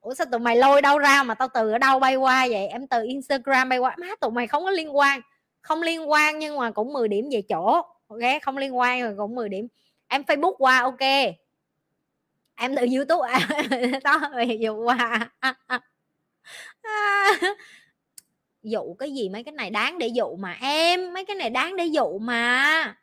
[0.00, 2.66] Ủa, sao tụi mày lôi đâu ra mà tao từ ở đâu bay qua vậy?
[2.66, 3.94] Em từ Instagram bay qua.
[3.98, 5.20] Má, tụi mày không có liên quan.
[5.60, 7.82] Không liên quan nhưng mà cũng 10 điểm về chỗ.
[8.08, 9.68] Ok, không liên quan rồi cũng 10 điểm.
[10.08, 11.00] Em Facebook qua, ok.
[12.56, 13.28] Em từ YouTube
[14.04, 15.30] tao à, đó dụ qua.
[18.62, 21.14] Dụ cái gì mấy cái này đáng để dụ mà em?
[21.14, 22.94] Mấy cái này đáng để dụ mà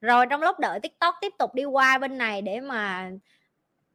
[0.00, 3.10] rồi trong lúc đợi tiktok tiếp tục đi qua bên này để mà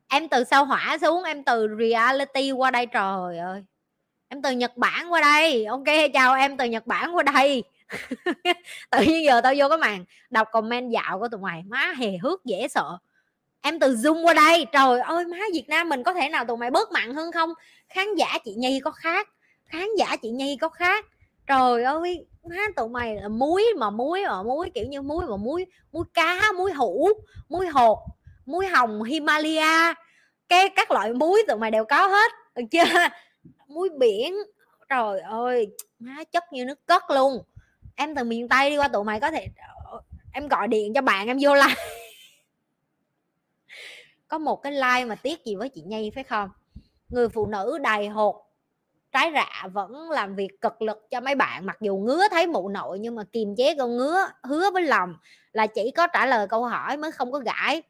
[0.08, 2.86] em từ sao hỏa xuống, em từ reality qua đây.
[2.86, 3.64] Trời ơi,
[4.28, 5.66] em từ nhật bản qua đây.
[5.66, 5.84] Ok,
[6.14, 7.64] chào em từ nhật bản qua đây.
[8.92, 12.18] Tự nhiên giờ tao vô cái màn đọc comment dạo của tụi mày, má hề
[12.24, 12.98] hước, dễ sợ.
[13.62, 14.66] Em từ zoom qua đây.
[14.72, 17.54] Trời ơi, má việt nam mình có thể nào tụi mày bớt mặn hơn không?
[17.90, 19.30] Khán giả chị nhi có khác,
[19.66, 21.06] khán giả chị nhi có khác
[21.48, 25.38] trời ơi má tụi mày là muối mà muối mà muối, kiểu như muối mà
[25.38, 27.10] muối muối cá, muối hũ,
[27.50, 28.00] muối hột,
[28.46, 29.94] muối hồng himalaya,
[30.50, 32.84] cái các loại muối tụi mày đều có hết, được chưa?
[33.68, 34.36] Muối biển,
[34.90, 35.68] trời ơi,
[36.00, 37.44] má chất như nước cất luôn.
[37.96, 39.48] Em từ miền tây đi qua tụi mày có thể,
[40.34, 41.76] em gọi điện cho bạn em vô like
[44.28, 46.50] có một cái like mà tiếc gì với chị nhi, phải không?
[47.10, 48.45] Người phụ nữ đầy hột
[49.16, 52.70] trái rạ vẫn làm việc cực lực cho mấy bạn, mặc dù ngứa thấy mụ
[52.70, 55.16] nội nhưng mà kiềm chế con ngứa, hứa với lòng
[55.52, 57.82] là chỉ có trả lời câu hỏi mới không có gãi.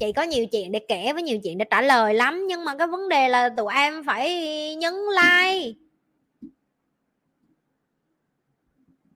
[0.00, 2.76] Chị có nhiều chuyện để kể với nhiều chuyện để trả lời lắm, nhưng mà
[2.76, 4.28] cái vấn đề là tụi em phải
[4.76, 5.72] nhấn like.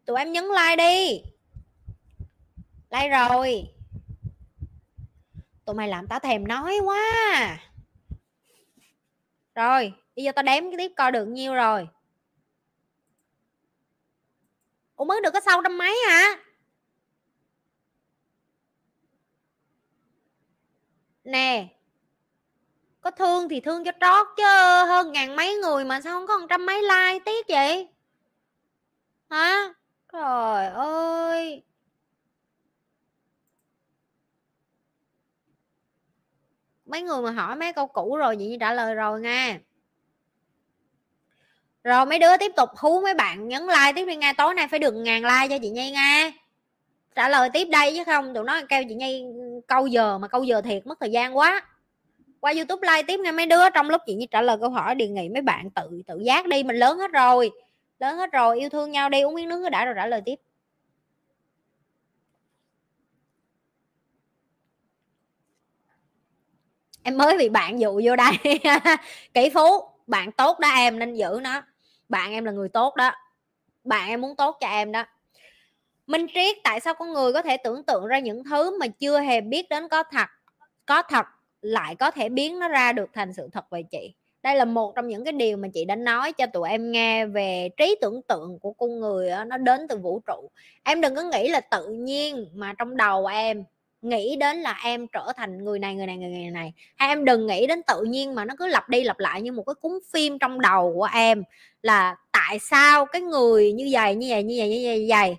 [0.06, 1.22] Tụi em nhấn like đi.
[2.90, 3.68] Like rồi.
[5.64, 7.58] Tụi mày làm tao thèm nói quá.
[9.54, 11.88] Rồi bây giờ tao đếm cái tiếp coi được nhiêu rồi.
[14.96, 16.36] Ủa, mới được có sau trăm mấy hả?
[21.24, 21.68] Nè,
[23.00, 24.42] có thương thì thương cho trót chứ,
[24.86, 27.88] hơn ngàn mấy người mà sao không có một trăm mấy like tiếc vậy?
[29.30, 29.74] Hả?
[30.12, 31.62] Trời ơi.
[36.86, 39.58] Mấy người mà hỏi mấy câu cũ rồi chị trả lời rồi nha
[41.86, 44.68] rồi mấy đứa tiếp tục hú mấy bạn nhấn like tiếp đi nha tối nay
[44.68, 46.32] phải được ngàn like cho chị nhi nha
[47.16, 49.24] trả lời tiếp đây chứ không, tụi nó kêu chị nhi
[49.66, 51.62] câu giờ mà câu giờ thiệt, mất thời gian quá.
[52.40, 53.70] Qua youtube like tiếp nghe mấy đứa.
[53.70, 56.46] Trong lúc chị nhi trả lời câu hỏi, đề nghị mấy bạn tự tự giác
[56.46, 56.62] đi.
[56.62, 57.50] Mình lớn hết rồi,
[57.98, 60.34] lớn hết rồi, yêu thương nhau đi, uống miếng nước đã rồi trả lời tiếp.
[67.02, 68.32] Em mới bị bạn dụ vô đây.
[69.34, 71.62] Kỹ phú, bạn tốt đó em, nên giữ nó
[72.08, 73.12] bạn em là người tốt đó.
[73.84, 75.04] Bạn em muốn tốt cho em đó.
[76.06, 79.20] Minh triết tại sao con người có thể tưởng tượng ra những thứ mà chưa
[79.20, 80.28] hề biết đến có thật
[80.86, 81.26] có thật
[81.62, 84.14] lại có thể biến nó ra được thành sự thật về chị?
[84.42, 87.26] Đây là một trong những cái điều mà chị đã nói cho tụi em nghe
[87.26, 90.50] về trí tưởng tượng của con người đó, nó đến từ vũ trụ.
[90.84, 93.64] Em đừng có nghĩ là tự nhiên mà trong đầu em
[94.08, 96.72] nghĩ đến là em trở thành người này người này người này, này.
[96.96, 99.52] hay em đừng nghĩ đến tự nhiên mà nó cứ lặp đi lặp lại như
[99.52, 101.42] một cái cuốn phim trong đầu của em
[101.82, 105.36] là tại sao cái người như vậy như vậy như vậy như vậy, như vậy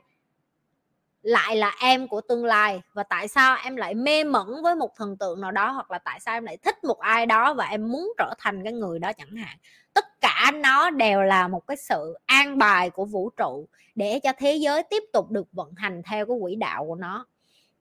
[1.27, 2.81] lại là em của tương lai?
[2.94, 5.72] Và tại sao em lại mê mẩn với một thần tượng nào đó?
[5.72, 8.64] Hoặc là tại sao em lại thích một ai đó và em muốn trở thành
[8.64, 9.57] cái người đó chẳng hạn?
[9.94, 14.34] Tất cả nó đều là một cái sự an bài của vũ trụ để cho
[14.38, 17.26] thế giới tiếp tục được vận hành theo cái quỹ đạo của nó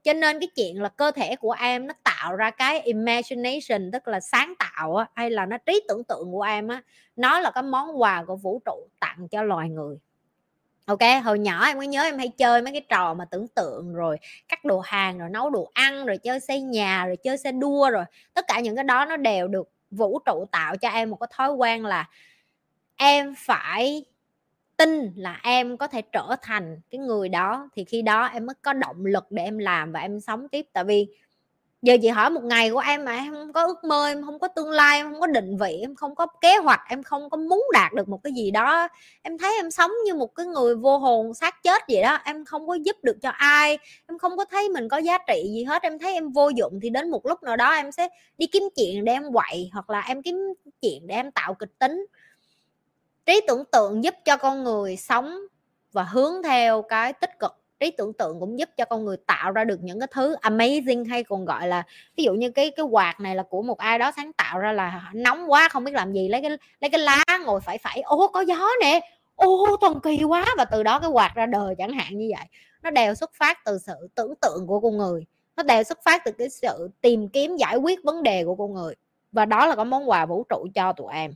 [0.07, 4.09] cho nên cái chuyện là cơ thể của em nó tạo ra cái imagination tức
[4.09, 6.83] là sáng tạo á, hay là nó trí tưởng tượng của em á
[7.17, 9.97] nó là cái món quà của vũ trụ tặng cho loài người.
[10.87, 13.95] Ok hồi nhỏ em có nhớ em hay chơi mấy cái trò mà tưởng tượng
[13.95, 14.17] rồi
[14.49, 17.91] cắt đồ hàng rồi nấu đồ ăn rồi chơi xây nhà rồi chơi xe đua
[17.91, 18.05] rồi.
[18.35, 21.29] Tất cả những cái đó nó đều được vũ trụ tạo cho em một cái
[21.33, 22.09] thói quen là
[22.97, 24.05] em phải
[24.77, 28.55] tin là em có thể trở thành cái người đó, thì khi đó em mới
[28.63, 30.67] có động lực để em làm và em sống tiếp.
[30.73, 31.07] Tại vì
[31.83, 34.39] giờ chị hỏi một ngày của em mà em không có ước mơ, em không
[34.39, 37.31] có tương lai, em không có định vị, em không có kế hoạch, em không
[37.31, 38.89] có muốn đạt được một cái gì đó.
[39.23, 42.45] Em thấy em sống như một cái người vô hồn xác chết vậy đó, em
[42.45, 43.79] không có giúp được cho ai,
[44.09, 45.83] em không có thấy mình có giá trị gì hết.
[45.83, 48.09] Em thấy em vô dụng thì đến một lúc nào đó em sẽ
[48.39, 50.37] đi kiếm chuyện để em quậy, hoặc là em kiếm
[50.83, 52.07] chuyện để em tạo kịch tính
[53.27, 55.39] trí tưởng tượng giúp cho con người sống
[55.93, 57.53] và hướng theo cái tích cực.
[57.81, 61.09] Trí tưởng tượng cũng giúp cho con người tạo ra được những cái thứ amazing
[61.09, 61.83] hay còn gọi là,
[62.17, 64.73] ví dụ như cái cái quạt này là của một ai đó sáng tạo ra
[64.73, 66.51] là nóng quá, không biết làm gì, lấy cái
[66.81, 69.01] lấy cái lá ngồi phải phải ô có gió nè.
[69.35, 70.47] Ô, thần kỳ quá.
[70.59, 72.47] Và từ đó cái quạt ra đời chẳng hạn như vậy.
[72.83, 75.25] Nó đều xuất phát từ sự tưởng tượng của con người.
[75.57, 78.75] Nó đều xuất phát từ cái sự tìm kiếm giải quyết vấn đề của con
[78.75, 78.95] người.
[79.33, 81.33] Và đó là cái món quà vũ trụ cho tụi em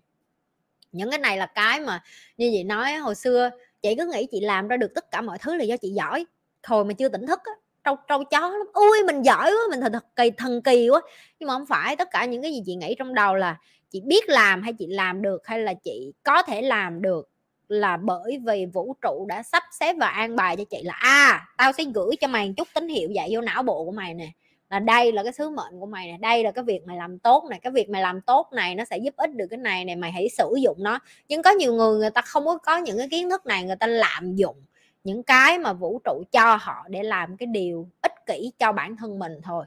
[0.92, 2.02] những cái này là cái mà
[2.36, 3.50] như chị nói hồi xưa
[3.82, 6.26] chị cứ nghĩ chị làm ra được tất cả mọi thứ là do chị giỏi.
[6.66, 7.52] Hồi mà chưa tỉnh thức á
[7.84, 8.66] trâu trâu chó lắm.
[8.72, 11.00] Ui mình giỏi quá mình thật, thật kỳ thần kỳ quá.
[11.38, 13.56] Nhưng mà không phải tất cả những cái gì chị nghĩ trong đầu là
[13.90, 17.30] chị biết làm hay chị làm được hay là chị có thể làm được
[17.68, 21.30] là bởi vì vũ trụ đã sắp xếp và an bài cho chị là a
[21.30, 24.14] à, tao sẽ gửi cho mày chút tín hiệu dạy vô não bộ của mày
[24.14, 24.28] nè
[24.70, 27.18] là đây là cái sứ mệnh của mày này đây là cái việc mày làm
[27.18, 29.84] tốt này, cái việc mày làm tốt này nó sẽ giúp ích được cái này
[29.84, 30.98] này mày hãy sử dụng nó.
[31.28, 33.76] Nhưng có nhiều người người ta không có có những cái kiến thức này, người
[33.76, 34.56] ta lạm dụng
[35.04, 38.96] những cái mà vũ trụ cho họ để làm cái điều ích kỷ cho bản
[38.96, 39.64] thân mình thôi.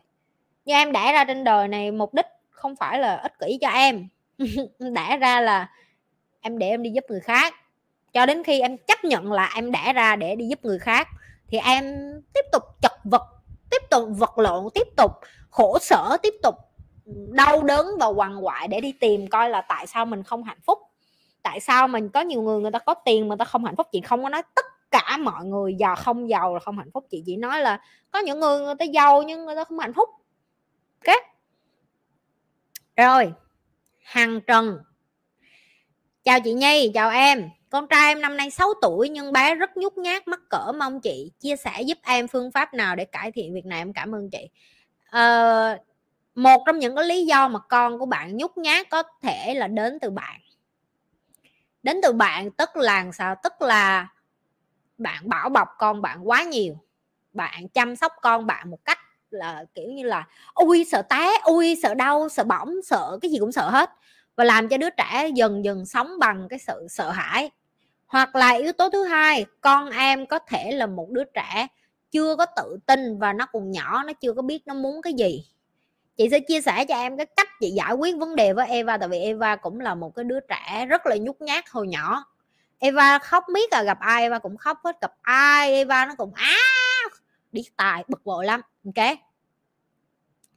[0.66, 3.70] Như em đẻ ra trên đời này, mục đích không phải là ích kỷ cho
[3.70, 4.08] em.
[4.80, 5.70] Đẻ ra là
[6.42, 7.54] em để em đi giúp người khác.
[8.14, 11.08] Cho đến khi em chấp nhận là em đẻ ra để đi giúp người khác,
[11.48, 11.84] thì em
[12.34, 13.33] tiếp tục chật vật
[13.94, 15.12] tục vật lộn tiếp tục,
[15.50, 16.56] khổ sở tiếp tục,
[17.30, 20.62] đau đớn và quằn quại để đi tìm coi là tại sao mình không hạnh
[20.66, 20.80] phúc.
[21.44, 23.88] Tại sao mình có nhiều người người ta có tiền mà ta không hạnh phúc?
[23.92, 27.06] Chị không có nói tất cả mọi người giàu không giàu là không hạnh phúc.
[27.10, 29.94] Chị chỉ nói là có những người người ta giàu nhưng người ta không hạnh
[29.94, 30.10] phúc.
[31.06, 31.16] Ok?
[32.98, 33.34] Rồi
[34.04, 34.80] hàng trần.
[36.24, 39.78] Chào chị nhi, chào em con trai em năm nay 6 tuổi nhưng bé rất
[39.78, 43.32] nhút nhát mắc cỡ mong chị chia sẻ giúp em phương pháp nào để cải
[43.32, 43.80] thiện việc này.
[43.80, 44.50] Em cảm ơn chị.
[45.10, 45.78] À,
[46.36, 49.68] một trong những cái lý do mà con của bạn nhút nhát có thể là
[49.68, 50.42] đến từ bạn.
[51.84, 53.36] Đến từ bạn tức là sao?
[53.44, 54.08] Tức là
[54.98, 56.78] bạn bảo bọc con bạn quá nhiều.
[57.32, 61.76] Bạn chăm sóc con bạn một cách là kiểu như là ui sợ té ui
[61.84, 63.90] sợ đau sợ bỏng sợ cái gì cũng sợ hết.
[64.36, 67.52] Và làm cho đứa trẻ dần dần sống bằng cái sự sợ hãi
[68.14, 71.68] hoặc là yếu tố thứ hai, con em có thể là một đứa trẻ
[72.12, 75.14] chưa có tự tin và nó còn nhỏ, nó chưa có biết nó muốn cái
[75.14, 75.46] gì.
[76.18, 78.98] Chị sẽ chia sẻ cho em cái cách chị giải quyết vấn đề với Eva,
[78.98, 82.26] tại vì Eva cũng là một cái đứa trẻ rất là nhút nhát hồi nhỏ.
[82.80, 86.34] Eva khóc biết là gặp ai Eva cũng khóc hết, gặp ai Eva nó cũng
[86.34, 86.58] á,
[87.52, 88.62] đi tài, bực bội lắm.
[88.86, 89.18] Ok?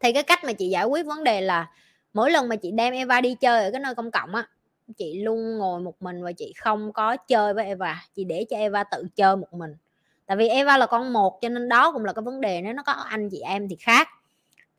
[0.01, 1.71] Thì cái cách mà chị giải quyết vấn đề là
[2.13, 4.49] mỗi lần mà chị đem Eva đi chơi ở cái nơi công cộng á
[4.97, 8.57] chị luôn ngồi một mình và chị không có chơi với Eva, chị để cho
[8.57, 9.75] Eva tự chơi một mình.
[10.27, 12.73] Tại vì Eva là con một, cho nên đó cũng là cái vấn đề, nếu
[12.73, 14.09] nó có anh chị em thì khác.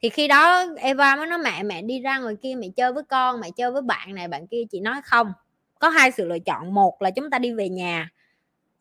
[0.01, 3.03] Thì khi đó Eva mới nói, mẹ mẹ đi ra ngoài kia, mẹ chơi với
[3.03, 4.63] con, mẹ chơi với bạn này, bạn kia.
[4.71, 5.33] Chị nói, không,
[5.79, 6.73] có hai sự lựa chọn.
[6.73, 8.09] Một là chúng ta đi về nhà,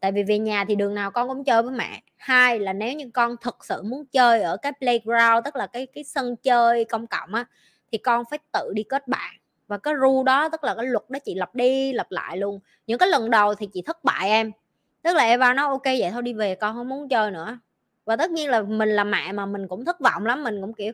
[0.01, 2.03] tại vì về nhà thì đường nào con cũng chơi với mẹ.
[2.17, 5.87] Hai là nếu như con thực sự muốn chơi ở cái playground, tức là cái
[5.87, 7.45] cái sân chơi công cộng á,
[7.93, 9.35] thì con phải tự đi kết bạn
[9.69, 12.61] và cái ru đó tức là cái luật đó chị lặp đi lặp lại luôn.
[12.87, 14.53] Những cái lần đầu thì chị thất bại em.
[15.03, 17.59] Tức là Eva nói ok vậy thôi đi về con không muốn chơi nữa.
[18.05, 20.75] Và tất nhiên là mình là mẹ mà mình cũng thất vọng lắm mình cũng
[20.75, 20.93] kiểu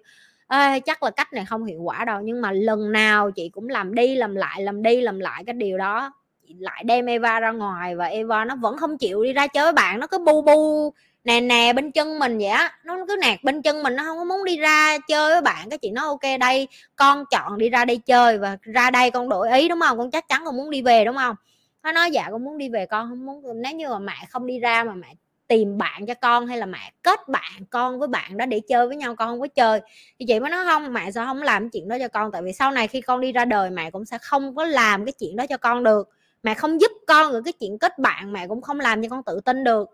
[0.48, 2.20] Ê, chắc là cách này không hiệu quả đâu.
[2.20, 5.54] Nhưng mà lần nào chị cũng làm đi làm lại làm đi làm lại cái
[5.54, 6.12] điều đó.
[6.48, 9.64] Chị lại đem Eva ra ngoài và Eva nó vẫn không chịu đi ra chơi
[9.64, 10.92] với bạn nó cứ bu bu
[11.24, 14.18] nè nè, bên chân mình vậy á, nó cứ nạt bên chân mình, nó không
[14.18, 17.68] có muốn đi ra chơi với bạn, cái chị nói ok, đây, con chọn đi
[17.70, 19.98] ra đây chơi và ra đây con đổi ý, đúng không?
[19.98, 21.36] Con chắc chắn con muốn đi về, đúng không?
[21.82, 24.46] Nó nói dạ con muốn đi về, con không muốn, nếu như mà mẹ không
[24.46, 25.14] đi ra mà mẹ
[25.48, 28.86] tìm bạn cho con hay là mẹ kết bạn con với bạn đó để chơi
[28.88, 29.80] với nhau, con không có chơi.
[30.18, 32.52] Thì chị mới nói, không, mẹ sao không làm chuyện đó cho con, tại vì
[32.52, 35.36] sau này khi con đi ra đời mẹ cũng sẽ không có làm cái chuyện
[35.36, 36.08] đó cho con được.
[36.42, 39.22] Mẹ không giúp con được cái chuyện kết bạn, mẹ cũng không làm cho con
[39.22, 39.90] tự tin được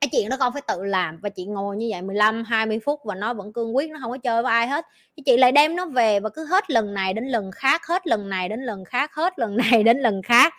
[0.00, 3.00] cái chuyện đó con phải tự làm, và chị ngồi như vậy 15 20 phút
[3.04, 4.86] và nó vẫn cương quyết, nó không có chơi với ai hết.
[5.16, 8.06] Thì chị lại đem nó về và cứ hết lần này đến lần khác, hết
[8.06, 10.54] lần này đến lần khác, hết lần này đến lần khác.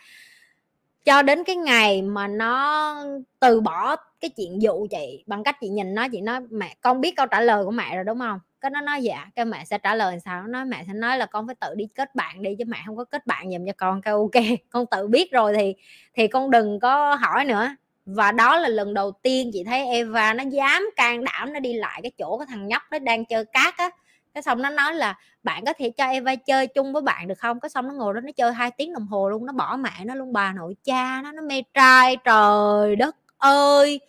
[1.05, 2.95] Cho đến cái ngày mà nó
[3.39, 7.01] từ bỏ cái chuyện dụ chị bằng cách chị nhìn nó, chị nói, mẹ, con
[7.01, 9.25] biết câu trả lời của mẹ rồi, đúng không cái nó nói dạ.
[9.35, 10.41] Cái mẹ sẽ trả lời sao?
[10.41, 12.77] Nó nói, mẹ sẽ nói là con phải tự đi kết bạn đi chứ mẹ
[12.85, 14.01] không có kết bạn dùm cho con.
[14.01, 15.75] Cái, ok, con tự biết rồi thì
[16.13, 17.75] thì con đừng có hỏi nữa
[18.15, 21.73] và đó là lần đầu tiên chị thấy Eva nó dám can đảm nó đi
[21.73, 23.89] lại cái chỗ cái thằng nhóc nó đang chơi cát á.
[24.33, 27.39] Cái xong nó nói là, bạn có thể cho Eva chơi chung với bạn được
[27.39, 27.59] không?
[27.59, 30.05] Cái xong nó ngồi đó nó chơi hai tiếng đồng hồ luôn, nó bỏ mẹ
[30.05, 30.33] nó luôn.
[30.33, 33.99] Bà nội cha nó nó mê trai, trời đất ơi!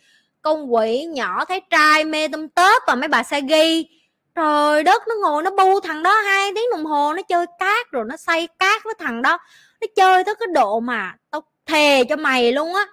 [0.42, 3.86] Con quỷ nhỏ thấy trai mê tâm tớp và mấy bà sa ghi.
[4.34, 7.90] Trời đất, nó ngồi nó bu thằng đó hai tiếng đồng hồ, nó chơi cát
[7.90, 9.38] rồi nó say cát với thằng đó.
[9.80, 12.86] Nó chơi tới cái độ mà tao thề cho mày luôn á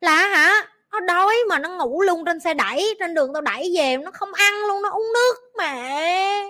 [0.00, 0.50] là hả?
[0.92, 4.10] Nó đói mà nó ngủ luôn trên xe đẩy, trên đường tao đẩy về nó
[4.10, 5.34] không ăn luôn, nó uống nước.
[5.58, 6.42] Mẹ,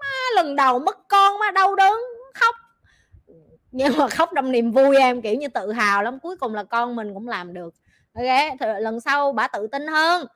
[0.00, 2.00] má lần đầu mất con, má đau đớn,
[2.34, 2.54] khóc.
[3.70, 6.18] Nhưng mà khóc trong niềm vui em, kiểu như tự hào lắm.
[6.20, 7.74] Cuối cùng là con mình cũng làm được.
[8.14, 10.26] Ok, thì lần sau bà tự tin hơn.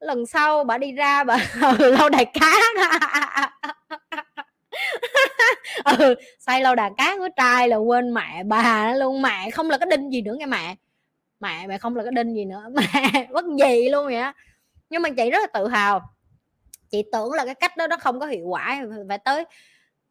[0.00, 1.38] Lần sau bà đi ra bà
[1.78, 2.52] lâu đài cá.
[5.98, 9.22] Ừ say lâu đài cá của trai là quên mẹ bà luôn.
[9.22, 10.76] Mẹ không là cái đinh gì nữa nghe mẹ
[11.42, 12.64] mẹ mẹ không là cái đinh gì nữa.
[12.74, 14.32] Mẹ bất gì luôn vậy á.
[14.90, 16.00] Nhưng mà chị rất là tự hào.
[16.90, 18.82] Chị tưởng là cái cách đó nó không có hiệu quả.
[19.08, 19.44] Phải tới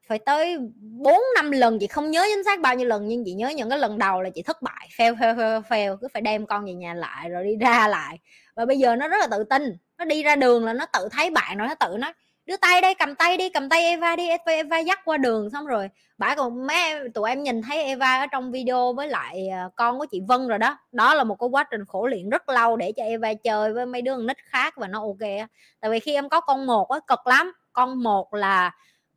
[0.08, 3.34] phải tới 4 năm lần chị không nhớ chính xác bao nhiêu lần, nhưng chị
[3.34, 4.90] nhớ những cái lần đầu là chị thất bại.
[4.98, 8.20] Fail fail fail fail, cứ phải đem con về nhà lại rồi đi ra lại.
[8.56, 9.78] Và bây giờ nó rất là tự tin.
[9.98, 12.14] Nó đi ra đường là nó tự thấy bạn rồi, nó tự nói
[12.45, 14.27] đưa tay đây cầm tay đi cầm tay Eva đi.
[14.27, 18.19] Eva, Eva dắt qua đường xong rồi bả còn mấy tụi em nhìn thấy Eva
[18.19, 20.77] ở trong video với lại ờ, con của chị Vân rồi đó.
[20.91, 23.85] Đó là một cái quá trình khổ luyện rất lâu để cho Eva chơi với
[23.85, 25.49] mấy đứa nít khác và nó ok
[25.80, 27.51] tại vì khi em có con một á cực lắm.
[27.73, 28.72] Con một là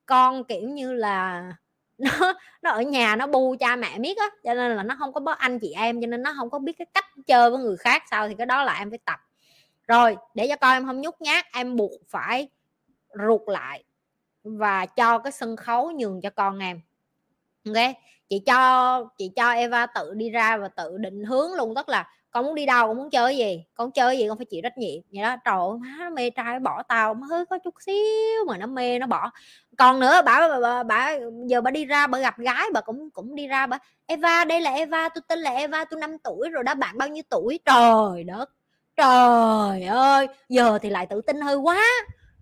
[0.06, 1.42] con kiểu như là
[1.98, 4.26] nó nó ở nhà nó bu cha mẹ biết á.
[4.44, 6.58] Cho nên là nó không có bớt anh chị em cho nên nó không có
[6.58, 8.02] biết cái cách chơi với người khác.
[8.10, 9.20] Sao thì cái đó là em phải tập.
[9.88, 12.48] Rồi để cho con em không nhút nhát em buộc phải
[13.26, 13.84] ruột lại
[14.44, 16.80] và cho cái sân khấu nhường cho con em.
[17.66, 17.94] Ok
[18.28, 22.08] chị cho chị cho Eva tự đi ra và tự định hướng luôn tức là
[22.30, 23.64] con muốn đi đâu con muốn chơi gì?
[23.74, 25.02] Con chơi gì con phải chịu trách nhiệm.
[25.12, 28.44] Vậy đó trời ơi má nó mê trai bỏ tao má hơi có chút xíu
[28.46, 29.30] mà nó mê nó bỏ.
[29.78, 31.12] Còn nữa bà bà, bà, bà
[31.46, 34.60] giờ bà đi ra bà gặp gái bà cũng cũng đi ra bà Eva đây
[34.60, 37.60] là Eva tôi tên là Eva tôi 5 tuổi rồi đó bạn bao nhiêu tuổi?
[37.64, 38.50] Trời đất
[38.96, 41.84] trời ơi giờ thì lại tự tin hơi quá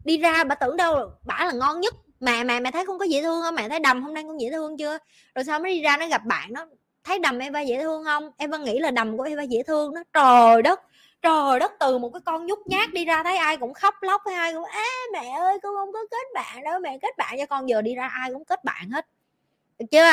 [0.04, 1.94] đi ra bà tưởng đâu, bà là ngon nhất.
[2.20, 3.54] Mẹ mẹ mẹ thấy không có dễ thương không?
[3.54, 4.98] Mẹ thấy đầm hôm nay con dễ thương chưa?
[5.34, 6.66] Rồi sau mới đi ra nó gặp bạn nó?
[7.04, 8.30] Thấy đầm Eva dễ thương không?
[8.36, 10.02] Eva nghĩ là đầm của Eva dễ thương đó.
[10.12, 10.80] Trời đất
[11.22, 14.22] trời đất, từ một cái con nhút nhát đi ra thấy ai cũng khóc lóc
[14.26, 17.34] hay ai cũng á mẹ ơi, con không có kết bạn đâu, mẹ kết bạn.
[17.38, 19.06] Cho con giờ đi ra ai cũng kết bạn hết.
[19.78, 20.10] Được chưa?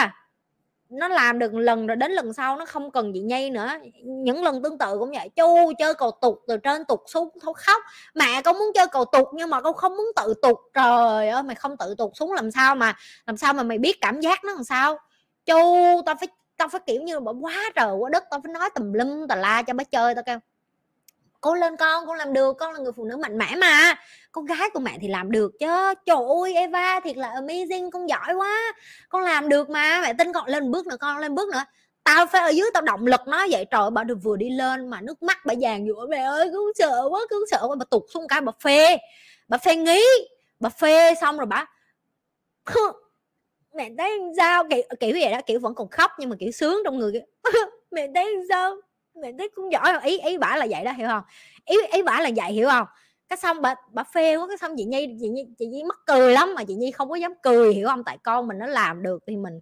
[0.90, 3.68] Nó làm được lần rồi đến lần sau nó không cần chị nhây nữa.
[4.04, 7.54] Những lần tương tự cũng vậy, chu chơi cầu tục từ trên tục xuống thôi,
[7.58, 7.82] khóc.
[8.16, 11.44] Mẹ con muốn chơi cầu tục nhưng mà con không muốn tự tục trời ơi,
[11.44, 12.96] mày không tự tục xuống làm sao mà,
[13.28, 15.00] làm sao mà mày biết cảm giác nó làm sao?
[15.46, 15.56] Chu,
[16.06, 18.94] tao phải tao phải kiểu như bỏ quá trời quá đất, tao phải nói tùm
[18.94, 20.40] lum tà la cho bà chơi, tao kêu
[21.42, 23.96] cố lên con con làm được, con là người phụ nữ mạnh mẽ mà
[24.40, 25.68] con gái của mẹ thì làm được chứ
[26.06, 28.74] trời ơi, Eva thiệt là amazing, con giỏi quá.
[29.10, 31.64] Con làm được mà, mẹ tin con lên bước nữa, con lên bước nữa.
[32.04, 33.66] Tao phải ở dưới tao động lực nó vậy.
[33.72, 36.72] Trời bà được vừa đi lên mà nước mắt bà vàng dụa mẹ ơi cứ
[36.76, 37.76] sợ quá cứ sợ quá.
[37.80, 38.98] Bà tụt xuống cái bà phê.
[39.48, 40.02] Bà phê nghĩ
[40.60, 41.66] bà phê xong rồi bà
[43.76, 44.64] mẹ thấy sao?
[44.70, 47.14] Kiểu kiểu vậy đó, kiểu vẫn còn khóc nhưng mà kiểu sướng trong người
[47.92, 48.76] mẹ thấy sao?
[49.22, 51.24] Mẹ thấy cũng giỏi ý ý bả là vậy đó, hiểu không?
[51.66, 52.88] Ý ý bả là vậy, hiểu không?
[53.30, 55.98] Cái xong bà bà phê quá, cái xong chị nhi chị nhi chị nhi mắc
[56.06, 58.04] cười lắm mà chị nhi không có dám cười, hiểu không?
[58.04, 59.60] Tại con mình nó làm được thì mình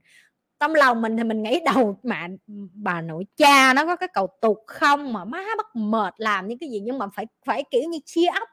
[0.60, 2.28] tâm lòng mình thì mình nghĩ đầu mà
[2.74, 6.60] bà nội cha nó có cái cầu tục không mà má bắt mệt làm những
[6.60, 8.48] cái gì nhưng mà phải phải kiểu như chia ấp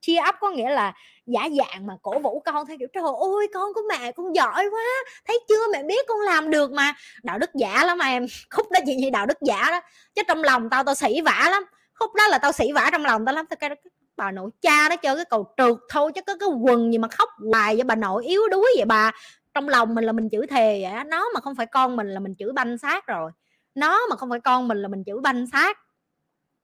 [0.00, 0.92] chia ấp có nghĩa là
[1.26, 4.64] giả dạng mà cổ vũ con theo kiểu, trời ơi, con của mẹ con giỏi
[4.70, 4.82] quá,
[5.26, 5.72] thấy chưa?
[5.72, 6.94] Mẹ biết con làm được mà.
[7.22, 8.26] Đạo đức giả lắm em.
[8.50, 9.80] Khúc đó chị như đạo đức giả đó.
[10.14, 11.64] Chứ trong lòng tao tao sỉ vả lắm.
[11.94, 13.46] Khúc đó là tao sỉ vả trong lòng tao lắm.
[13.46, 13.70] Tao cái
[14.16, 17.08] bà nội cha nó chơi cái cầu trượt thôi chứ có cái quần gì mà
[17.08, 19.12] khóc hoài vậy, bà nội yếu đuối vậy bà.
[19.54, 22.20] Trong lòng mình là mình chửi thề vậy nó mà không phải con mình là
[22.20, 23.30] mình chửi banh xác rồi.
[23.74, 25.78] Nó mà không phải con mình là mình chửi banh xác.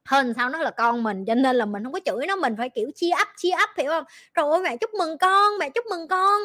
[0.09, 2.55] Hơn sao nó là con mình, cho nên là mình không có chửi nó, mình
[2.59, 4.05] phải, kiểu, chia ấp chia ấp, hiểu không?
[4.35, 6.43] Rồi mẹ chúc mừng con, mẹ chúc mừng con.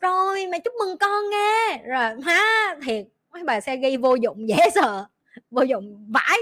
[0.00, 1.82] Rồi, mẹ chúc mừng con nghe.
[1.86, 5.04] Rồi ha thiệt, mấy bà xe gây vô dụng dễ sợ,
[5.50, 6.38] vô dụng vãi.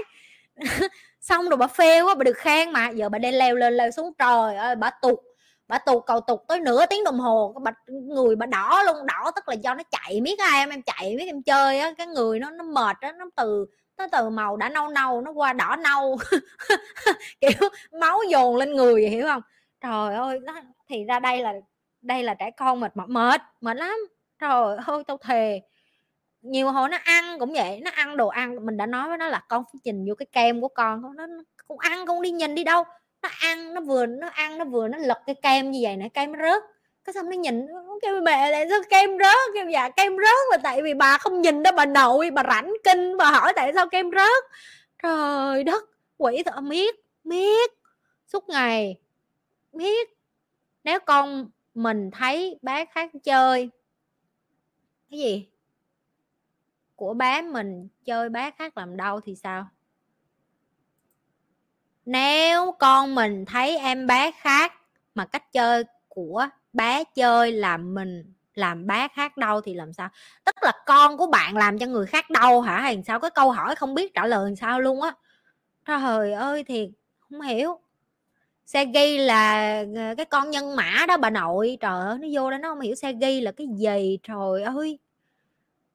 [1.29, 2.89] xong rồi bà phê quá bà được khen mà.
[2.89, 5.19] Giờ bà đang leo lên leo xuống trời ơi bà tụt
[5.67, 7.55] bà tụt cầu tụt tới nửa tiếng đồng hồ.
[7.63, 10.81] Bà người bà đỏ luôn đỏ tức là do nó chạy miết ai em em
[10.81, 11.93] chạy miết em chơi á.
[11.97, 13.65] Cái người nó nó mệt á nó từ
[13.97, 16.17] nó từ màu đã nâu nâu nó qua đỏ nâu.
[17.41, 17.69] Kiểu
[17.99, 19.41] máu dồn lên người hiểu không?
[19.81, 21.53] Trời ơi đó, thì ra đây là
[22.01, 23.97] đây là trẻ con mệt mệt mệt mệt lắm.
[24.39, 25.61] Trời ơi tao thề
[26.41, 29.27] nhiều hồi nó ăn cũng vậy, nó ăn đồ ăn, mình đã nói với nó
[29.27, 31.27] là con phải nhìn vô cái kem của con nó
[31.67, 32.83] cũng ăn, không đi nhìn đi đâu.
[33.21, 36.09] Nó ăn, nó vừa, nó ăn, nó vừa, nó lật cái kem như vậy nè
[36.13, 36.63] kem nó rớt.
[37.03, 37.67] Cái xong nó nhìn
[38.01, 39.53] kêu mẹ tại sao kem rớt?
[39.53, 42.73] Kêu dạ kem rớt là tại vì bà không nhìn đó bà nội, bà rảnh
[42.83, 44.43] kinh, bà hỏi tại sao kem rớt?
[45.03, 45.83] Trời đất,
[46.17, 47.71] quỷ thợ miết miết.
[48.27, 48.95] Suốt ngày,
[49.73, 50.09] miết.
[50.83, 53.69] Nếu con mình thấy bác khác chơi,
[55.11, 55.47] cái gì?
[56.99, 59.67] Của bé mình chơi bé khác làm đau thì sao?
[62.05, 64.73] Nếu con mình thấy em bé khác
[65.15, 70.09] mà cách chơi của bé chơi làm mình làm bé khác đau thì làm sao?
[70.45, 72.79] Tức là con của bạn làm cho người khác đau hả?
[72.79, 73.19] Hay sao?
[73.19, 75.13] Cái câu hỏi không biết trả lời sao luôn á.
[75.85, 76.89] Trời ơi, thiệt,
[77.19, 77.79] không hiểu.
[78.65, 81.77] Xe ghi là ờ, cái con nhân mã đó bà nội.
[81.81, 84.19] Trời ơi, nó vô đó nó không hiểu xe ghi là cái gì?
[84.23, 84.99] Trời ơi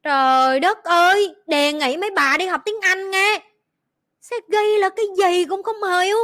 [0.05, 3.43] trời đất ơi đề nghị mấy bà đi học tiếng Anh nghe.
[4.21, 6.17] Sergey là cái gì cũng không hiểu.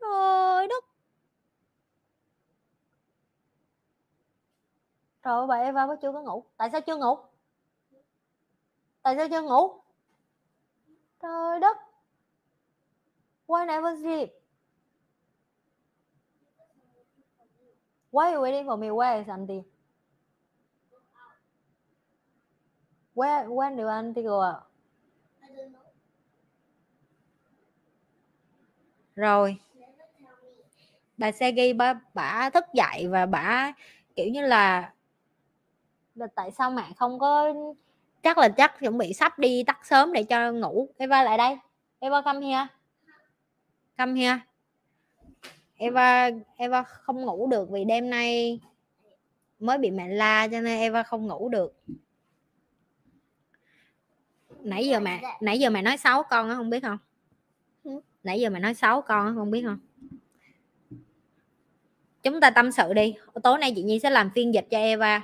[0.00, 0.84] Trời đất.
[5.22, 6.44] Trời ơi, bà Eva vẫn chưa có ngủ.
[6.56, 7.18] Tại sao chưa ngủ?
[9.02, 9.80] Tại sao chưa ngủ?
[11.22, 11.76] Trời đất.
[13.46, 14.28] Why never sleep?
[18.12, 18.88] Why are you waiting for me?
[18.88, 19.75] Where is auntie?
[23.16, 24.62] Where when do auntie go out
[29.16, 29.56] rồi.
[31.16, 33.72] Bà Segi bà, bà thức dậy và bà
[34.16, 34.92] kiểu như là
[36.14, 37.54] là tại sao mẹ không có
[38.22, 40.88] chắc là chắc chuẩn bị sắp đi tắt sớm để cho ngủ.
[40.98, 41.58] Eva lại đây.
[41.98, 42.66] Eva come here.
[43.98, 44.38] Come here.
[45.76, 48.60] Eva Eva không ngủ được vì đêm nay
[49.58, 51.74] mới bị mẹ la cho nên Eva không ngủ được
[54.66, 56.98] nãy giờ mẹ nãy giờ mẹ nói xấu con không biết không?
[58.22, 59.78] Nãy giờ mẹ nói xấu con không biết không?
[62.22, 65.22] Chúng ta tâm sự đi tối nay chị nhi sẽ làm phiên dịch cho eva.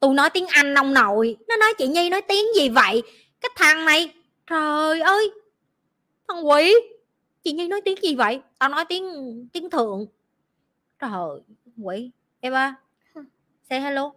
[0.00, 3.02] Tôi nói tiếng anh ông nội nó nói chị nhi nói tiếng gì vậy?
[3.40, 4.14] Cái thằng này
[4.46, 5.30] trời ơi
[6.28, 6.74] thằng quỷ
[7.42, 8.40] chị nhi nói tiếng gì vậy?
[8.58, 9.04] Tao nói tiếng
[9.52, 10.06] tiếng thượng.
[10.98, 11.40] Trời
[11.82, 12.10] quỷ
[12.40, 12.74] eva
[13.70, 14.12] say hello.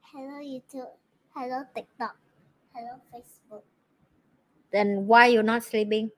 [0.00, 0.96] Hello youtube
[1.34, 2.10] hello tiktok
[2.74, 3.43] hello facebook
[4.74, 6.10] then why you not sleeping?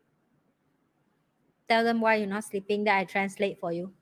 [1.69, 3.93] Tell them why you're not sleeping that i translate for you.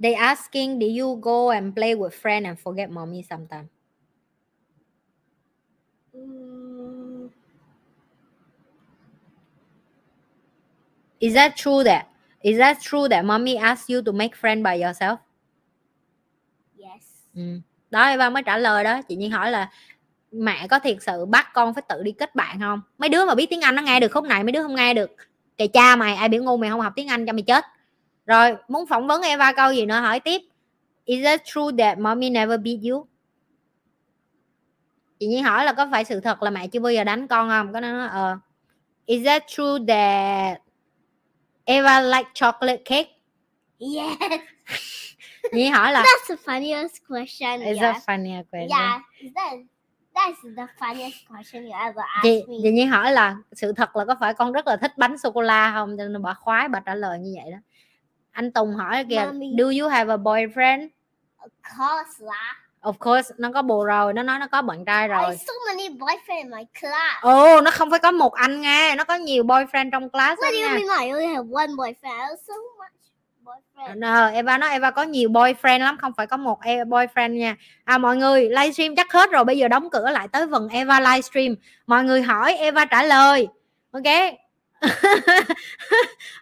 [0.00, 3.68] They asking did you go and play with friend and forget mommy sometime?
[6.16, 7.30] Mm,
[11.20, 12.08] is that true that
[12.42, 15.20] is that true that mommy asked you to make friend by yourself?
[16.76, 17.04] Yes.
[17.34, 17.60] Ừ.
[17.90, 19.02] đó Eva mới trả lời đó.
[19.08, 19.70] Chị Nhiên hỏi là
[20.32, 22.80] mẹ có thiệt sự bắt con phải tự đi kết bạn không?
[22.98, 24.94] Mấy đứa mà biết tiếng anh nó nghe được khúc này mấy đứa không nghe
[24.94, 25.10] được.
[25.56, 27.64] Kệ cha mày ai biểu ngu mày không học tiếng anh cho mày chết.
[28.26, 30.42] Rồi muốn phỏng vấn Eva câu gì nữa hỏi tiếp.
[31.04, 33.06] Is it true that mommy never beat you?
[35.18, 37.48] Chị Nhi hỏi là có phải sự thật là mẹ chưa bao giờ đánh con
[37.48, 37.72] không?
[37.72, 38.32] Có nói ờ.
[38.32, 38.38] Uh,
[39.06, 40.58] is that true that
[41.64, 43.10] Eva like chocolate cake?
[43.78, 44.40] Yes.
[45.52, 47.94] Nhi hỏi là that's the funniest question is yeah.
[47.94, 48.68] that funny question?
[48.68, 49.58] Yeah is that
[50.14, 52.54] that's the funniest question you ever asked chị me.
[52.62, 55.30] chị Nhi hỏi là sự thật là có phải con rất là thích bánh sô
[55.30, 55.96] cô la không?
[55.98, 57.58] Cho nên bà khoái bà trả lời như vậy đó.
[58.32, 59.50] Anh Tùng hỏi kìa Mommy.
[59.58, 60.88] do you have a boyfriend?
[61.38, 61.48] Of
[61.78, 65.36] course lah of course nó có bồ rồi nó nói nó có bạn trai rồi.
[65.46, 67.20] so many boyfriends in my class.
[67.22, 70.52] Ồ nó không phải có một anh nghe nó có nhiều boyfriend trong class what
[70.52, 70.74] do you nha.
[70.74, 72.36] mean I only have one boyfriend?
[72.46, 72.52] So
[73.86, 77.32] boyfriend Ờ, Eva nói Eva có nhiều boyfriend lắm không phải có một e- boyfriend
[77.32, 77.56] nha.
[77.84, 81.00] À mọi người livestream chắc hết rồi bây giờ đóng cửa lại tới phần Eva
[81.00, 81.54] livestream.
[81.86, 83.48] Mọi người hỏi Eva trả lời
[83.90, 84.02] ok?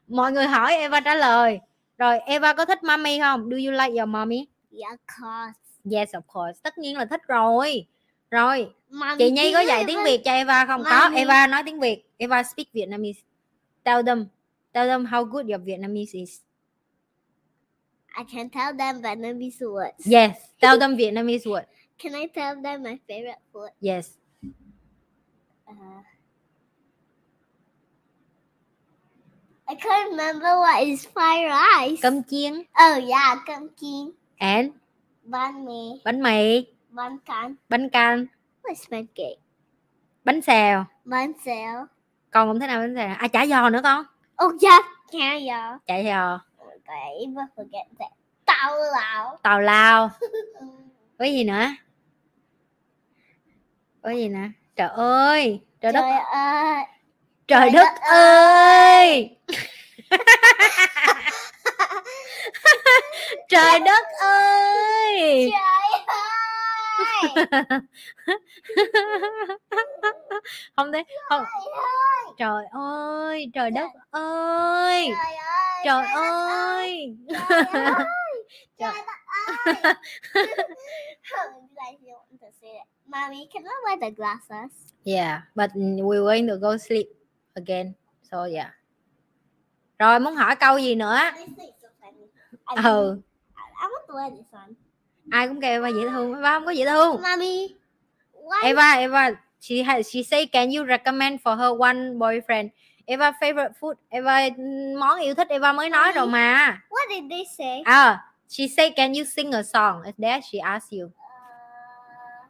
[0.09, 1.61] Mọi người hỏi Eva trả lời.
[1.99, 3.51] Rồi Eva có thích mommy không?
[3.51, 4.47] Do you like your mommy?
[4.83, 5.59] Yeah of course.
[5.85, 6.61] Yes of course.
[6.63, 7.87] Tất nhiên là thích rồi.
[8.31, 10.85] Rồi Mommy, chị Nhi có dạy tiếng Việt cho Eva không?
[10.85, 11.17] Có Mommy.
[11.17, 12.05] Eva nói tiếng Việt.
[12.19, 13.21] Eva speak Vietnamese.
[13.85, 14.27] Tell them
[14.73, 16.41] tell them how good your Vietnamese is
[18.17, 20.07] I can tell them Vietnamese words.
[20.07, 21.67] yes tell them Vietnamese word.
[21.99, 23.71] Can I tell them my favorite food?
[23.81, 24.17] yes.
[25.69, 26.03] Uh,
[29.69, 32.01] I can't remember what is fried rice.
[32.03, 32.55] cơm chiên.
[32.75, 34.71] Oh yeah, cơm chiên, and?
[35.25, 36.67] Bánh mì, bánh mì.
[36.91, 37.55] Bánh canh.
[37.69, 38.27] bánh canh.
[38.63, 39.37] What's pancake?
[40.25, 40.85] bánh xèo.
[41.05, 41.87] Bánh xèo.
[42.31, 43.15] con cũng thế nào bánh xèo?
[43.19, 44.05] À chả giò nữa con.
[44.45, 45.79] Oh yeah, chả giò.
[45.89, 46.41] My god,
[46.89, 48.11] I even forget that.
[48.47, 49.39] Tao lao.
[49.43, 50.11] tàu lao
[51.19, 51.67] có gì nữa
[54.03, 56.85] có gì nữa trời ơi trời đất Trời ơi.
[57.49, 59.37] trời trời đất đất ơi
[63.49, 65.61] trời đất ơi Trời
[66.07, 66.40] ơi.
[70.77, 71.45] không thấy không
[72.39, 73.51] Trời ơi.
[73.55, 75.11] trời đất ơi
[75.85, 77.17] Trời ơi.
[77.29, 79.17] trời ơi.
[83.07, 84.71] Mommy, can I wear the glasses?
[85.05, 87.09] yeah but we're going to go sleep
[87.57, 88.71] again so yeah
[89.99, 91.19] rồi muốn hỏi câu gì nữa
[92.85, 93.17] ừ
[93.81, 94.75] I want to wear this one.
[95.31, 97.75] Ai cũng kêu Eva dễ thương Eva không có dễ thương Mommy,
[98.45, 98.63] why?
[98.63, 99.31] Eva Eva
[99.61, 102.69] she has she say can you recommend for her one boyfriend
[103.07, 104.49] Eva favorite food Eva
[104.99, 107.83] món yêu thích Eva mới nói rồi mà What did they say?
[107.85, 112.47] à she say can you sing a song is that she asked you Uh,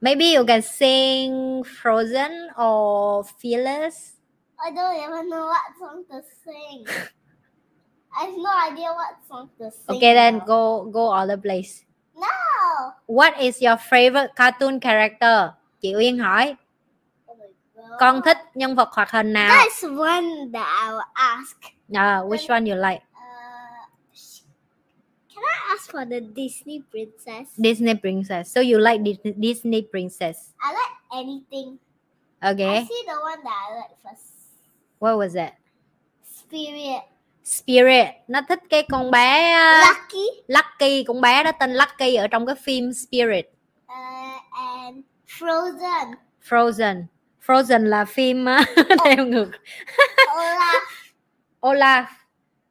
[0.00, 3.96] maybe you can sing Frozen or Fearless
[4.58, 6.84] I don't even know what song to sing.
[8.18, 9.94] I have no idea what song to sing.
[9.96, 10.44] okay then now.
[10.44, 11.84] go go other place
[12.14, 12.26] No.
[13.06, 16.56] what is your favorite cartoon character chị Uyên hỏi
[17.76, 21.56] Oh con thích nhân vật hoạt hình nào That's one that I will ask.
[21.92, 23.86] à, which one you like Uh,
[25.34, 27.48] can I ask for the Disney princess?
[27.58, 29.00] Disney princess so you like
[29.40, 31.78] Disney princess I like anything.
[32.42, 34.24] okay I see the one that I like first.
[34.98, 35.52] what was that
[36.24, 37.02] Spirit.
[37.48, 40.24] Spirit nó thích cái con bé uh, Lucky.
[40.48, 43.46] Lucky con bé đó tên Lucky ở trong cái phim Spirit
[43.86, 44.96] Uh, and
[45.38, 46.14] Frozen.
[46.48, 47.04] Frozen
[47.46, 49.50] Frozen là phim uh, theo ngược
[50.36, 50.80] Olaf.
[51.60, 52.04] Olaf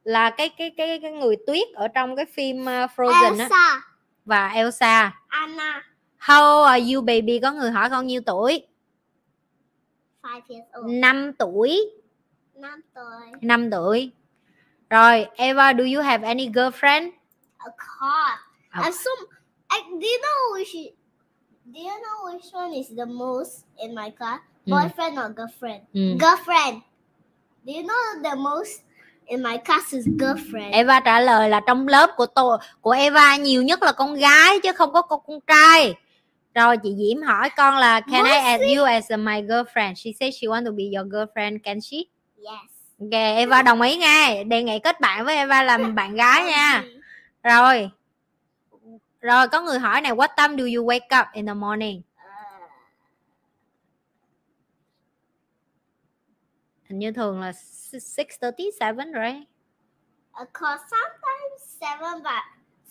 [0.04, 3.82] là cái cái cái cái người tuyết ở trong cái phim uh, Frozen á Elsa.
[4.26, 5.84] và Elsa Anna.
[6.20, 8.68] How are you baby có người hỏi con nhiêu tuổi
[10.24, 10.90] Five years old.
[10.90, 11.92] 5 tuổi
[12.54, 13.32] Năm tuổi.
[13.42, 14.12] 5 tuổi
[14.90, 17.10] rồi Eva do you have any girlfriend
[17.58, 18.40] A car.
[18.72, 19.10] A- I'm so.
[19.70, 20.74] I, do you know which?
[21.66, 24.40] Do you know which one is the most in my class?
[24.66, 24.72] Mm.
[24.72, 25.82] Boyfriend or girlfriend?
[25.94, 26.18] ừ.
[26.20, 26.82] Girlfriend.
[27.66, 28.82] Do you know the most
[29.28, 30.72] in my class is girlfriend?
[30.74, 34.60] Eva trả lời là trong lớp của tôi của Eva nhiều nhất là con gái
[34.64, 35.96] chứ không có con, con trai.
[36.56, 39.94] Rồi chị Diễm hỏi con là can I add you as my girlfriend?
[39.96, 41.60] She said she want to be your girlfriend.
[41.64, 41.98] Can she?
[42.38, 42.77] Yes.
[43.00, 44.44] Ok, Eva đồng ý ngay.
[44.44, 46.74] Đề nghị kết bạn với Eva làm bạn gái nha.
[46.76, 46.94] Okay.
[47.44, 47.90] Rồi.
[49.22, 52.02] Rồi có người hỏi này what time do you wake up in the morning?
[52.16, 52.72] Uh,
[56.90, 59.48] Hình như thường là 6:30 7 right?
[60.34, 62.44] of course, sometimes seven, but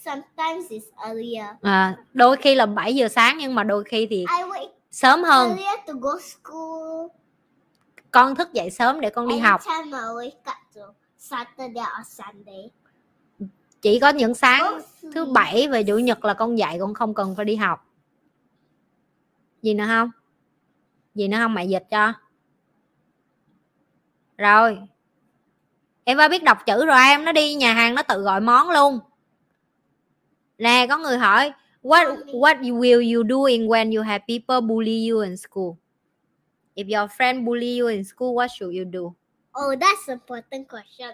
[0.04, 1.46] sometimes it's earlier.
[1.62, 5.22] À, đôi khi là 7 giờ sáng nhưng mà đôi khi thì I wake sớm
[5.22, 5.48] hơn.
[5.48, 7.08] earlier to go school.
[8.10, 9.60] Con thức dậy sớm để con đi học.
[13.80, 14.80] Chỉ có những sáng
[15.14, 17.86] thứ bảy và chủ nhật là con dạy con không cần phải đi học.
[19.62, 20.10] Gì nữa không?
[21.14, 22.12] Gì nữa không mẹ dịch cho?
[24.38, 24.78] Rồi.
[26.04, 29.00] Eva biết đọc chữ rồi em nó đi nhà hàng nó tự gọi món luôn.
[30.58, 31.52] Nè có người hỏi
[31.82, 35.70] what what will you doing when you have people bully you in school
[36.76, 39.12] if your friend bully you in school what should you do
[39.58, 41.10] Oh, that's an important question.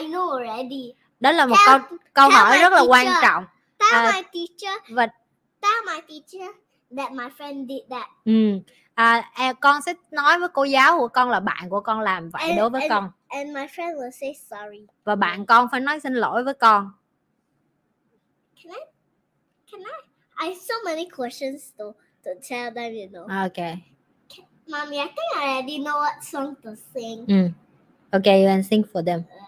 [0.00, 0.92] I know already.
[1.20, 3.22] đó là một Tell- câu câu tell hỏi my rất là quan teacher.
[3.22, 3.44] trọng
[3.78, 4.78] Tell Uh, my teacher.
[4.90, 5.06] và
[5.60, 6.50] Tell my teacher
[6.96, 8.08] that my friend did that.
[8.24, 8.32] Ừ.
[8.94, 12.30] À, à, con sẽ nói với cô giáo của con là bạn của con làm
[12.30, 14.86] vậy And- đối với and- con And my friend will say sorry.
[15.04, 16.90] và bạn con phải nói xin lỗi với con
[18.64, 18.80] Can I?
[19.72, 20.46] Can I?
[20.46, 21.84] I have so many questions to
[22.24, 22.92] to tell them.
[22.94, 23.76] You know, ok
[24.72, 24.98] mommy.
[24.98, 27.20] I think I already know what song to sing.
[27.28, 27.40] ừ.
[28.16, 29.42] ok you can sing for them uh,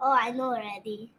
[0.00, 1.10] Oh, I know already.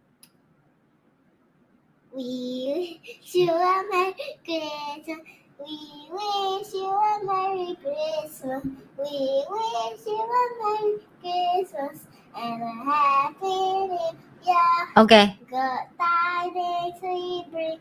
[2.16, 4.14] We wish you a Merry
[4.46, 5.26] Christmas.
[5.60, 5.76] We
[6.16, 8.64] wish you a Merry Christmas.
[8.98, 9.16] We
[9.52, 11.98] wish you a Merry Christmas
[12.36, 13.60] and a Happy
[13.92, 14.12] New
[14.48, 14.80] Year.
[15.04, 15.14] ok
[15.50, 17.80] Good tidings we bring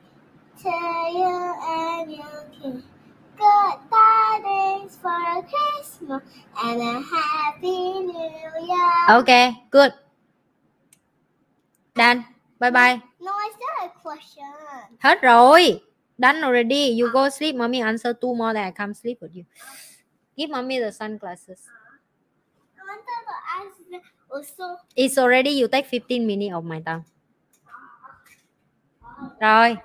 [0.62, 0.74] to
[1.19, 1.35] you
[1.78, 2.82] and your king.
[3.39, 6.23] Good tidings for Christmas
[6.65, 9.16] and a Happy New Year.
[9.19, 9.31] ok
[9.70, 9.93] good.
[11.94, 12.24] Done
[12.59, 13.02] bye bye.
[13.20, 14.98] No, I still have a question.
[15.01, 15.81] hết rồi.
[16.19, 19.44] Done already you go sleep mommy answer two more then I come sleep with you.
[20.36, 21.66] Give mommy the sunglasses.
[22.78, 23.78] I wanted to ask
[24.31, 24.77] also.
[24.97, 27.05] it's already you take 15 minutes of my time.
[29.40, 29.77] Rồi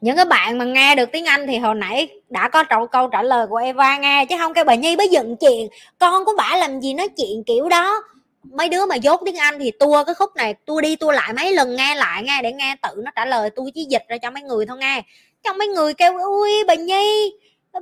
[0.00, 3.08] những cái bạn mà nghe được tiếng Anh thì hồi nãy đã có trậu câu
[3.08, 5.68] trả lời của Eva nghe chứ không cái bà Nhi mới dựng chuyện.
[5.98, 8.02] Con của bả làm gì nói chuyện kiểu đó.
[8.42, 11.32] Mấy đứa mà dốt tiếng Anh thì tua cái khúc này tua đi tua lại
[11.32, 14.18] mấy lần nghe lại nghe để nghe tự nó trả lời tôi chỉ dịch ra
[14.18, 15.02] cho mấy người thôi nghe.
[15.42, 17.32] Trong mấy người kêu ui bà Nhi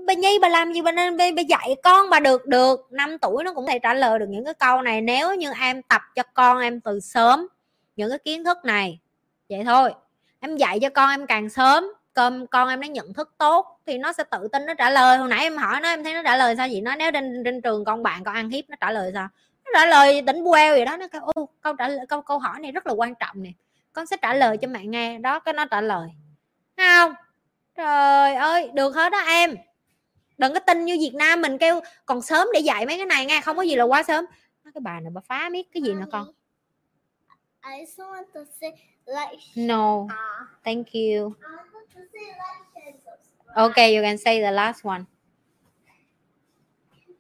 [0.07, 2.81] bà Nhi bà làm gì bà nên bà, bà dạy con bà được được.
[2.91, 5.83] 5 tuổi nó cũng thể trả lời được những cái câu này nếu như em
[5.83, 7.47] tập cho con em từ sớm
[7.97, 8.99] những cái kiến thức này.
[9.49, 9.91] Vậy thôi.
[10.41, 13.99] Em dạy cho con em càng sớm con con em nó nhận thức tốt thì
[13.99, 15.19] nó sẽ tự tin nó trả lời.
[15.19, 16.81] Hồi nãy em hỏi nó em thấy nó trả lời sao vậy?
[16.81, 19.29] Nó nếu trên trên trường con bạn con ăn hiếp nó trả lời sao?
[19.65, 20.97] Nó trả lời tỉnh queo vậy đó.
[20.97, 23.51] Nó kêu ô câu trả lời câu câu hỏi này rất là quan trọng nè.
[23.93, 25.19] Con sẽ trả lời cho mẹ nghe.
[25.19, 26.09] Đó cái nó trả lời.
[26.77, 27.15] Thấy không.
[27.77, 29.57] Trời ơi được hết đó em.
[30.39, 33.27] Đừng có tin như Việt Nam mình kêu còn sớm để dạy mấy cái này
[33.27, 34.25] nghe không có gì là quá sớm.
[34.65, 36.27] Cái bà này bà phá biết cái gì nữa con?
[37.63, 38.71] I just want to say
[39.07, 39.67] like.
[39.67, 40.07] no.
[40.09, 40.47] Ah.
[40.65, 41.35] thank you
[43.57, 45.05] Okay, you can say the last one.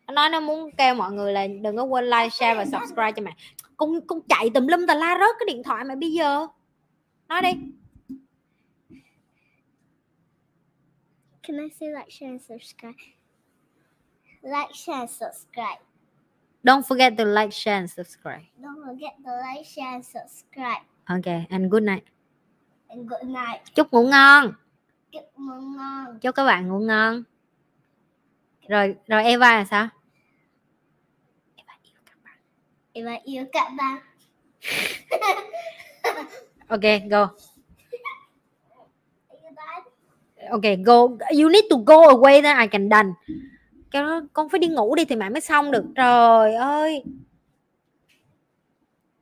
[0.06, 3.12] Nó nói nó muốn kêu mọi người là đừng có quên like, share và subscribe
[3.12, 3.32] cho mẹ.
[3.76, 6.46] Con con chạy tùm lum tà la rớt cái điện thoại mày bây giờ.
[7.28, 7.52] Nói đi.
[11.42, 12.98] Can I say like, share, and subscribe?
[14.42, 15.80] Like, share, and subscribe.
[16.64, 18.42] Don't forget to like, share and subscribe.
[18.58, 20.82] Don't forget to like, share, and subscribe.
[21.08, 22.04] Okay, and good night.
[22.88, 23.60] And good night.
[23.74, 24.52] Chúc ngủ ngon.
[25.16, 26.18] Chúc mừng ngon.
[26.20, 27.22] Chúc các bạn ngủ ngon.
[28.68, 29.88] Rồi rồi Eva là sao?
[31.56, 32.38] Eva yêu các bạn.
[32.92, 33.98] Eva yêu các bạn.
[36.68, 37.28] Okay, go.
[40.50, 41.08] Okay, go.
[41.30, 43.08] You need to go away then I can done.
[43.90, 45.84] Cái đó con phải đi ngủ đi thì mẹ mới xong được.
[45.94, 47.02] Trời ơi.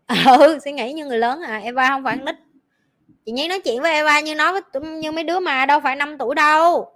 [0.38, 2.34] ừ suy nghĩ như người lớn à Eva không phải nít
[3.24, 5.96] chị Nhi nói chuyện với Eva như nói với như mấy đứa mà đâu phải
[5.96, 6.90] 5 tuổi đâu.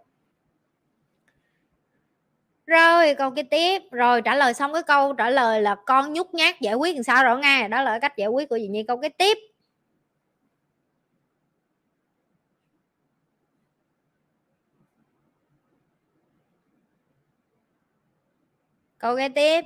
[2.66, 3.82] Rồi, câu kế tiếp.
[3.90, 7.02] Rồi, trả lời xong cái câu trả lời là con nhút nhát giải quyết làm
[7.02, 7.68] sao rồi nghe.
[7.68, 8.82] Đó là cách giải quyết của chị Nhi.
[8.88, 9.38] Câu kế tiếp.
[18.98, 19.64] Câu kế tiếp.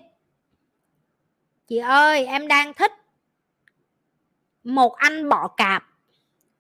[1.69, 2.93] Chị ơi, em đang thích
[4.65, 5.92] một anh bọ cạp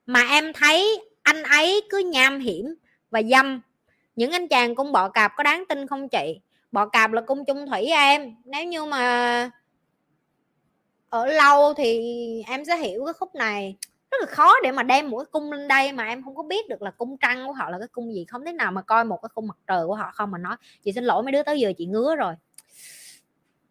[0.06, 2.74] mà em thấy anh ấy cứ nham hiểm
[3.10, 3.60] và dâm.
[4.16, 6.40] Những anh chàng cung bọ cạp có đáng tin không chị?
[6.72, 8.36] Bọ cạp là cung chung thủy em.
[8.44, 9.50] Nếu như mà
[11.08, 12.02] ở lâu thì
[12.46, 13.76] em sẽ hiểu cái khúc này.
[14.10, 16.42] Rất là khó để mà đem một cái cung lên đây mà em không có
[16.42, 18.24] biết được là cung trăng của họ là cái cung gì.
[18.28, 20.56] Không thế nào mà coi một cái cung mặt trời của họ không mà nói,
[20.84, 22.34] chị xin lỗi mấy đứa, tới giờ chị ngứa rồi.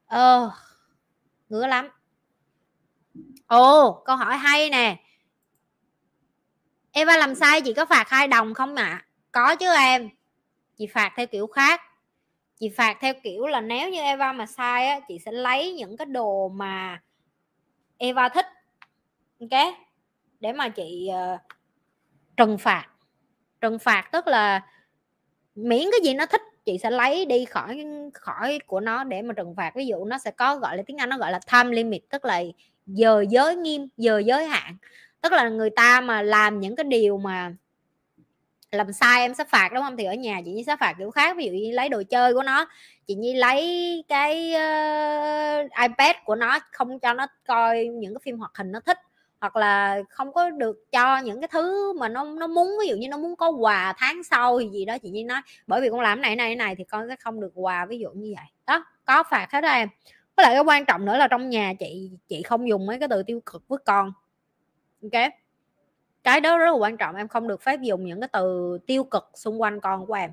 [0.06, 0.52] Ờ
[1.50, 1.90] ngứa lắm.
[3.48, 4.98] Ồ, câu hỏi hay nè.
[6.92, 9.06] Eva làm sai chị có phạt hai đồng không ạ?
[9.32, 10.10] Có chứ em.
[10.78, 11.82] Chị phạt theo kiểu khác.
[12.60, 15.98] Chị phạt theo kiểu là nếu như Eva mà sai á chị sẽ lấy những
[15.98, 17.02] cái đồ mà
[17.98, 18.46] Eva thích
[19.40, 19.76] ok?
[20.40, 21.40] Để mà chị uh,
[22.38, 22.88] trừng phạt.
[23.62, 24.62] Trừng phạt tức là
[25.56, 29.34] miễn cái gì nó thích chị sẽ lấy đi khỏi khỏi của nó để mà
[29.34, 29.76] trừng phạt.
[29.76, 32.26] Ví dụ nó sẽ có gọi là tiếng Anh nó gọi là time limit tức
[32.26, 32.44] là
[32.86, 34.78] giờ giới nghiêm giờ giới hạn
[35.22, 37.54] tức là người ta mà làm những cái điều mà
[38.72, 39.98] làm sai em sẽ phạt đúng không?
[39.98, 42.34] Thì ở nhà chị Nhi sẽ phạt kiểu khác ví dụ như lấy đồ chơi
[42.34, 42.66] của nó
[43.08, 48.38] chị Nhi lấy cái uh, iPad của nó không cho nó coi những cái phim
[48.38, 48.98] hoạt hình nó thích
[49.42, 52.96] hoặc là không có được cho những cái thứ mà nó nó muốn ví dụ
[52.96, 55.90] như nó muốn có quà tháng sau thì gì đó chị Nhi nói bởi vì
[55.90, 58.46] con làm này này này thì con sẽ không được quà ví dụ như vậy.
[58.68, 59.90] Đó có phạt hết đó em.
[60.38, 63.10] Với lại cái quan trọng nữa là trong nhà chị chị không dùng mấy cái
[63.10, 64.14] từ tiêu cực với con
[65.02, 65.32] ok
[66.24, 69.04] cái đó rất là quan trọng, em không được phép dùng những cái từ tiêu
[69.04, 70.32] cực xung quanh con của em.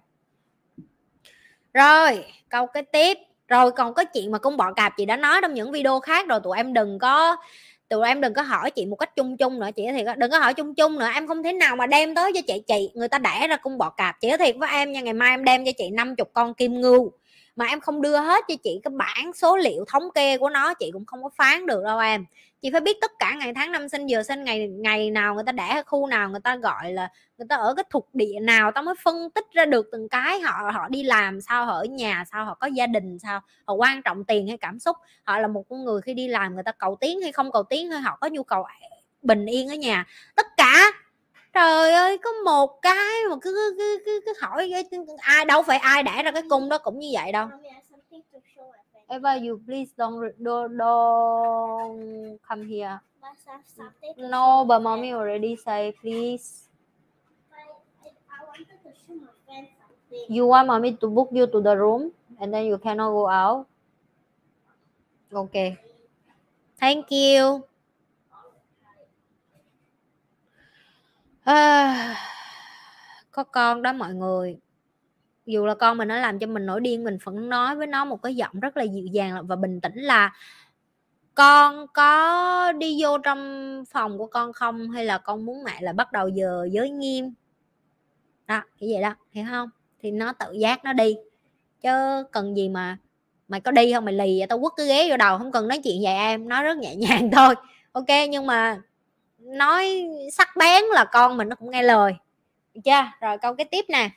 [1.74, 3.18] Rồi, câu cái tiếp.
[3.48, 6.28] Rồi còn có chuyện mà cũng bọ cạp chị đã nói trong những video khác
[6.28, 7.36] rồi, tụi em đừng có,
[7.88, 10.38] tụi em đừng có hỏi chị một cách chung chung nữa, chị thì đừng có
[10.38, 11.08] hỏi chung chung nữa.
[11.14, 13.78] Em không thể nào mà đem tới cho chị chị, người ta đẻ ra cung
[13.78, 14.20] bọ cạp.
[14.20, 17.12] Chị thiệt với em nha, ngày mai em đem cho chị 50 con kim ngưu
[17.58, 20.74] mà em không đưa hết cho chị cái bảng số liệu thống kê của nó,
[20.74, 22.24] chị cũng không có phán được đâu em.
[22.62, 25.44] Chị phải biết tất cả ngày tháng năm sinh, giờ sinh, ngày ngày nào người
[25.46, 28.72] ta đẻ khu nào người ta gọi là người ta ở cái thuộc địa nào,
[28.72, 30.40] tao mới phân tích ra được từng cái.
[30.40, 33.74] Họ họ đi làm sao, họ ở nhà sao, họ có gia đình sao, họ
[33.74, 34.96] quan trọng tiền hay cảm xúc.
[35.24, 37.62] Họ là một con người khi đi làm người ta cầu tiến hay không cầu
[37.62, 38.64] tiến hay họ có nhu cầu
[39.22, 40.06] bình yên ở nhà.
[40.36, 40.92] Tất cả
[41.58, 44.72] trời ơi có một cái mà cứ cứ cứ, cứ, hỏi
[45.18, 47.48] ai đâu phải ai đẻ ra cái cung đó cũng như vậy đâu
[49.10, 52.98] Eva, you please don't don't, don't come here.
[54.16, 56.68] No, but mommy already say please.
[60.28, 63.66] You want mommy to book you to the room and then you cannot go out.
[65.32, 65.76] Okay.
[66.80, 67.67] Thank you.
[71.48, 72.16] À,
[73.30, 74.58] có con đó mọi người.
[75.46, 78.04] Dù là con mình nó làm cho mình nổi điên mình vẫn nói với nó
[78.04, 80.32] một cái giọng rất là dịu dàng và bình tĩnh là
[81.34, 84.90] con có đi vô trong phòng của con không?
[84.90, 87.32] Hay là con muốn mẹ là bắt đầu giờ giới nghiêm?
[88.46, 89.70] Đó như vậy đó hiểu không?
[90.02, 91.16] Thì nó tự giác nó đi.
[91.80, 91.90] Chứ
[92.32, 92.98] cần gì mà
[93.48, 94.04] mày có đi không?
[94.04, 96.48] Mày lì tao quất cái ghế vô đầu không cần nói chuyện vậy em.
[96.48, 97.54] Nó rất nhẹ nhàng thôi.
[97.92, 98.80] Ok nhưng mà
[99.48, 102.12] nói sắc bén là con mình nó cũng nghe lời.
[102.74, 103.04] Được chưa?
[103.20, 104.10] Rồi câu cái tiếp nè.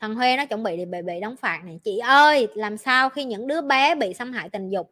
[0.00, 3.08] Thằng Huê nó chuẩn bị để bị, bị đóng phạt này chị ơi làm sao
[3.08, 4.90] khi những đứa bé bị xâm hại tình dục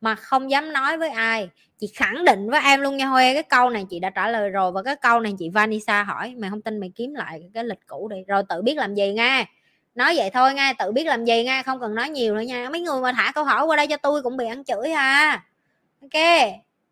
[0.00, 1.48] mà không dám nói với ai?
[1.78, 4.50] Chị khẳng định với em luôn nha Huê cái câu này chị đã trả lời
[4.50, 6.34] rồi và cái câu này chị Vanessa hỏi.
[6.38, 8.16] Mày không tin mày kiếm lại cái lịch cũ đi.
[8.26, 9.44] Rồi tự biết làm gì nha?
[9.96, 12.68] Nói vậy thôi nghe, tự biết làm gì nghe, không cần nói nhiều nữa nha.
[12.70, 15.42] Mấy người mà thả câu hỏi qua đây cho tôi cũng bị ăn chửi ha
[16.02, 16.22] ok,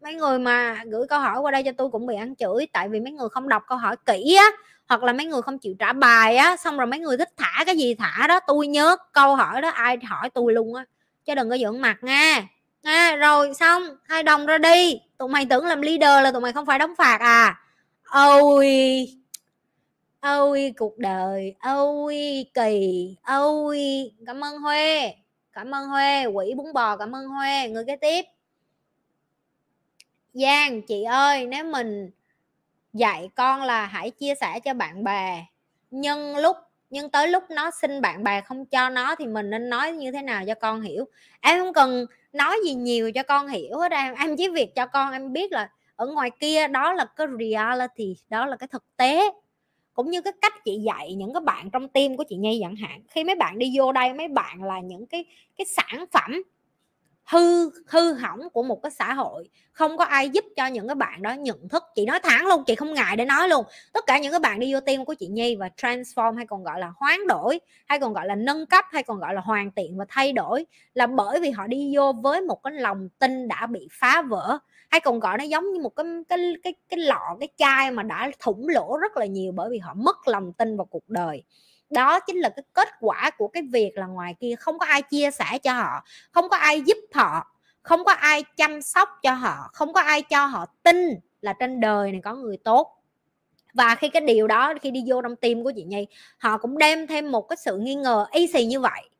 [0.02, 2.88] mấy người mà gửi câu hỏi qua đây cho tôi cũng bị ăn chửi, tại
[2.88, 4.46] vì mấy người không đọc câu hỏi kỹ á,
[4.88, 7.64] hoặc là mấy người không chịu trả bài á, xong rồi mấy người thích thả
[7.66, 10.84] cái gì thả đó, tôi nhớ câu hỏi đó ai hỏi tôi luôn á.
[11.24, 12.42] Chứ đừng có dưỡng mặt nha.
[12.82, 15.00] Nghe rồi, xong, hai đồng ra đi.
[15.18, 17.60] Tụi mày tưởng làm leader là tụi mày không phải đóng phạt à.
[18.04, 19.08] Ôi
[20.24, 23.80] ôi cuộc đời ôi kỳ ôi
[24.26, 25.14] cảm ơn huê,
[25.52, 28.24] cảm ơn huê, quỷ bún bò cảm ơn huê, người kế tiếp.
[30.32, 32.10] Giang, chị ơi, nếu mình
[32.92, 35.44] dạy con là hãy chia sẻ cho bạn bè,
[35.90, 36.56] nhưng lúc,
[36.90, 40.12] nhưng tới lúc nó xin bạn bè không cho nó thì mình nên nói như
[40.12, 41.04] thế nào cho con hiểu?
[41.40, 44.86] Em không cần nói gì nhiều cho con hiểu hết em em chỉ việc cho
[44.86, 48.96] con em biết là ở ngoài kia đó là cái reality, đó là cái thực
[48.96, 49.30] tế
[49.94, 52.76] cũng như cái cách chị dạy những cái bạn trong team của chị Nhi chẳng
[52.76, 53.02] hạn.
[53.08, 55.24] Khi mấy bạn đi vô đây, mấy bạn là những cái
[55.58, 56.42] cái sản phẩm
[57.24, 59.48] hư hư hỏng của một cái xã hội.
[59.72, 61.82] Không có ai giúp cho những cái bạn đó nhận thức.
[61.94, 63.64] Chị nói thẳng luôn, chị không ngại để nói luôn.
[63.92, 66.64] Tất cả những cái bạn đi vô team của chị Nhi và transform hay còn
[66.64, 69.70] gọi là hoán đổi, hay còn gọi là nâng cấp, hay còn gọi là hoàn
[69.76, 73.48] thiện và thay đổi là bởi vì họ đi vô với một cái lòng tin
[73.48, 74.58] đã bị phá vỡ
[74.94, 78.02] hay còn gọi nó giống như một cái cái cái cái lọ, cái chai mà
[78.02, 81.42] đã thủng lỗ rất là nhiều bởi vì họ mất lòng tin vào cuộc đời.
[81.90, 85.02] Đó chính là cái kết quả của cái việc là ngoài kia không có ai
[85.02, 87.46] chia sẻ cho họ, không có ai giúp họ,
[87.82, 91.80] không có ai chăm sóc cho họ, không có ai cho họ tin là trên
[91.80, 93.02] đời này có người tốt.
[93.74, 96.06] Và khi cái điều đó, khi đi vô trong tim của chị Nhi,
[96.38, 99.10] họ cũng đem thêm một cái sự nghi ngờ y xì như vậy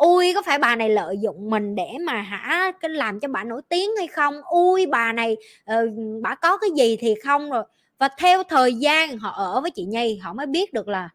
[0.00, 3.44] ui có phải bà này lợi dụng mình để mà hả cái làm cho bà
[3.44, 4.34] nổi tiếng hay không?
[4.42, 5.36] Ui bà này
[5.72, 5.90] uh,
[6.22, 7.64] bà có cái gì thì không rồi.
[7.98, 11.08] Và theo thời gian họ ở với chị Nhi họ mới biết được là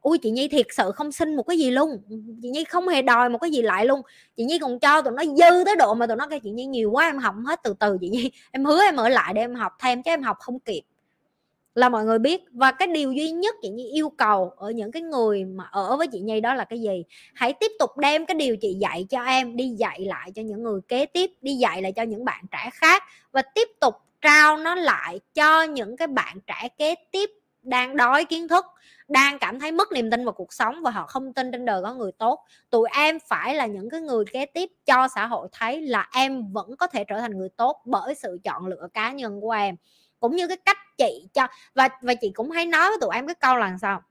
[0.00, 2.02] ui chị nhi thiệt sự không xin một cái gì luôn.
[2.42, 4.02] Chị nhi không hề đòi một cái gì lại luôn.
[4.36, 6.66] Chị nhi còn cho tụi nó dư tới độ mà tụi nó kêu chị nhi
[6.66, 7.98] nhiều quá em học hết từ từ.
[8.00, 10.58] Chị nhi em hứa em ở lại để em học thêm chứ em học không
[10.60, 10.82] kịp
[11.76, 12.44] là mọi người biết.
[12.52, 15.96] Và cái điều duy nhất chị nhi yêu cầu ở những cái người mà ở
[15.96, 17.04] với chị nhi đó là cái gì?
[17.34, 20.62] Hãy tiếp tục đem cái điều chị dạy cho em đi dạy lại cho những
[20.62, 24.56] người kế tiếp, đi dạy lại cho những bạn trẻ khác và tiếp tục trao
[24.56, 27.30] nó lại cho những cái bạn trẻ kế tiếp
[27.62, 28.64] đang đói kiến thức,
[29.08, 31.82] đang cảm thấy mất niềm tin vào cuộc sống và họ không tin trên đời
[31.82, 32.44] có người tốt.
[32.70, 36.52] Tụi em phải là những cái người kế tiếp cho xã hội thấy là em
[36.52, 39.76] vẫn có thể trở thành người tốt bởi sự chọn lựa cá nhân của em
[40.20, 43.26] cũng như cái cách chị cho và và chị cũng hay nói với tụi em
[43.26, 44.02] cái câu là sao?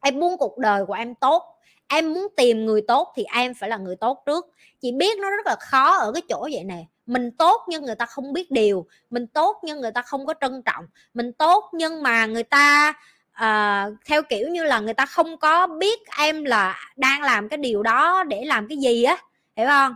[0.00, 1.56] Em muốn cuộc đời của em tốt
[1.88, 4.46] em muốn tìm người tốt thì em phải là người tốt trước.
[4.80, 7.94] Chị biết nó rất là khó ở cái chỗ vậy nè mình tốt nhưng người
[7.94, 10.84] ta không biết điều mình tốt nhưng người ta không có trân trọng
[11.14, 12.94] mình tốt nhưng mà người ta
[13.42, 17.58] uh, theo kiểu như là người ta không có biết em là đang làm cái
[17.58, 19.16] điều đó để làm cái gì á
[19.56, 19.94] hiểu không?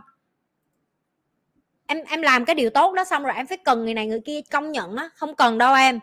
[1.91, 4.19] Em em làm cái điều tốt đó xong rồi em phải cần người này người
[4.19, 5.99] kia công nhận á không cần đâu em.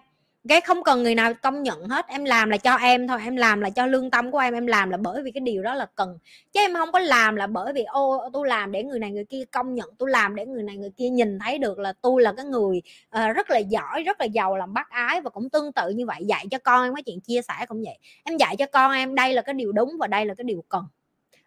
[0.48, 3.36] Cái không cần người nào công nhận hết em làm là cho em thôi em
[3.36, 5.74] làm là cho lương tâm của em em làm là bởi vì cái điều đó
[5.74, 6.18] là cần.
[6.52, 9.24] Chứ em không có làm là bởi vì ô tôi làm để người này người
[9.24, 12.22] kia công nhận tôi làm để người này người kia nhìn thấy được là tôi
[12.22, 12.82] là cái người
[13.16, 16.06] uh, rất là giỏi rất là giàu làm bác ái và cũng tương tự như
[16.06, 17.98] vậy dạy cho con em cái chuyện chia sẻ cũng vậy.
[18.24, 20.64] Em dạy cho con em đây là cái điều đúng và đây là cái điều
[20.68, 20.84] cần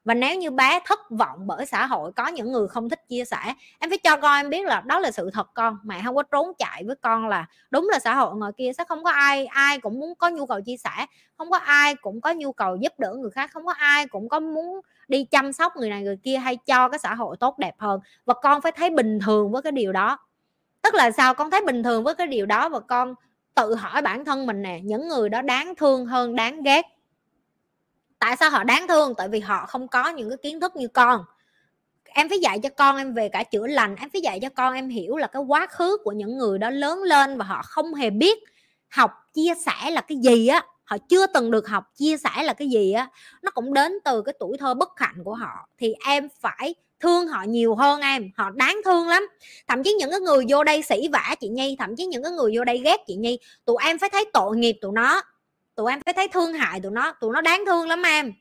[0.05, 3.25] và nếu như bé thất vọng bởi xã hội, có những người không thích chia
[3.25, 6.15] sẻ, em phải cho con em biết là đó là sự thật con, mẹ không
[6.15, 9.11] có trốn chạy với con là đúng là xã hội ngoài kia, sẽ không có
[9.11, 11.05] ai ai cũng muốn có nhu cầu chia sẻ,
[11.37, 14.29] không có ai cũng có nhu cầu giúp đỡ người khác, không có ai cũng
[14.29, 17.57] có muốn đi chăm sóc người này người kia hay cho cái xã hội tốt
[17.57, 17.99] đẹp hơn.
[18.25, 20.17] Và con phải thấy bình thường với cái điều đó.
[20.81, 21.33] Tức là sao?
[21.33, 23.15] Con thấy bình thường với cái điều đó và con
[23.55, 26.85] tự hỏi bản thân mình nè, những người đó đáng thương hơn, đáng ghét
[28.21, 29.13] tại sao họ đáng thương?
[29.17, 31.23] Tại vì họ không có những cái kiến thức như con.
[32.03, 33.95] Em phải dạy cho con em về cả chữa lành.
[33.95, 36.69] Em phải dạy cho con em hiểu là cái quá khứ của những người đó
[36.69, 38.39] lớn lên và họ không hề biết
[38.89, 40.61] học, chia sẻ là cái gì á.
[40.83, 43.09] Họ chưa từng được học, chia sẻ là cái gì á.
[43.41, 45.67] Nó cũng đến từ cái tuổi thơ bất hạnh của họ.
[45.77, 48.31] Thì em phải thương họ nhiều hơn em.
[48.37, 49.27] Họ đáng thương lắm.
[49.67, 52.31] Thậm chí những cái người vô đây sỉ vả chị nhi, thậm chí những cái
[52.31, 55.21] người vô đây ghét chị nhi, tụi em phải thấy tội nghiệp tụi nó
[55.81, 58.33] tụi em phải thấy thương hại tụi nó tụi nó đáng thương lắm em.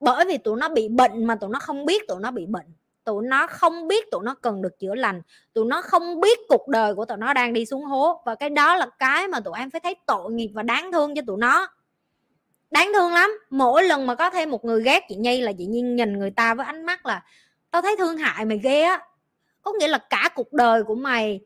[0.00, 2.66] Bởi vì tụi nó bị bệnh mà tụi nó không biết tụi nó bị bệnh.
[3.04, 5.22] Tụi nó không biết tụi nó cần được chữa lành.
[5.52, 8.22] Tụi nó không biết cuộc đời của tụi nó đang đi xuống hố.
[8.26, 11.14] Và cái đó là cái mà tụi em phải thấy tội nghiệp và đáng thương
[11.14, 11.68] cho tụi nó.
[12.70, 13.30] Đáng thương lắm.
[13.50, 16.30] Mỗi lần mà có thêm một người ghét chị nhi là chị nhi nhìn người
[16.30, 17.22] ta với ánh mắt là,
[17.70, 19.00] tao thấy thương hại mày ghê á.
[19.62, 21.40] Có nghĩa là cả cuộc đời của mày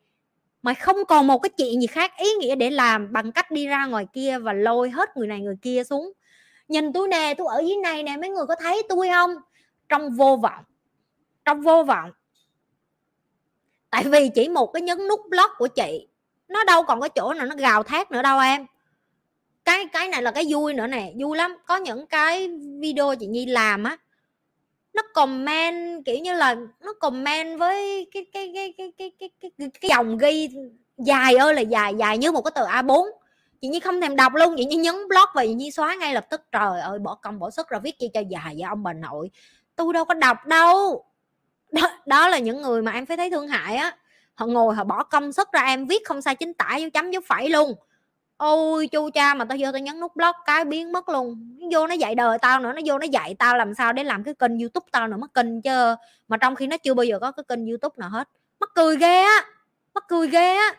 [0.62, 3.66] mày không còn một cái chuyện gì khác, ý nghĩa để làm bằng cách đi
[3.66, 6.12] ra ngoài kia và lôi hết người này người kia xuống.
[6.68, 9.34] Nhìn tôi nè, tôi ở dưới này nè, mấy người có thấy tôi không?
[9.88, 10.64] Trong vô vọng,
[11.44, 12.10] trong vô vọng.
[13.90, 16.08] Tại vì chỉ một cái nhấn nút block của chị,
[16.48, 18.66] nó đâu còn có chỗ nào nó gào thét nữa đâu em.
[19.64, 21.56] Cái cái này là cái vui nữa nè, vui lắm.
[21.66, 23.96] Có những cái video chị nhi làm á
[24.98, 29.50] nó comment kiểu như là nó comment với cái cái cái cái cái cái cái,
[29.58, 30.48] cái, cái dòng ghi
[30.96, 33.06] dài ơi là dài dài như một cái tờ A4
[33.60, 36.14] chị Nhi không thèm đọc luôn chị Nhi nhấn block và chị Nhi xóa ngay
[36.14, 36.42] lập tức.
[36.52, 39.30] Trời ơi bỏ công bỏ sức ra viết chi cho dài vậy ông bà nội.
[39.76, 41.04] Tôi đâu có đọc đâu.
[41.72, 43.96] Đó, đó là những người mà em phải thấy thương hại á.
[44.34, 47.10] Họ ngồi họ bỏ công sức ra em viết không sai chính tả dấu chấm
[47.10, 47.74] dấu phẩy luôn
[48.38, 51.56] ôi, chu cha mà tao vô tao nhấn nút block cái biến mất luôn.
[51.60, 54.04] Nó vô nó dạy đời tao nữa, nó vô nó dạy tao làm sao để
[54.04, 55.94] làm cái kênh youtube tao nữa, mất kênh chứ.
[56.28, 58.28] Mà trong khi nó chưa bao giờ có cái kênh youtube nào hết.
[58.60, 59.44] Mắc cười ghê á,
[59.94, 60.76] mắc cười ghê á.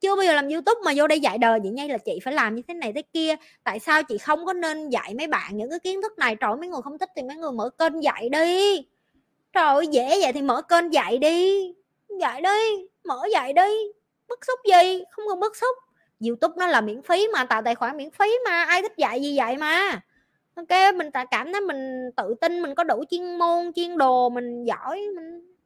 [0.00, 2.34] Chưa bao giờ làm youtube mà vô đây dạy đời vậy ngay là chị phải
[2.34, 3.36] làm như thế này thế kia.
[3.64, 6.36] Tại sao chị không có nên dạy mấy bạn những cái kiến thức này?
[6.36, 8.86] Trời mấy người không thích thì mấy người mở kênh dạy đi.
[9.52, 11.72] Trời ơi, dễ vậy thì mở kênh dạy đi.
[12.20, 13.92] Dạy đi, mở dạy đi.
[14.28, 15.02] Bức xúc gì?
[15.10, 15.76] Không cần bức xúc
[16.28, 19.22] youtube nó là miễn phí mà, tạo tài khoản miễn phí mà, ai thích dạy
[19.22, 20.00] gì vậy mà
[20.54, 24.28] ok, mình tạo cảm thấy mình tự tin, mình có đủ chuyên môn, chuyên đồ,
[24.28, 25.56] mình giỏi, mình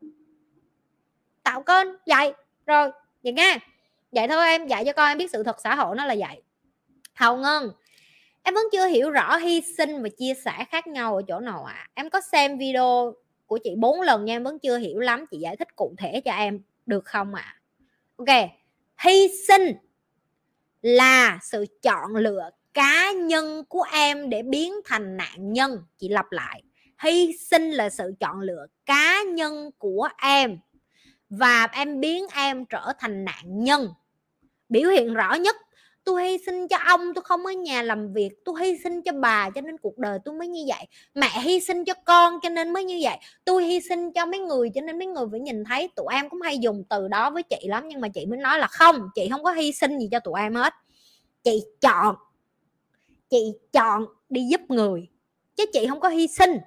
[1.43, 2.32] tạo kênh, dạy
[2.66, 2.90] rồi,
[3.22, 3.59] vậy nha
[4.12, 6.43] vậy thôi em, dạy cho con em biết sự thật xã hội nó là vậy
[7.14, 7.70] hầu ngân,
[8.43, 11.64] em vẫn chưa hiểu rõ hy sinh và chia sẻ khác nhau ở chỗ nào
[11.64, 11.89] ạ à?
[11.94, 13.14] em có xem video
[13.47, 16.20] của chị bốn lần nha, em vẫn chưa hiểu lắm, chị giải thích cụ thể
[16.24, 17.60] cho em được không ạ à?
[18.16, 18.51] ok,
[18.98, 19.72] hy sinh
[20.83, 25.83] là sự chọn lựa cá nhân của em để biến thành nạn nhân.
[25.99, 26.63] Chị lặp lại,
[27.03, 30.59] hy sinh là sự chọn lựa cá nhân của em
[31.31, 33.89] và em biến em trở thành nạn nhân.
[34.69, 35.57] Biểu hiện rõ nhất
[36.09, 39.12] tôi hy sinh cho ông, tôi không ở nhà làm việc, tôi hy sinh cho
[39.12, 40.86] bà, cho nên cuộc đời tôi mới như vậy.
[41.14, 43.16] Mẹ hy sinh cho con, cho nên mới như vậy.
[43.44, 46.28] Tôi hy sinh cho mấy người, cho nên mấy người phải nhìn thấy tụi em
[46.28, 49.09] cũng hay dùng từ đó với chị lắm, nhưng mà chị mới nói là không,
[49.14, 50.74] chị không có hy sinh gì cho tụi em hết.
[51.44, 52.14] Chị chọn
[53.30, 55.09] chị chọn đi giúp người,
[55.56, 56.59] chứ chị không có hy sinh.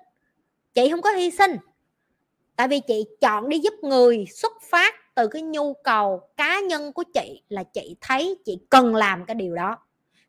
[0.74, 1.56] Chị không có hy sinh,
[2.56, 6.94] tại vì chị chọn đi giúp người xuất phát từ cái nhu cầu cá nhân
[6.94, 9.78] của chị là chị thấy chị cần làm cái điều đó.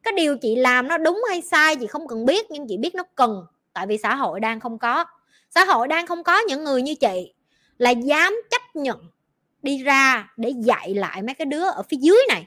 [0.02, 2.94] Cái điều chị làm nó đúng hay sai chị không cần biết, nhưng chị biết
[2.94, 3.46] nó cần.
[3.72, 5.04] Tại vì xã hội đang không có.
[5.50, 7.34] Xã hội đang không có những người như chị
[7.78, 8.98] là dám chấp nhận
[9.62, 12.46] đi ra để dạy lại mấy cái đứa ở phía dưới này.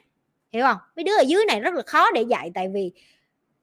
[0.52, 0.78] Hiểu không?
[0.96, 2.92] Mấy đứa ở dưới này rất là khó để dạy tại vì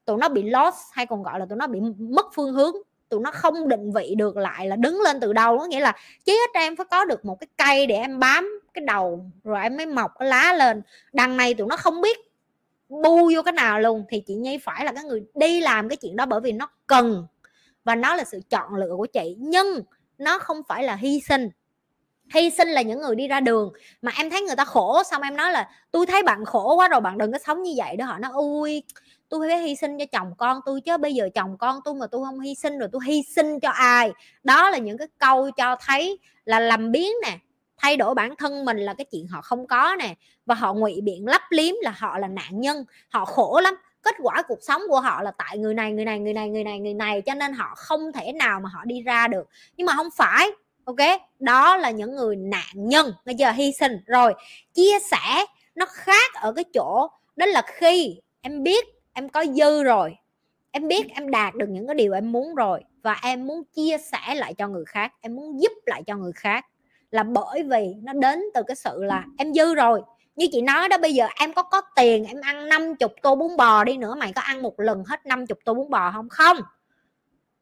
[0.04, 2.74] tụi nó bị lost hay còn gọi là tụi nó bị mất phương hướng.
[3.08, 5.96] Tụi nó không định vị được lại là đứng lên từ đâu có nghĩa là
[6.24, 9.62] chí ít em phải có được một cái cây để em bám cái đầu rồi
[9.62, 10.82] em mới mọc cái lá lên.
[11.12, 12.18] Đằng này tụi nó không biết
[12.88, 15.96] bu vô cái nào luôn, thì chị nhi phải là cái người đi làm cái
[15.96, 17.26] chuyện đó bởi vì nó cần
[17.84, 19.36] và nó là sự chọn lựa của chị.
[19.38, 19.80] Nhưng
[20.18, 21.50] nó không phải là hy sinh.
[22.34, 23.72] Hy sinh là những người đi ra đường
[24.02, 26.88] mà em thấy người ta khổ, xong em nói là, tôi thấy bạn khổ quá
[26.88, 28.04] rồi, bạn đừng có sống như vậy đó.
[28.04, 28.82] Họ nói, ui,
[29.28, 32.06] tôi phải hy sinh cho chồng con tôi chứ, bây giờ chồng con tôi mà
[32.06, 34.12] tôi không hy sinh rồi tôi hy sinh cho ai?
[34.42, 37.38] Đó là những cái câu cho thấy là làm biến nè
[37.76, 40.14] thay đổi bản thân mình là cái chuyện họ không có nè,
[40.46, 43.74] và họ ngụy biện lấp liếm là họ là nạn nhân, họ khổ lắm.
[44.02, 46.64] Kết quả cuộc sống của họ là tại người này người này người này người
[46.64, 49.48] này người này, cho nên họ không thể nào mà họ đi ra được.
[49.76, 50.50] Nhưng mà không phải,
[50.84, 51.20] ok?
[51.38, 53.12] Đó là những người nạn nhân.
[53.24, 54.00] Bây giờ hy sinh.
[54.06, 54.34] Rồi,
[54.74, 55.44] chia sẻ
[55.74, 60.16] nó khác ở cái chỗ đó là khi em biết em có dư rồi,
[60.70, 63.96] em biết em đạt được những cái điều em muốn rồi, và em muốn chia
[63.98, 66.66] sẻ lại cho người khác, em muốn giúp lại cho người khác
[67.14, 70.02] là bởi vì nó đến từ cái sự là em dư rồi.
[70.36, 73.56] Như chị nói đó bây giờ em có có tiền em ăn 50 tô bún
[73.56, 76.28] bò đi nữa mày có ăn một lần hết 50 tô bún bò không?
[76.28, 76.56] Không.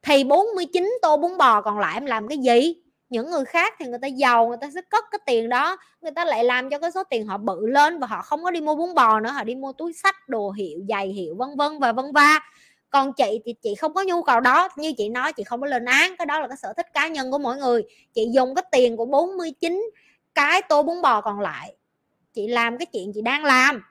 [0.02, 2.74] Thì 49 tô bún bò còn lại em làm cái gì?
[3.08, 5.76] Những người khác thì người ta giàu người ta sẽ cất cái tiền đó.
[6.00, 8.50] Người ta lại làm cho cái số tiền họ bự lên và họ không có
[8.50, 11.48] đi mua bún bò nữa họ đi mua túi sách đồ hiệu giày hiệu vân
[11.56, 12.40] vân và vân va
[12.92, 14.68] còn chị thì chị không có nhu cầu đó.
[14.76, 16.16] Như chị nói, chị không có lên án.
[16.16, 17.82] Cái đó là cái sở thích cá nhân của mỗi người.
[18.14, 19.90] Chị dùng cái tiền của 49
[20.34, 21.74] cái tô bún bò còn lại.
[22.32, 23.82] Chị làm cái chuyện chị đang làm.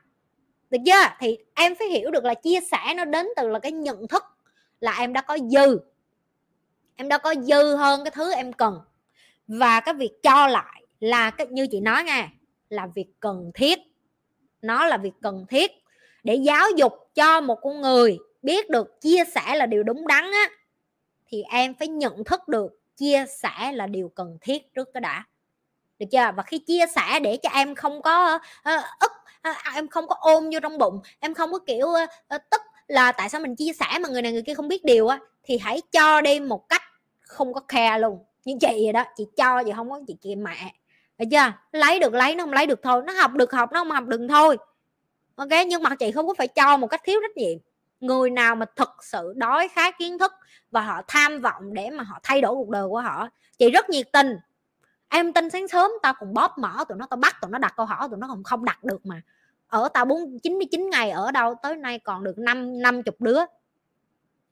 [0.70, 1.16] Được chưa?
[1.20, 4.24] Thì em phải hiểu được là chia sẻ nó đến từ là cái nhận thức
[4.80, 5.80] là em đã có dư.
[6.96, 8.80] Em đã có dư hơn cái thứ em cần.
[9.48, 12.30] Và cái việc cho lại là cái, như chị nói nghe
[12.70, 13.80] là việc cần thiết.
[14.62, 15.72] Nó là việc cần thiết
[16.24, 20.24] để giáo dục cho một con người biết được chia sẻ là điều đúng đắn
[20.24, 20.50] á
[21.28, 25.24] thì em phải nhận thức được chia sẻ là điều cần thiết trước cái đã.
[26.00, 26.32] Được chưa?
[26.36, 29.12] Và khi chia sẻ để cho em không có uh, ức
[29.50, 33.12] uh, em không có ôm vô trong bụng em không có kiểu uh, tức là
[33.12, 35.58] tại sao mình chia sẻ mà người này người kia không biết điều á thì
[35.58, 36.82] hãy cho đi một cách
[37.20, 38.20] không có khe luôn.
[38.46, 40.74] Như chị vậy đó chị cho chị không có chị kia mẹ.
[41.18, 41.54] Được chưa?
[41.72, 43.02] Lấy được lấy nó không lấy được thôi.
[43.06, 44.58] Nó học được học nó không học đừng thôi.
[45.36, 45.50] Ok?
[45.68, 47.58] Nhưng mà chị không có phải cho một cách thiếu trách nhiệm
[48.02, 50.34] người nào mà thực sự đói khát kiến thức
[50.72, 53.90] và họ tham vọng để mà họ thay đổi cuộc đời của họ, chị rất
[53.90, 54.38] nhiệt tình.
[55.10, 57.74] Em tin sáng sớm tao còn bóp mở tụi nó, tao bắt tụi nó đặt
[57.78, 59.22] câu hỏi, tụi nó còn không đặt được mà.
[59.68, 63.04] Ở tao bốn, chín mươi chín ngày ở đâu, tới nay còn được năm năm
[63.04, 63.40] chục đứa.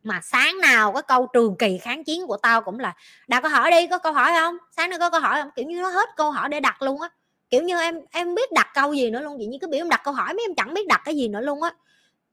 [0.04, 2.96] Mà sáng nào cái câu trường kỳ kháng chiến của tao cũng là,
[3.28, 4.58] đặt câu hỏi đi, có câu hỏi không?
[4.72, 5.50] Sáng nay có câu hỏi không?
[5.56, 7.10] Kiểu như nó hết câu hỏi để đặt luôn á.
[7.50, 9.90] Kiểu như em em biết đặt câu gì nữa luôn vậy như cái biểu em
[9.90, 11.74] đặt câu hỏi, mấy em chẳng biết đặt cái gì nữa luôn á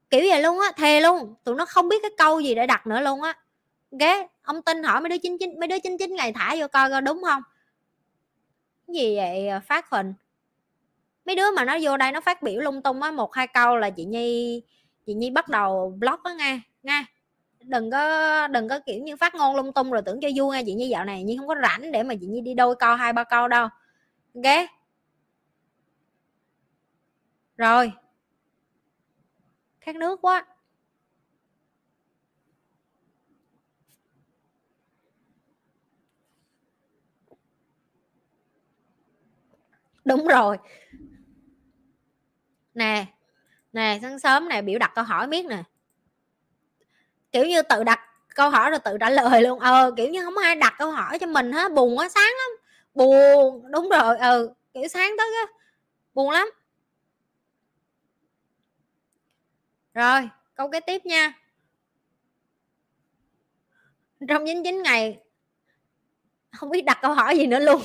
[0.09, 1.35] kiểu vậy luôn á thề luôn.
[1.43, 3.37] Tụi nó không biết cái câu gì để đặt nữa luôn á.
[3.99, 6.67] Ghé ông tin hỏi mấy đứa chín chín mấy đứa chín chín ngày thả vô
[6.67, 7.43] coi coi đúng không?
[8.87, 10.13] Cái gì vậy à, phát hình?
[11.25, 13.77] Mấy đứa mà nó vô đây nó phát biểu lung tung á một hai câu
[13.77, 14.61] là chị nhi
[15.05, 17.05] chị nhi bắt đầu block á nghe nghe.
[17.59, 20.63] Đừng có đừng có kiểu như phát ngôn lung tung rồi tưởng cho vui nghe,
[20.65, 22.95] chị nhi dạo này như không có rảnh để mà chị nhi đi đôi câu
[22.95, 23.67] hai ba câu đâu.
[24.35, 24.69] Ok.
[27.57, 27.91] Rồi
[29.87, 30.45] khát nước quá.
[40.05, 40.57] Đúng rồi.
[42.73, 43.05] Nè
[43.73, 45.63] nè, sáng sớm này biểu đặt câu hỏi biết nè.
[47.31, 47.99] Kiểu như tự đặt
[48.35, 49.59] câu hỏi rồi tự trả lời luôn.
[49.59, 52.57] Ờ kiểu như không ai đặt câu hỏi cho mình hết, buồn quá, sáng lắm.
[52.93, 55.53] Buồn, đúng rồi ừ kiểu sáng tới á,
[56.13, 56.49] buồn lắm.
[59.97, 61.33] Rồi, câu kế tiếp nha.
[64.27, 65.19] Trong 99 ngày,
[66.51, 67.81] không biết đặt câu hỏi gì nữa luôn.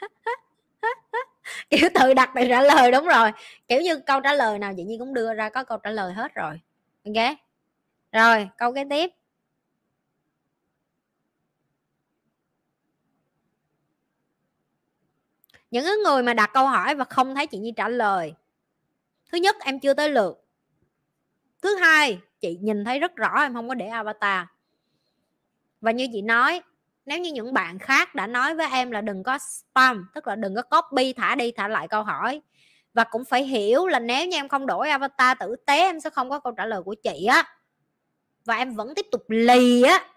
[1.70, 3.32] Kiểu tự đặt tự trả lời, đúng rồi.
[3.68, 6.12] Kiểu như câu trả lời nào chị nhi cũng đưa ra, có câu trả lời
[6.12, 6.60] hết rồi.
[7.04, 7.36] Ok.
[8.12, 9.10] Rồi, câu kế tiếp.
[15.70, 18.34] Những người mà đặt câu hỏi và không thấy chị nhi trả lời,
[19.32, 20.45] thứ nhất, em chưa tới lượt
[21.66, 24.46] thứ hai, chị nhìn thấy rất rõ em không có để avatar.
[25.80, 26.62] Và như chị nói,
[27.06, 30.36] nếu như những bạn khác đã nói với em là đừng có spam, tức là
[30.36, 32.40] đừng có copy, thả đi, thả lại câu hỏi.
[32.94, 36.10] Và cũng phải hiểu là nếu như em không đổi avatar tử tế, em sẽ
[36.10, 37.44] không có câu trả lời của chị á.
[38.44, 40.08] Và em vẫn tiếp tục lì á.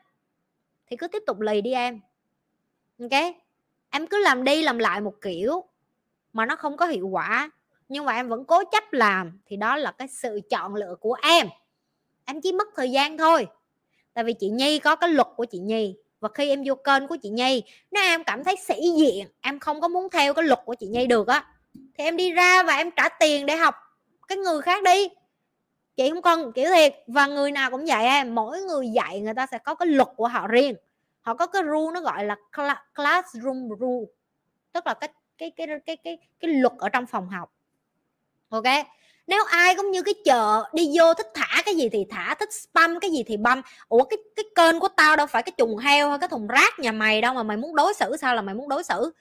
[0.88, 2.00] Thì cứ tiếp tục lì đi em.
[3.00, 3.24] Ok?
[3.90, 5.64] Em cứ làm đi làm lại một kiểu
[6.34, 7.50] mà nó không có hiệu quả
[7.90, 11.18] nhưng mà em vẫn cố chấp làm, thì đó là cái sự chọn lựa của
[11.22, 11.48] em.
[12.26, 13.48] Em chỉ mất thời gian thôi.
[14.14, 17.08] Tại vì chị nhi có cái luật của chị nhi, và khi em vô kênh
[17.08, 20.46] của chị nhi, nếu em cảm thấy sĩ diện, em không có muốn theo cái
[20.46, 23.56] luật của chị nhi được á, thì em đi ra và em trả tiền để
[23.56, 23.76] học
[24.28, 25.10] cái người khác đi.
[25.96, 29.34] Chị không cần kiểu thiệt, và người nào cũng vậy em, mỗi người dạy người
[29.34, 30.76] ta sẽ có cái luật của họ riêng.
[31.22, 32.36] Họ có cái rule nó gọi là
[32.96, 34.06] classroom rule,
[34.72, 37.54] tức là cái cái cái cái cái cái luật ở trong phòng học
[38.50, 38.64] ok?
[39.28, 42.54] Nếu ai cũng như cái chợ đi vô thích thả cái gì thì thả, thích
[42.54, 43.62] spam cái gì thì băm.
[43.88, 46.80] Ủa, cái cái kênh của tao đâu phải cái trùng heo hay cái thùng rác
[46.80, 49.12] nhà mày đâu mà mày muốn đối xử, sao là mày muốn đối xử?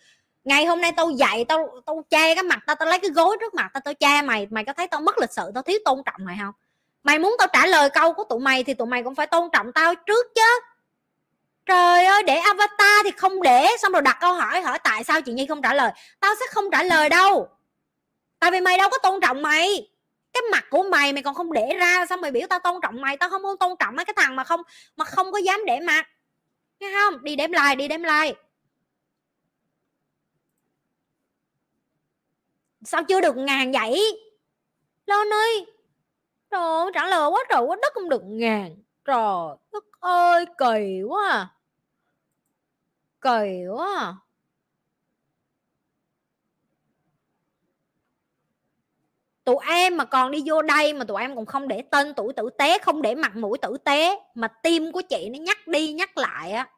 [0.44, 3.36] Ngày hôm nay tao dạy tao tao che cái mặt tao tao lấy cái gối
[3.40, 4.46] trước mặt tao tao che mày.
[4.50, 6.52] Mày có thấy tao mất lịch sự, tao thiếu tôn trọng mày không?
[7.02, 9.48] Mày muốn tao trả lời câu của tụi mày thì tụi mày cũng phải tôn
[9.52, 10.60] trọng tao trước chứ.
[11.66, 15.20] Trời ơi, để avatar thì không để, xong rồi đặt câu hỏi hỏi tại sao
[15.20, 15.90] chị nhi không trả lời?
[16.20, 17.48] Tao sẽ không trả lời đâu
[18.38, 19.90] tại vì mày đâu có tôn trọng mày.
[20.32, 23.00] Cái mặt của mày mày còn không để ra, xong mày biểu tao tôn trọng
[23.00, 24.62] mày, tao không muốn tôn trọng mấy cái thằng mà không
[24.96, 26.08] mà không có dám để mặt.
[26.80, 27.24] Nghe không?
[27.24, 28.34] Đi đếm like đi đếm like
[32.84, 34.20] sao chưa được ngàn vậy?
[35.06, 35.66] Lên ơi
[36.50, 38.76] trời ơi, trả lời quá trời quá đất không được ngàn.
[39.04, 41.48] Trời đất ơi, kỳ quá à.
[43.20, 44.14] Kỳ quá à.
[49.48, 52.32] Tụi em mà còn đi vô đây mà tụi em còn không để tên tuổi
[52.32, 55.92] tử tế, không để mặt mũi tử tế, mà tim của chị nó nhắc đi
[55.92, 56.68] nhắc lại á,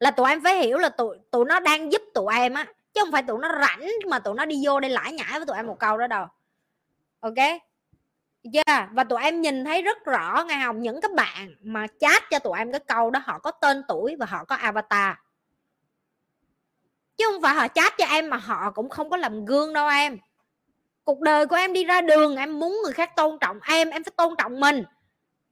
[0.00, 3.00] là tụi em phải hiểu là tụi tụi nó đang giúp tụi em á, chứ
[3.00, 5.56] không phải tụi nó rảnh mà tụi nó đi vô đây lãi nhãi với tụi
[5.56, 6.26] em một câu đó đâu.
[7.20, 7.36] Ok?
[8.52, 8.88] Yeah.
[8.92, 12.38] và tụi em nhìn thấy rất rõ nghe không những cái bạn mà chat cho
[12.38, 15.14] tụi em cái câu đó, họ có tên tuổi và họ có avatar.
[17.16, 19.88] Chứ không phải họ chat cho em mà họ cũng không có làm gương đâu
[19.88, 20.18] em
[21.06, 24.04] cuộc đời của em đi ra đường em muốn người khác tôn trọng em em
[24.04, 24.84] phải tôn trọng mình.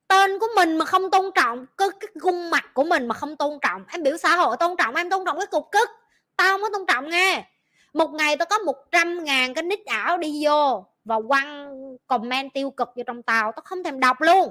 [0.09, 3.36] Tên của mình mà không tôn trọng cái, cái gương mặt của mình mà không
[3.36, 5.90] tôn trọng em biểu xã hội tôn trọng em tôn trọng cái cục cức
[6.36, 7.44] tao không có tôn trọng nghe.
[7.93, 12.70] Một ngày tao có 100 ngàn cái nick ảo đi vô và quăng comment tiêu
[12.70, 14.51] cực vô trong tao tao không thèm đọc luôn.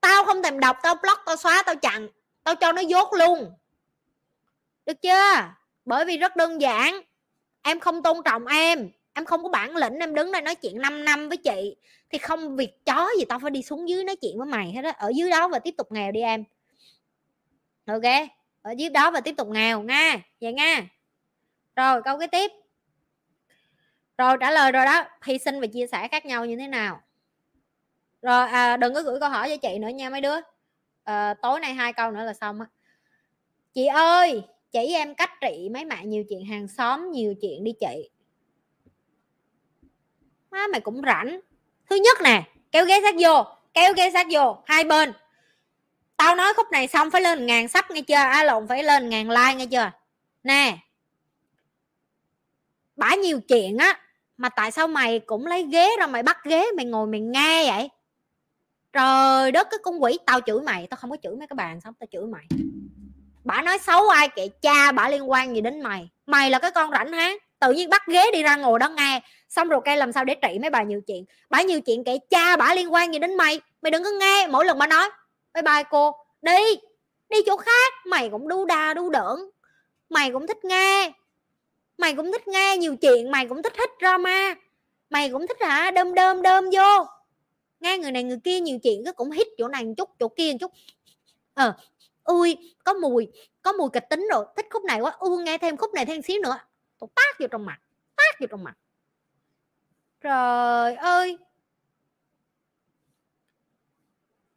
[0.00, 2.08] Tao không thèm đọc tao block tao xóa tao chặn
[2.44, 3.52] tao cho nó dốt luôn.
[4.86, 5.34] Được chưa?
[5.84, 7.00] Bởi vì rất đơn giản
[7.62, 10.78] em không tôn trọng em em không có bản lĩnh em đứng đây nói chuyện
[10.78, 11.76] 5 năm với chị
[12.10, 14.84] thì không việc chó gì tao phải đi xuống dưới nói chuyện với mày hết
[14.84, 14.90] á.
[14.90, 16.44] Ở dưới đó và tiếp tục nghèo đi em.
[17.86, 18.28] Ok
[18.62, 20.88] ở dưới đó và tiếp tục nghèo nha vậy nha.
[21.76, 22.50] Rồi câu kế tiếp.
[24.18, 27.00] Rồi trả lời rồi đó hy sinh và chia sẻ khác nhau như thế nào?
[28.22, 30.36] Rồi à, đừng có gửi câu hỏi cho chị nữa nha mấy đứa.
[31.04, 32.66] À, tối nay hai câu nữa là xong á.
[33.72, 34.42] Chị ơi
[34.72, 38.10] chỉ em cách trị mấy mạng nhiều chuyện hàng xóm nhiều chuyện đi chị
[40.50, 41.40] má mày cũng rảnh.
[41.90, 42.42] Thứ nhất nè,
[42.72, 43.44] kéo ghế sát vô,
[43.74, 45.12] kéo ghế sát vô, hai bên.
[46.16, 48.14] Tao nói khúc này xong phải lên ngàn sắp nghe chưa?
[48.14, 49.90] À lộn, phải lên ngàn like nghe chưa?
[50.42, 50.78] Nè,
[52.96, 54.00] bả nhiều chuyện á,
[54.36, 57.70] mà tại sao mày cũng lấy ghế ra mày bắt ghế, mày ngồi mày nghe
[57.70, 57.88] vậy?
[58.92, 60.86] Trời đất, cái con quỷ, tao chửi mày.
[60.86, 62.46] Tao không có chửi mấy cái bàn xong tao chửi mày.
[63.44, 66.08] Bả nói xấu ai kệ cha bả liên quan gì đến mày.
[66.26, 69.20] Mày là cái con rảnh háng tự nhiên bắt ghế đi ra ngồi đó nghe.
[69.48, 71.24] Xong rồi cây làm sao để trị mấy bà nhiều chuyện?
[71.50, 73.60] Bả nhiều chuyện kệ cha bả liên quan gì đến mày?
[73.82, 74.46] Mày đừng có nghe.
[74.46, 75.10] Mỗi lần bà nói,
[75.54, 76.12] bye bye cô.
[76.42, 76.78] Đi
[77.28, 77.92] đi chỗ khác.
[78.06, 79.38] Mày cũng đu đà, đu đỡn.
[80.08, 81.12] Mày cũng thích nghe.
[81.98, 84.54] Mày cũng thích nghe nhiều chuyện, mày cũng thích thích drama.
[85.10, 85.90] Mày cũng thích hả?
[85.90, 87.06] Đơm đơm đơm vô.
[87.80, 90.28] Nghe người này người kia nhiều chuyện cứ cũng hít chỗ này một chút, chỗ
[90.28, 90.72] kia một chút.
[91.54, 91.74] Ờ
[92.24, 93.28] ui, có mùi
[93.62, 94.44] có mùi kịch tính rồi.
[94.56, 95.10] Thích khúc này quá.
[95.18, 96.58] U nghe thêm khúc này thêm xíu nữa
[96.98, 97.78] tôi tác vô trong mặt
[98.16, 98.74] tác vô trong mặt.
[100.20, 101.38] Trời ơi!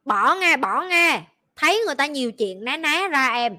[0.04, 1.22] Bỏ nghe bỏ nghe.
[1.56, 3.56] Thấy người ta nhiều chuyện né né ra em.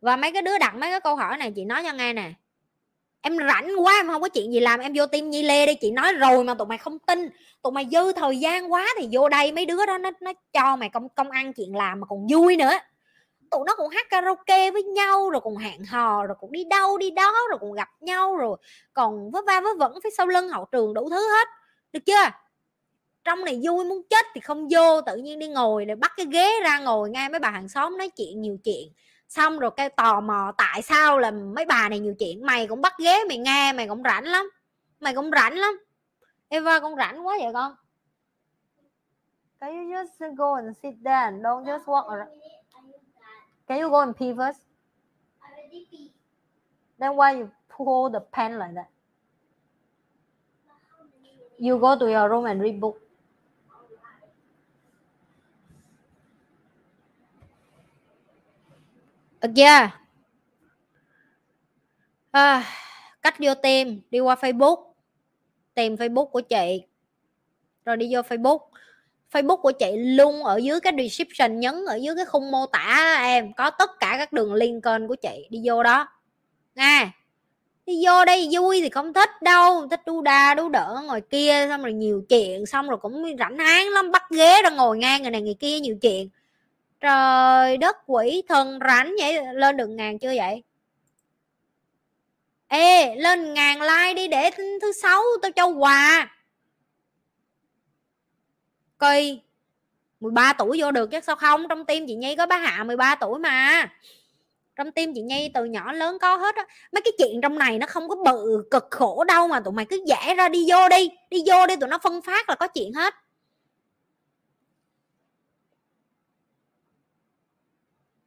[0.00, 2.32] Và mấy cái đứa đặt mấy cái câu hỏi này, chị nói cho nghe nè.
[3.20, 5.74] Em rảnh quá, em không có chuyện gì làm, em vô tim nhi lê đi.
[5.80, 7.28] Chị nói rồi mà tụi mày không tin.
[7.62, 10.76] Tụi mày dư thời gian quá thì vô đây mấy đứa đó nó nó cho
[10.76, 12.72] mày công công ăn, chuyện làm mà còn vui nữa
[13.54, 16.98] tụi nó cũng hát karaoke với nhau, rồi còn hẹn hò, rồi cũng đi đâu
[16.98, 18.56] đi đó, rồi cũng gặp nhau, rồi
[18.92, 21.48] còn với va với vẫn phía sau lưng hậu trường đủ thứ hết.
[21.92, 22.30] Được chưa?
[23.24, 26.26] Trong này vui muốn chết thì không vô, tự nhiên đi ngồi để bắt cái
[26.26, 28.88] ghế ra ngồi ngay mấy bà hàng xóm nói chuyện, nhiều chuyện.
[29.28, 32.46] Xong rồi cái tò mò, tại sao là mấy bà này nhiều chuyện?
[32.46, 34.50] Mày cũng bắt ghế, mày nghe, mày cũng rảnh lắm,
[35.00, 35.78] mày cũng rảnh lắm.
[36.48, 37.74] Eva, con rảnh quá vậy con?
[39.60, 42.30] Can you just go and sit there and don't just walk around?
[43.66, 44.60] Can you go and pee first?
[46.98, 48.88] Then why you pull the pen like that?
[51.58, 53.00] You go to your room and read book.
[59.40, 59.90] Được chưa?
[62.30, 62.64] À,
[63.22, 64.92] cách vô tìm đi qua Facebook
[65.74, 66.86] tìm Facebook của chị
[67.84, 68.58] rồi đi vô Facebook
[69.34, 73.16] Facebook của chị luôn ở dưới cái description, nhấn ở dưới cái khung mô tả
[73.22, 73.52] em.
[73.52, 75.46] Có tất cả các đường link kênh của chị.
[75.50, 76.08] Đi vô đó.
[76.74, 77.08] Nghe
[77.86, 79.88] đi vô đây vui thì không thích đâu.
[79.90, 82.66] Thích đu đa, đu đỡ ngồi kia, xong rồi nhiều chuyện.
[82.66, 84.10] Xong rồi cũng rảnh háng lắm.
[84.10, 86.28] Bắt ghế ra ngồi ngang người này người kia nhiều chuyện.
[87.00, 89.38] Trời đất, quỷ thần rảnh vậy?
[89.54, 90.62] Lên được ngàn chưa vậy?
[92.68, 94.50] Ê, lên ngàn like đi để
[94.82, 96.30] thứ sáu tao cho quà
[99.04, 99.40] kỳ.
[100.20, 101.68] 13 tuổi vô được chứ sao không?
[101.68, 103.88] Trong tim chị Nhi có bá Hạ 13 tuổi mà.
[104.76, 106.66] Trong tim chị Nhi từ nhỏ lớn có hết á.
[106.92, 109.84] Mấy cái chuyện trong này nó không có bự cực khổ đâu mà tụi mày
[109.84, 111.10] cứ giải ra đi vô đi.
[111.30, 113.14] Đi vô đi tụi nó phân phát là có chuyện hết.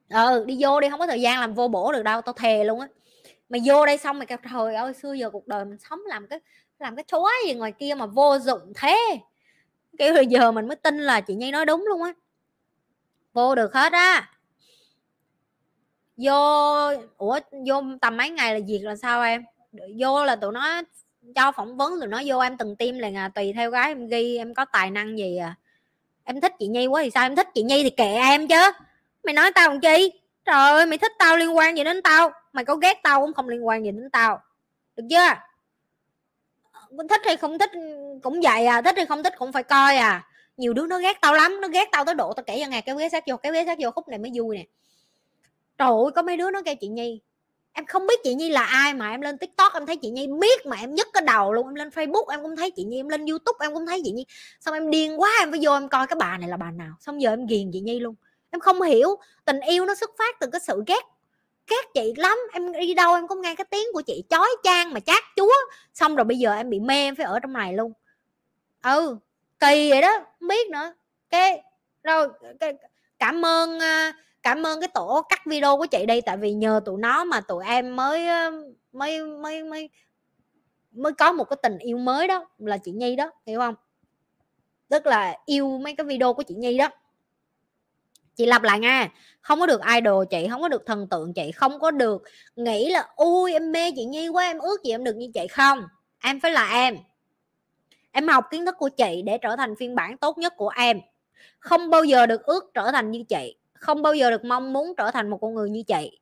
[0.09, 2.63] Ừ đi vô đi, không có thời gian làm vô bổ được đâu, tao thề
[2.63, 2.87] luôn á.
[3.49, 6.27] Mày vô đây xong mày kêu, trời ơi, xưa giờ cuộc đời mình sống làm
[6.27, 6.39] cái
[6.79, 9.19] làm cái chúa gì ngoài kia mà vô dụng thế
[9.99, 12.13] kêu bây giờ mình mới tin là chị nhi nói đúng luôn á.
[13.33, 14.29] Vô được hết á.
[16.17, 16.33] Vô
[17.17, 19.43] ủa vô tầm mấy ngày là việc là sao em?
[19.99, 20.81] Vô là tụi nó
[21.35, 24.07] cho phỏng vấn tụi nó vô em từng tim là à, tùy theo gái em
[24.07, 25.55] ghi em có tài năng gì à.
[26.23, 27.25] Em thích chị nhi quá thì sao?
[27.25, 28.71] Em thích chị nhi thì kệ em chứ.
[29.23, 30.11] Mày nói tao làm chi?
[30.45, 32.31] Trời ơi mày thích tao liên quan gì đến tao?
[32.53, 34.41] Mày có ghét tao cũng không liên quan gì đến tao.
[34.95, 35.46] Được chưa?
[37.09, 37.71] Thích hay không thích
[38.23, 40.27] cũng vậy à thích hay không thích cũng phải coi à.
[40.57, 42.81] Nhiều đứa nó ghét tao lắm, nó ghét tao tới độ tao kể cho ngày
[42.81, 44.65] cái ghế sát vô, cái ghế sát vô khúc này mới vui nè.
[45.77, 47.21] Trời ơi, có mấy đứa nó kêu chị nhi.
[47.73, 50.27] Em không biết chị nhi là ai mà em lên tiktok em thấy chị nhi
[50.39, 52.99] biết mà em nhấc cái đầu luôn, em lên facebook em cũng thấy chị nhi,
[52.99, 54.25] em lên youtube em cũng thấy chị nhi.
[54.59, 56.93] Xong em điên quá em phải vô em coi cái bà này là bà nào.
[56.99, 58.15] Xong giờ em ghiền chị nhi luôn.
[58.51, 59.15] Em không hiểu,
[59.45, 61.03] tình yêu nó xuất phát từ cái sự ghét
[61.67, 62.37] khác chị lắm.
[62.53, 65.53] Em đi đâu em cũng nghe cái tiếng của chị chói chang mà chát chúa.
[65.93, 67.93] Xong rồi bây giờ em bị mê em phải ở trong này luôn.
[68.83, 69.17] Ừ
[69.59, 70.93] kỳ vậy đó không biết nữa.
[71.29, 71.63] Cái
[72.03, 72.27] rồi
[72.59, 72.73] cái,
[73.19, 74.11] cảm ơn ờ,
[74.43, 77.41] cảm ơn cái tổ cắt video của chị đây tại vì nhờ tụi nó mà
[77.41, 78.51] tụi em mới ờ,
[78.91, 79.89] mới mới mới
[80.91, 83.75] mới có một cái tình yêu mới đó là chị Nhi đó hiểu không?
[84.89, 86.89] Tức là yêu mấy cái video của chị Nhi đó
[88.37, 89.09] chị lặp lại nha,
[89.41, 92.23] không có được idol chị, không có được thần tượng chị, không có được
[92.55, 95.47] nghĩ là, ui, em mê chị nhi quá, em ước gì em được như chị.
[95.47, 95.83] Không,
[96.23, 96.97] em phải là em.
[98.11, 101.01] Em học kiến thức của chị để trở thành phiên bản tốt nhất của em.
[101.59, 104.93] Không bao giờ được ước trở thành như chị, không bao giờ được mong muốn
[104.97, 106.19] trở thành một con người như chị.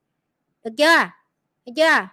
[0.63, 0.97] Được chưa?
[1.65, 2.07] Được chưa?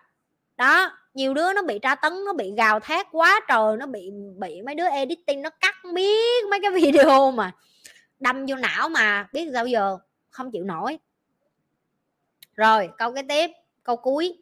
[0.57, 4.11] Đó, nhiều đứa nó bị tra tấn, nó bị gào thét quá trời, nó bị
[4.39, 7.53] bị mấy đứa editing nó cắt miết mấy cái video mà
[8.23, 9.99] đâm vô não mà biết sao giờ?
[10.31, 10.99] Không chịu nổi.
[12.55, 13.51] Rồi, câu cái tiếp,
[13.85, 14.39] câu cuối.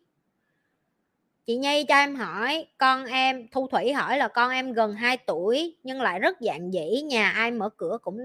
[1.47, 5.17] Chị Nhi cho em hỏi, con em, Thu Thủy hỏi là con em gần 2
[5.17, 8.19] tuổi nhưng lại rất dạng dĩ, nhà ai mở cửa cũng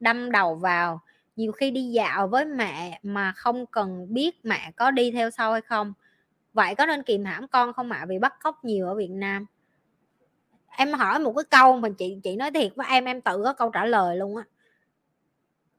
[0.00, 1.00] đâm đầu vào.
[1.36, 5.52] Nhiều khi đi dạo với mẹ mà không cần biết mẹ có đi theo sau
[5.52, 5.92] hay không.
[6.52, 8.06] Vậy có nên kìm hãm con không ạ?
[8.08, 9.46] Vì bắt cóc nhiều ở Việt Nam.
[10.68, 13.52] Em hỏi một cái câu mà chị chị nói thiệt với em em tự có
[13.52, 14.44] câu trả lời luôn á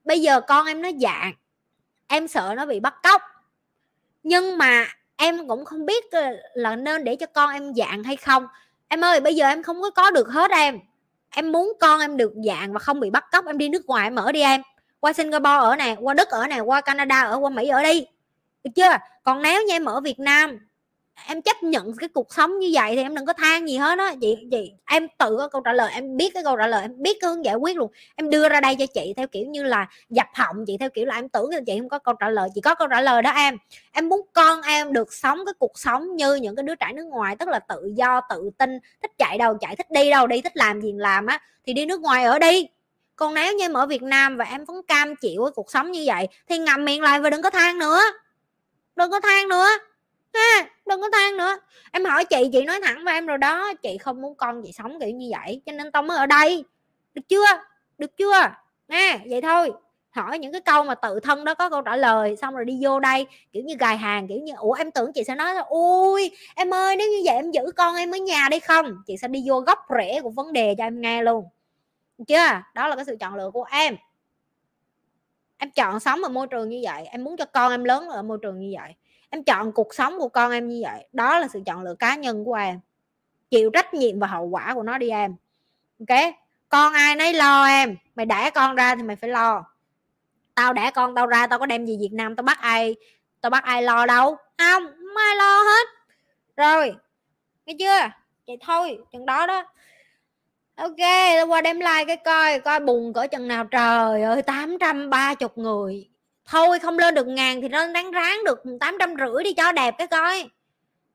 [0.03, 1.33] bây giờ con em nó dạng,
[2.07, 3.21] em sợ nó bị bắt cóc.
[4.23, 6.05] Nhưng mà em cũng không biết
[6.53, 8.47] là nên để cho con em dạng hay không.
[8.87, 10.79] Em ơi, bây giờ em không có có được hết em.
[11.35, 14.07] Em muốn con em được dạng và không bị bắt cóc, em đi nước ngoài
[14.07, 14.61] em ở đi em.
[14.99, 18.07] Qua singapore ở nè, qua đức ở nè, qua canada ở, qua mỹ ở đi.
[18.63, 18.97] Được chưa?
[19.23, 20.59] Còn nếu như em ở việt nam
[21.27, 23.95] em chấp nhận cái cuộc sống như vậy thì em đừng có than gì hết
[23.95, 26.81] đó chị chị, em tự có câu trả lời, em biết cái câu trả lời,
[26.81, 27.91] em biết cái hướng giải quyết luôn.
[28.15, 31.05] Em đưa ra đây cho chị theo kiểu như là dập họng chị, theo kiểu
[31.05, 33.21] là em tưởng là chị không có câu trả lời, chị có câu trả lời
[33.21, 33.57] đó em.
[33.91, 37.05] Em muốn con em được sống cái cuộc sống như những cái đứa trẻ nước
[37.05, 38.69] ngoài, tức là tự do, tự tin,
[39.01, 41.85] thích chạy đâu chạy, thích đi đâu đi, thích làm gì làm á, thì đi
[41.85, 42.67] nước ngoài ở đi.
[43.15, 45.91] Còn nếu như em ở Việt Nam và em vẫn cam chịu cái cuộc sống
[45.91, 48.01] như vậy, thì ngậm miệng lại và đừng có than nữa.
[48.95, 49.67] Đừng có than nữa
[50.33, 51.57] ha, đừng có than nữa.
[51.91, 54.71] Em hỏi chị chị nói thẳng với em rồi đó, chị không muốn con chị
[54.71, 56.65] sống kiểu như vậy, cho nên tao mới ở đây.
[57.13, 57.45] Được chưa?
[57.97, 58.41] Được chưa?
[58.87, 59.71] Nha, vậy thôi.
[60.09, 62.79] Hỏi những cái câu mà tự thân đó có câu trả lời, xong rồi đi
[62.81, 65.61] vô đây, kiểu như gài hàng, kiểu như, ủa, em tưởng chị sẽ nói là
[65.61, 68.95] ui em ơi, nếu như vậy em giữ con em ở nhà đi không?
[69.07, 71.45] Chị sẽ đi vô gốc rễ của vấn đề cho em nghe luôn.
[72.17, 72.61] Được chưa?
[72.75, 73.95] Đó là cái sự chọn lựa của em.
[75.57, 78.21] Em chọn sống ở môi trường như vậy, em muốn cho con em lớn ở
[78.21, 78.95] môi trường như vậy
[79.31, 82.15] em chọn cuộc sống của con em như vậy, đó là sự chọn lựa cá
[82.15, 82.79] nhân của em.
[83.49, 85.35] Chịu trách nhiệm và hậu quả của nó đi em.
[85.99, 86.19] Ok?
[86.69, 87.97] Con ai nấy lo em.
[88.15, 89.65] Mày đẻ con ra thì mày phải lo.
[90.55, 92.95] Tao đẻ con tao ra, tao có đem gì việt nam, tao bắt ai,
[93.41, 94.37] tao bắt ai lo đâu?
[94.57, 95.87] Không không ai lo hết.
[96.57, 96.95] Rồi,
[97.65, 98.09] nghe chưa?
[98.47, 99.63] Vậy thôi, chừng đó đó.
[100.75, 100.97] Ok,
[101.47, 103.65] qua đem like cái coi coi bùng cỡ chừng nào.
[103.65, 106.09] Trời ơi, tám trăm ba chục người
[106.51, 109.71] thôi không lên được ngàn thì nó đáng ráng được tám trăm rưỡi đi cho
[109.71, 110.49] đẹp cái coi.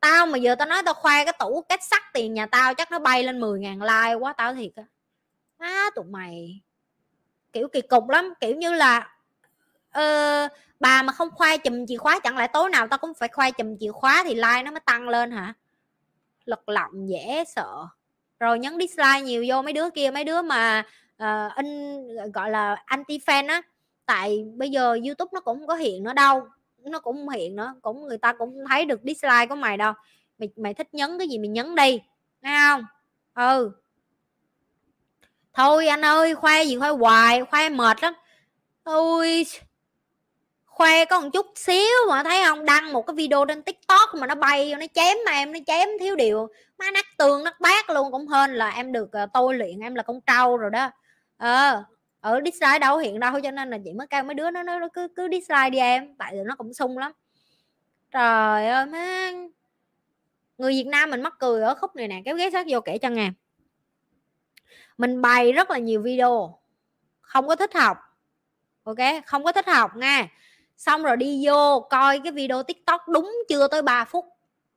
[0.00, 2.90] Tao mà giờ tao nói tao khoe cái tủ cách sắt tiền nhà tao chắc
[2.90, 4.84] nó bay lên 10 ngàn like quá tao thiệt á.
[5.58, 6.60] Á tụi mày.
[7.52, 9.08] Kiểu kỳ cục lắm kiểu như là
[9.90, 10.48] ờ,
[10.80, 13.50] bà mà không khoe chùm chìa khóa chẳng lẽ tối nào tao cũng phải khoe
[13.50, 15.54] chùm chìa khóa thì like nó mới tăng lên hả?
[16.44, 17.86] Lật lọng dễ sợ.
[18.40, 20.84] Rồi nhấn dislike nhiều vô mấy đứa kia mấy đứa mà
[21.22, 23.62] uh, in gọi là anti fan á
[24.06, 26.48] tại bây giờ youtube nó cũng không có hiện nó đâu
[26.90, 29.92] nó cũng không hiện nữa cũng người ta cũng thấy được dislike của mày đâu.
[30.38, 32.00] Mày mày thích nhấn cái gì mày nhấn đi
[32.42, 32.84] nghe không
[33.34, 33.70] ừ.
[35.54, 38.14] Thôi anh ơi khoe gì khoe hoài khoe mệt lắm.
[38.84, 39.46] Ôi
[40.66, 44.26] khoe có một chút xíu mà thấy không đăng một cái video trên tiktok mà
[44.26, 46.48] nó bay nó chém mà em nó chém thiếu điều.
[46.78, 49.94] Má nát tường nát bát luôn cũng hơn là em được uh, tôi luyện em
[49.94, 50.90] là con trâu rồi đó.
[51.36, 51.84] Ờ.
[52.20, 54.62] Ừ, ở dislike đâu, hiện đâu, cho nên là chị mới cao mấy đứa nó
[54.62, 57.12] nó cứ cứ dislike đi em, tại vì nó cũng sung lắm.
[58.10, 59.30] Trời ơi, má.
[60.58, 62.98] Người Việt Nam mình mắc cười ở khúc này nè, kéo ghé sát vô kể
[62.98, 63.30] cho nghe.
[64.98, 66.58] Mình bày rất là nhiều video,
[67.20, 67.98] không có thích học,
[68.84, 68.96] ok?
[69.26, 70.28] Không có thích học nha.
[70.76, 74.24] Xong rồi đi vô coi cái video tiktok đúng chưa tới 3 phút.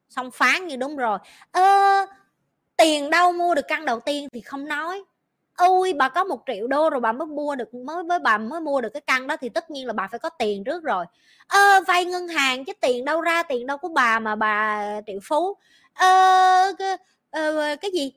[0.09, 1.19] Xong phán như đúng rồi.
[1.51, 1.61] Ơ,
[2.77, 5.03] tiền đâu mua được căn đầu tiên thì không nói
[5.68, 8.61] ui bà có một triệu đô rồi bà mới mua được mới mới bà mới
[8.61, 11.06] mua được cái căn đó thì tất nhiên là bà phải có tiền trước rồi.
[11.48, 15.19] Ơ vay ngân hàng chứ tiền đâu ra tiền đâu của bà mà bà triệu
[15.23, 15.57] phú.
[15.94, 16.98] Ơ cái,
[17.31, 18.14] ờ, cái gì?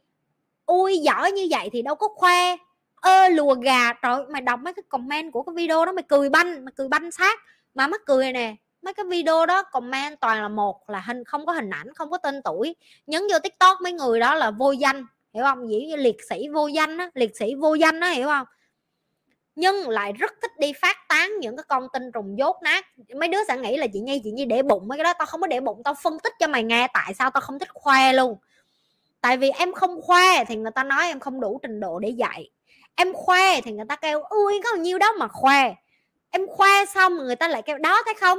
[0.66, 2.56] Ui giỏi như vậy thì đâu có khoe.
[2.94, 6.28] Ơ lùa gà trời mày đọc mấy cái comment của cái video đó mày cười
[6.30, 7.40] banh mày cười banh xác.
[7.74, 11.46] Mà mắc cười nè mấy cái video đó comment toàn là một là hình không
[11.46, 12.76] có hình ảnh không có tên tuổi.
[13.06, 15.70] Nhấn vô tiktok mấy người đó là vô danh hiểu không?
[15.70, 18.46] Dĩ như liệt sĩ vô danh á, liệt sĩ vô danh á, hiểu không?
[19.54, 22.86] Nhưng lại rất thích đi phát tán những cái con tin trùng dốt nát.
[23.16, 25.26] Mấy đứa sẽ nghĩ là chị nhi chị nhi để bụng mấy cái đó, tao
[25.26, 27.68] không có để bụng, tao phân tích cho mày nghe, tại sao tao không thích
[27.74, 28.38] khoe luôn?
[29.20, 32.08] Tại vì em không khoe thì người ta nói em không đủ trình độ để
[32.08, 32.50] dạy.
[32.94, 35.74] Em khoe thì người ta kêu, ui, có bao nhiêu đó mà khoe.
[36.30, 38.38] Em khoe xong, người ta lại kêu, đó thấy không?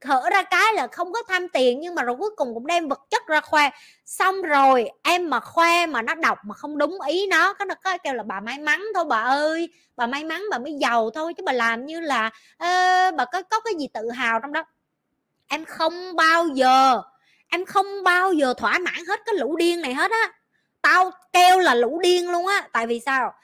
[0.00, 2.88] Khở ra cái là không có tham tiền nhưng mà rồi cuối cùng cũng đem
[2.88, 3.70] vật chất ra khoe.
[4.06, 7.74] Xong rồi em mà khoe mà nó đọc mà không đúng ý nó cái nó
[7.74, 11.10] có kêu là bà may mắn thôi bà ơi bà may mắn bà mới giàu
[11.10, 14.52] thôi chứ bà làm như là ơ, bà có có cái gì tự hào trong
[14.52, 14.64] đó.
[15.48, 17.02] Em không bao giờ
[17.48, 20.32] em không bao giờ thỏa mãn hết cái lũ điên này hết á.
[20.82, 23.34] Tao kêu là lũ điên luôn á tại vì sao?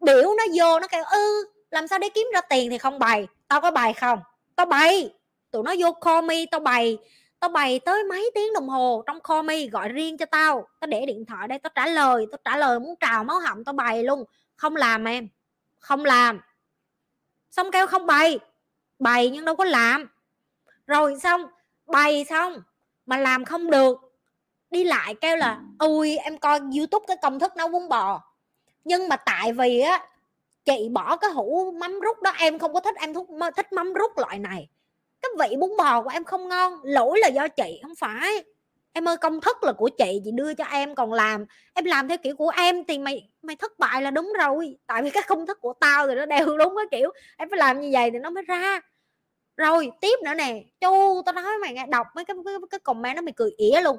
[0.00, 2.98] Biểu nó vô nó kêu ư ừ, làm sao để kiếm ra tiền thì không
[2.98, 3.26] bày?
[3.48, 4.18] Tao có bài không?
[4.56, 5.10] Tao bày
[5.54, 6.98] tụi nó vô call me tao bày
[7.40, 10.68] tao bày tới mấy tiếng đồng hồ trong call me gọi riêng cho tao.
[10.80, 13.64] Tao để điện thoại đây tao trả lời tao trả lời muốn trào máu họng
[13.64, 14.24] tao bày luôn.
[14.56, 15.28] Không làm em
[15.78, 16.40] không làm.
[17.50, 18.38] Xong kêu không bày
[18.98, 20.08] bày nhưng đâu có làm.
[20.86, 21.46] Rồi xong
[21.86, 22.62] bày xong
[23.06, 23.98] mà làm không được.
[24.70, 28.22] Đi lại kêu là ui em coi youtube cái công thức nấu bún bò.
[28.84, 30.06] Nhưng mà tại vì á
[30.64, 33.26] chị bỏ cái hũ mắm rút đó em không có thích em thích,
[33.56, 34.68] thích mắm rút loại này
[35.24, 38.44] cái vị bún bò của em không ngon lỗi là do chị không phải.
[38.92, 41.44] Em ơi công thức là của chị chị đưa cho em còn làm
[41.74, 44.76] em làm theo kiểu của em thì mày mày thất bại là đúng rồi.
[44.86, 47.58] Tại vì cái công thức của tao thì nó đều đúng cái kiểu em phải
[47.58, 48.80] làm như vậy thì nó mới ra.
[49.56, 53.16] Rồi tiếp nữa nè chu tao nói mày nghe đọc mấy cái cái, cái comment
[53.16, 53.96] nó mày cười ỉa luôn.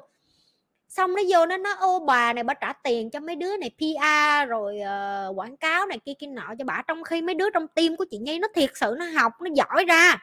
[0.88, 3.70] Xong nó vô nó nói ô bà này bà trả tiền cho mấy đứa này
[3.78, 6.82] PR rồi uh, quảng cáo này kia kia nọ cho bà.
[6.88, 9.50] Trong khi mấy đứa trong tim của chị Nhi nó thiệt sự nó học nó
[9.54, 10.18] giỏi ra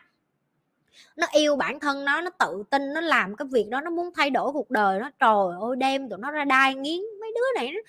[1.15, 4.09] nó yêu bản thân nó nó tự tin nó làm cái việc đó nó muốn
[4.15, 5.09] thay đổi cuộc đời nó.
[5.19, 7.81] Trời ơi đem tụi nó ra đai nghiến mấy đứa này nó,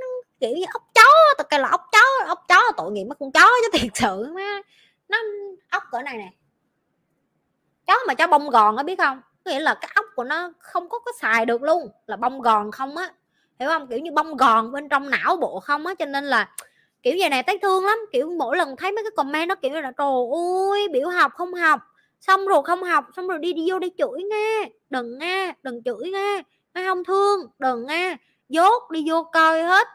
[0.00, 0.06] nó
[0.40, 3.32] kiểu như ốc chó tao kêu là ốc chó ốc chó tội nghiệp mấy con
[3.32, 4.60] chó chứ thiệt sự má.
[5.08, 5.18] Nó
[5.70, 6.30] ốc cỡ này nè.
[7.86, 9.20] Chó mà chó bông gòn á biết không?
[9.44, 12.70] Nghĩa là cái ốc của nó không có có xài được luôn là bông gòn
[12.70, 13.12] không á.
[13.58, 13.86] Hiểu không?
[13.86, 16.48] Kiểu như bông gòn bên trong não bộ không á cho nên là
[17.02, 17.98] kiểu vậy này thấy thương lắm.
[18.12, 20.12] Kiểu mỗi lần thấy mấy cái comment nó kiểu là trời
[20.72, 21.80] ơi biểu học không học
[22.20, 25.82] xong rồi không học, xong rồi đi đi vô đi chửi nghe đừng nghe đừng
[25.84, 26.42] chửi nghe
[26.74, 28.16] nghe không thương, đừng nghe
[28.48, 29.88] dốt đi vô coi hết,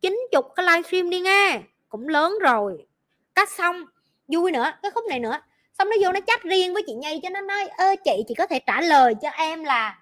[0.00, 2.86] chín chục cái livestream đi nghe cũng lớn rồi.
[3.34, 3.84] Cắt xong,
[4.28, 5.38] vui nữa, cái khúc này nữa.
[5.78, 8.34] Xong nó vô nó chat riêng với chị nhi cho nó nói, ơ, chị chị
[8.38, 9.98] có thể trả lời cho em là,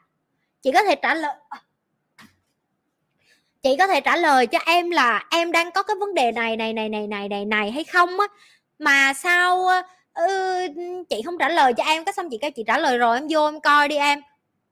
[0.62, 1.34] chị có thể trả lời
[3.62, 6.56] chị có thể trả lời cho em là em đang có cái vấn đề này
[6.56, 8.26] này này này này này này hay không á.
[8.78, 9.66] Mà sao
[10.14, 10.26] ừ,
[11.10, 13.26] chị không trả lời cho em cái xong chị kêu chị trả lời rồi em
[13.30, 14.20] vô em coi đi em.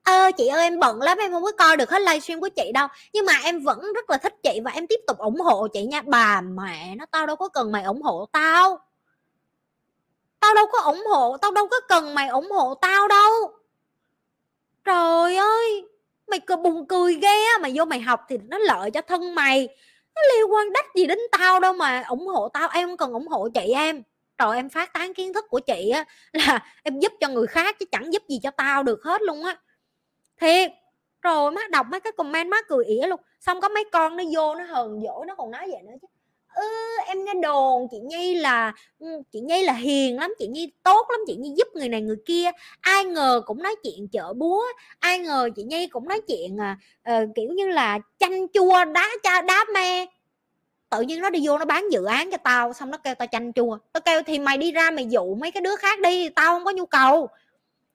[0.03, 2.73] Ơ chị ơi em bận lắm em không có coi được hết livestream của chị
[2.75, 2.89] đâu.
[3.12, 5.85] Nhưng mà em vẫn rất là thích chị và em tiếp tục ủng hộ chị
[5.85, 6.03] nha.
[6.07, 8.79] Bà mẹ nó tao đâu có cần mày ủng hộ tao.
[10.41, 13.33] Tao đâu có ủng hộ tao đâu có cần mày ủng hộ tao đâu.
[14.85, 15.85] Trời ơi
[16.27, 17.59] mày cười buồn cười ghê á.
[17.61, 19.69] Mày vô mày học thì nó lợi cho thân mày.
[20.15, 23.12] Nó liên quan đắt gì đến tao đâu mà ủng hộ tao em không cần
[23.12, 24.03] ủng hộ chị em
[24.41, 27.77] rồi em phát tán kiến thức của chị á là em giúp cho người khác
[27.79, 29.57] chứ chẳng giúp gì cho tao được hết luôn á.
[30.41, 30.71] Thiệt
[31.23, 33.21] rồi má đọc mấy cái comment má cười ỉa luôn.
[33.41, 36.07] Xong có mấy con nó vô nó hờn dỗi nó còn nói vậy nữa chứ.
[36.55, 36.69] Ừ,
[37.07, 41.07] em nghe đồn chị nhi là ừ, chị nhi là hiền lắm chị nhi tốt
[41.11, 42.51] lắm chị nhi giúp người này người kia.
[42.81, 44.62] Ai ngờ cũng nói chuyện chợ búa
[44.99, 49.43] ai ngờ chị nhi cũng nói chuyện uh, kiểu như là chanh chua đá cha
[49.43, 50.07] đá me
[50.91, 53.29] tự nhiên nó đi vô nó bán dự án cho tao xong nó kêu tao
[53.33, 53.79] chanh chua.
[53.93, 56.65] Tao kêu thì mày đi ra mày dụ mấy cái đứa khác đi tao không
[56.65, 57.29] có nhu cầu.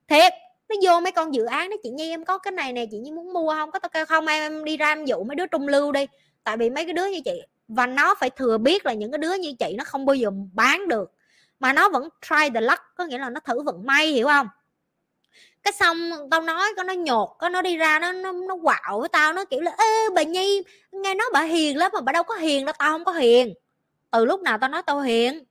[0.08, 0.34] Thiệt
[0.70, 2.98] nó vô mấy con dự án đó chị nhi em có cái này nè chị
[2.98, 3.72] nhi muốn mua không?
[3.72, 6.08] Có tao kêu không em, em đi ra em dụ mấy đứa trung lưu đi.
[6.44, 9.18] Tại vì mấy cái đứa như chị và nó phải thừa biết là những cái
[9.18, 11.12] đứa như chị nó không bao giờ bán được.
[11.60, 14.48] Mà nó vẫn try the luck có nghĩa là nó thử vận may hiểu không?
[15.66, 19.00] Cái xong tao nói có nó nhột có nó đi ra nó nó nó quạo
[19.00, 22.12] với tao, nó kiểu là, ê, bà nhi, nghe nói bà hiền lắm mà bà
[22.12, 23.54] đâu có hiền đâu, tao không có hiền.
[24.12, 25.44] Từ lúc nào tao nói tao hiền?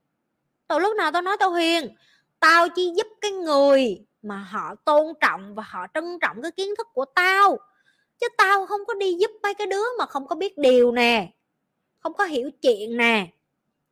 [0.67, 1.95] Từ lúc nào tao nói tao hiền?
[2.39, 6.69] Tao chỉ giúp cái người mà họ tôn trọng và họ trân trọng cái kiến
[6.77, 7.57] thức của tao.
[8.19, 11.27] Chứ tao không có đi giúp mấy cái đứa mà không có biết điều nè,
[11.99, 13.27] không có hiểu chuyện nè,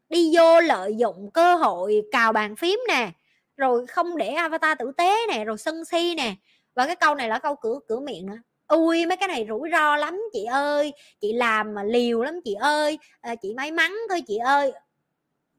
[0.10, 3.12] đi vô lợi dụng cơ hội cào bàn phím nè
[3.58, 6.36] rồi không để avatar tử tế nè rồi sân si nè.
[6.76, 8.38] Và cái câu này là câu cửa cửa miệng nữa.
[8.68, 10.94] Ui mấy cái này rủi ro lắm chị ơi.
[11.22, 13.00] Chị làm mà liều lắm chị ơi.
[13.22, 14.74] À, chị may mắn thôi chị ơi.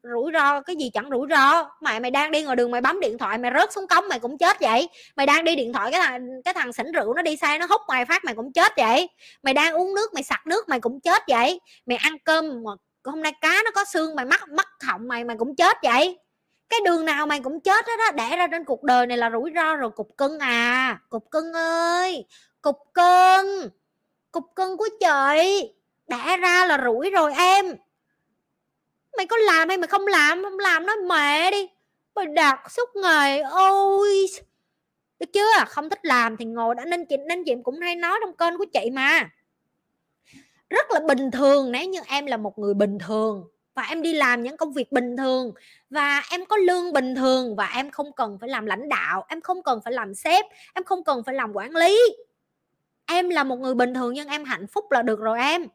[0.03, 1.69] Rủi ro cái gì chẳng rủi ro?
[1.81, 4.19] Mày mày đang đi ngoài đường mày bấm điện thoại mày rớt xuống cống mày
[4.19, 4.89] cũng chết vậy.
[5.15, 7.65] Mày đang đi điện thoại cái thằng cái thằng xỉn rượu nó đi sai nó
[7.69, 9.09] hút mày phát mày cũng chết vậy.
[9.43, 11.59] Mày đang uống nước mày sặc nước mày cũng chết vậy.
[11.85, 12.71] Mày ăn cơm mà
[13.03, 16.17] hôm nay cá nó có xương mày mắc mắc họng mày mày cũng chết vậy
[16.69, 19.29] cái đường nào mày cũng chết hết á, đẻ ra trên cuộc đời này là
[19.29, 22.25] rủi ro rồi, cục cưng à cục cưng ơi,
[22.61, 23.69] cục cưng
[24.31, 25.73] cục cưng của chị
[26.07, 27.75] đẻ ra là rủi rồi em.
[29.17, 31.69] Mày có làm hay mày không làm không làm nó mẹ đi,
[32.15, 34.25] mày đặt suốt ngày, ôi,
[35.19, 35.65] được chưa?
[35.67, 38.57] Không thích làm thì ngồi đã, nên chị nên chị cũng hay nói trong kênh
[38.57, 39.29] của chị mà.
[40.69, 43.43] Rất là bình thường, nếu như em là một người bình thường
[43.75, 45.51] và em đi làm những công việc bình thường,
[45.89, 49.41] và em có lương bình thường, và em không cần phải làm lãnh đạo, em
[49.41, 51.99] không cần phải làm sếp, em không cần phải làm quản lý.
[53.05, 55.67] Em là một người bình thường nhưng em hạnh phúc là được rồi em.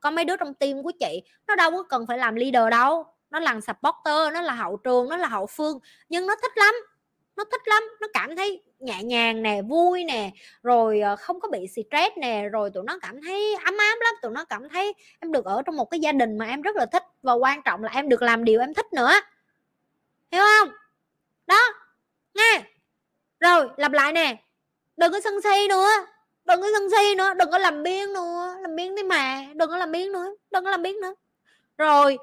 [0.00, 3.06] Có mấy đứa trong team của chị, nó đâu có cần phải làm leader đâu.
[3.30, 6.74] Nó là supporter, nó là hậu trường, nó là hậu phương, nhưng nó thích lắm,
[7.36, 10.30] nó thích lắm, nó cảm thấy nhẹ nhàng nè, vui nè,
[10.62, 14.14] rồi ờ, không có bị stress nè, rồi tụi nó cảm thấy ấm áp lắm,
[14.22, 16.76] tụi nó cảm thấy em được ở trong một cái gia đình mà em rất
[16.76, 19.12] là thích và quan trọng là em được làm điều em thích nữa.
[20.32, 20.68] Hiểu không?
[21.46, 21.60] Đó,
[22.34, 22.62] nghe.
[23.40, 24.36] Rồi, lặp lại nè.
[24.96, 25.88] Đừng có sân si nữa,
[26.44, 29.70] đừng có sân si nữa, đừng có làm biếng nữa, làm biếng với mà đừng
[29.70, 31.14] có làm biếng nữa, đừng có làm biếng nữa.
[31.78, 32.18] Rồi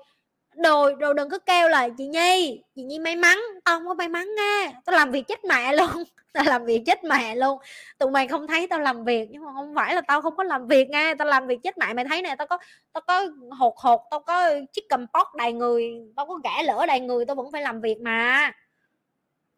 [0.64, 3.94] rồi rồi đừng có kêu là, chị nhi chị nhi may mắn, tao không có
[3.94, 7.60] may mắn nha, tao làm việc chết mẹ luôn tao làm việc chết mẹ luôn.
[7.98, 10.44] Tụi mày không thấy tao làm việc, nhưng mà không phải là tao không có
[10.44, 11.14] làm việc nha.
[11.20, 12.58] Tao làm việc chết mẹ, mày thấy nè, tao có
[12.94, 13.28] tao có
[13.60, 17.26] hột hột, tao có chiếc cầm pot đầy người, tao có gã lỡ đầy người,
[17.26, 18.52] tao vẫn phải làm việc mà.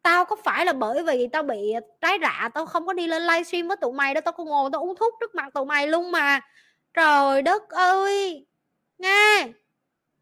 [0.02, 3.22] Tao có phải là bởi vì tao bị trái rạ, tao không có đi lên
[3.22, 5.86] livestream với tụi mày đâu tao có ngồi tao uống thuốc trước mặt tụi mày
[5.86, 6.40] luôn mà.
[6.94, 8.46] Trời đất ơi!
[8.98, 9.48] Nghe!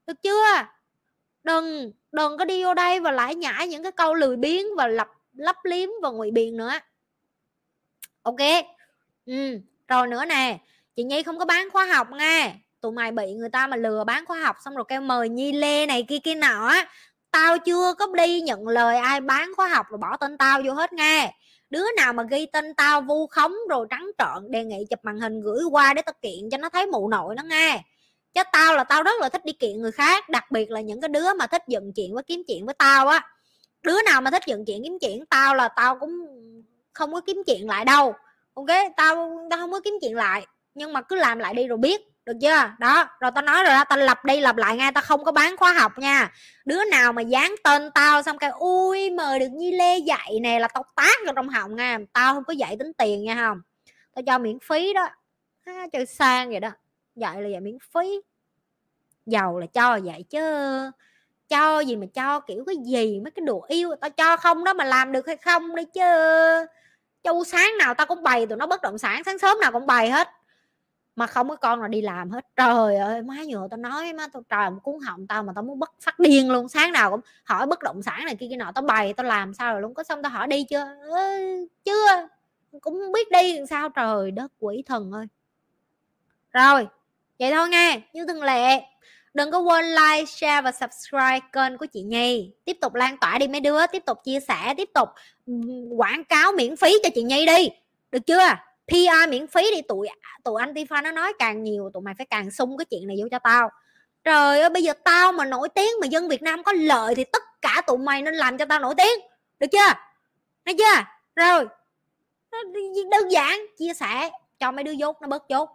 [0.07, 0.45] Được chưa?
[1.43, 4.87] Đừng đừng có đi vô đây và lại nhảy những cái câu lười biếng và
[4.87, 5.09] lập
[5.43, 6.73] lấp liếm và ngụy biện nữa.
[8.23, 8.41] Ok.
[9.27, 10.59] Ừ rồi nữa nè.
[10.97, 14.05] Chị nhi không có bán khóa học nghe tụi mày bị người ta mà lừa
[14.05, 16.73] bán khóa học xong rồi kêu mời nhi lê này kia kia nọ
[17.31, 20.73] tao chưa có đi nhận lời ai bán khóa học rồi bỏ tên tao vô
[20.73, 21.35] hết nghe
[21.71, 25.21] đứa nào mà ghi tên tao vu khống rồi trắng trợn, đề nghị chụp màn
[25.21, 27.83] hình gửi qua để tao kiện cho nó thấy mụ nội nó nghe
[28.35, 31.01] chứ tao là tao rất là thích đi kiện người khác, đặc biệt là những
[31.01, 33.29] cái đứa mà thích dựng chuyện với kiếm chuyện với tao á
[33.83, 36.27] đứa nào mà thích dựng chuyện kiếm chuyện tao là tao cũng
[36.93, 38.15] không có kiếm chuyện lại đâu.
[38.55, 41.79] Ok tao tao không có kiếm chuyện lại nhưng mà cứ làm lại đi rồi
[41.79, 42.71] biết được chưa?
[42.79, 45.33] Đó rồi tao nói rồi đó tao lập đi lập lại ngay tao không có
[45.33, 46.33] bán khóa học nha.
[46.65, 50.59] Đứa nào mà dán tên tao xong cái ui mời được như lê dạy nè
[50.59, 51.99] là tao tát vào trong họng nha.
[52.13, 53.61] Tao không có dạy tính tiền nha không
[54.15, 55.09] tao cho miễn phí đó.
[55.65, 56.71] À, chơi sang vậy đó.
[57.15, 58.21] Dạy là dạy miễn phí.
[59.27, 60.41] Giàu là cho vậy chứ
[61.49, 64.73] cho gì mà cho kiểu cái gì mấy cái đồ yêu tao cho không đó
[64.73, 66.03] mà làm được hay không đấy chứ.
[67.25, 69.87] Châu sáng nào tao cũng bày tụi nó bất động sản sáng sớm nào cũng
[69.87, 70.29] bày hết.
[71.17, 72.47] Mà không có con nào đi làm hết.
[72.57, 75.79] Trời ơi má nhựa tao nói má tao trời cuốn họng tao mà tao muốn
[75.79, 76.69] bất phát điên luôn.
[76.69, 79.55] Sáng nào cũng hỏi bất động sản này kia kia nọ tao bày tao làm
[79.55, 79.95] sao rồi luôn.
[79.95, 80.87] Có xong tao hỏi đi chưa?
[81.09, 82.29] Ừ, chưa.
[82.81, 83.89] Cũng không biết đi làm sao?
[83.89, 85.27] Trời đất quỷ thần ơi.
[86.53, 86.89] Rồi
[87.39, 88.83] vậy thôi nghe như thường lệ
[89.35, 92.53] đừng có quên like, share và subscribe kênh của chị nhi.
[92.65, 95.09] Tiếp tục lan tỏa đi mấy đứa, tiếp tục chia sẻ, tiếp tục
[95.47, 95.53] ừ,
[95.97, 97.69] quảng cáo miễn phí cho chị nhi đi.
[98.13, 98.49] Được chưa?
[98.87, 100.09] PR miễn phí đi, tụi
[100.45, 103.17] tụi anh Tifa nó nói càng nhiều, tụi mày phải càng sung cái chuyện này
[103.21, 103.71] vô cho tao.
[104.25, 107.25] Trời ơi, bây giờ tao mà nổi tiếng mà dân Việt Nam có lợi thì
[107.25, 109.21] tất cả tụi mày nên làm cho tao nổi tiếng.
[109.59, 109.93] Được chưa?
[110.65, 111.03] Thấy chưa?
[111.37, 111.67] Rồi.
[113.11, 115.71] Đơn giản, chia sẻ, cho mấy đứa dốt nó bớt dốt.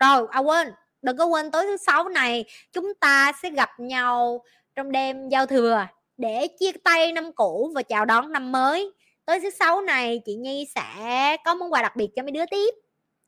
[0.00, 0.72] Rồi à quên
[1.06, 5.46] đừng có quên tối thứ sáu này chúng ta sẽ gặp nhau trong đêm giao
[5.46, 8.92] thừa để chia tay năm cũ và chào đón năm mới.
[9.26, 12.46] Tối thứ sáu này chị Nhi sẽ có món quà đặc biệt cho mấy đứa
[12.50, 12.74] tiếp.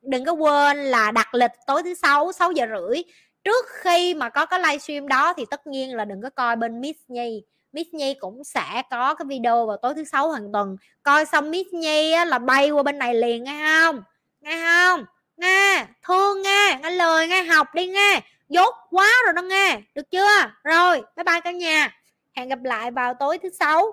[0.02, 3.02] Đừng có quên là đặt lịch tối thứ sáu 6 giờ rưỡi.
[3.44, 6.80] Trước khi mà có cái livestream đó thì tất nhiên là đừng có coi bên
[6.80, 7.42] Miss Nhi.
[7.72, 10.76] Miss Nhi cũng sẽ có cái video vào tối thứ sáu hàng tuần.
[11.02, 14.02] Coi xong Miss Nhi á, là bay qua bên này liền nghe không?
[14.40, 15.04] Nghe không?
[15.38, 20.10] Nghe thương nghe nghe lời nghe học đi nghe dốt quá rồi đó nghe được
[20.10, 20.52] chưa?
[20.64, 21.96] Rồi, bye bye cả nhà.
[22.36, 23.92] Hẹn gặp lại vào tối thứ sáu.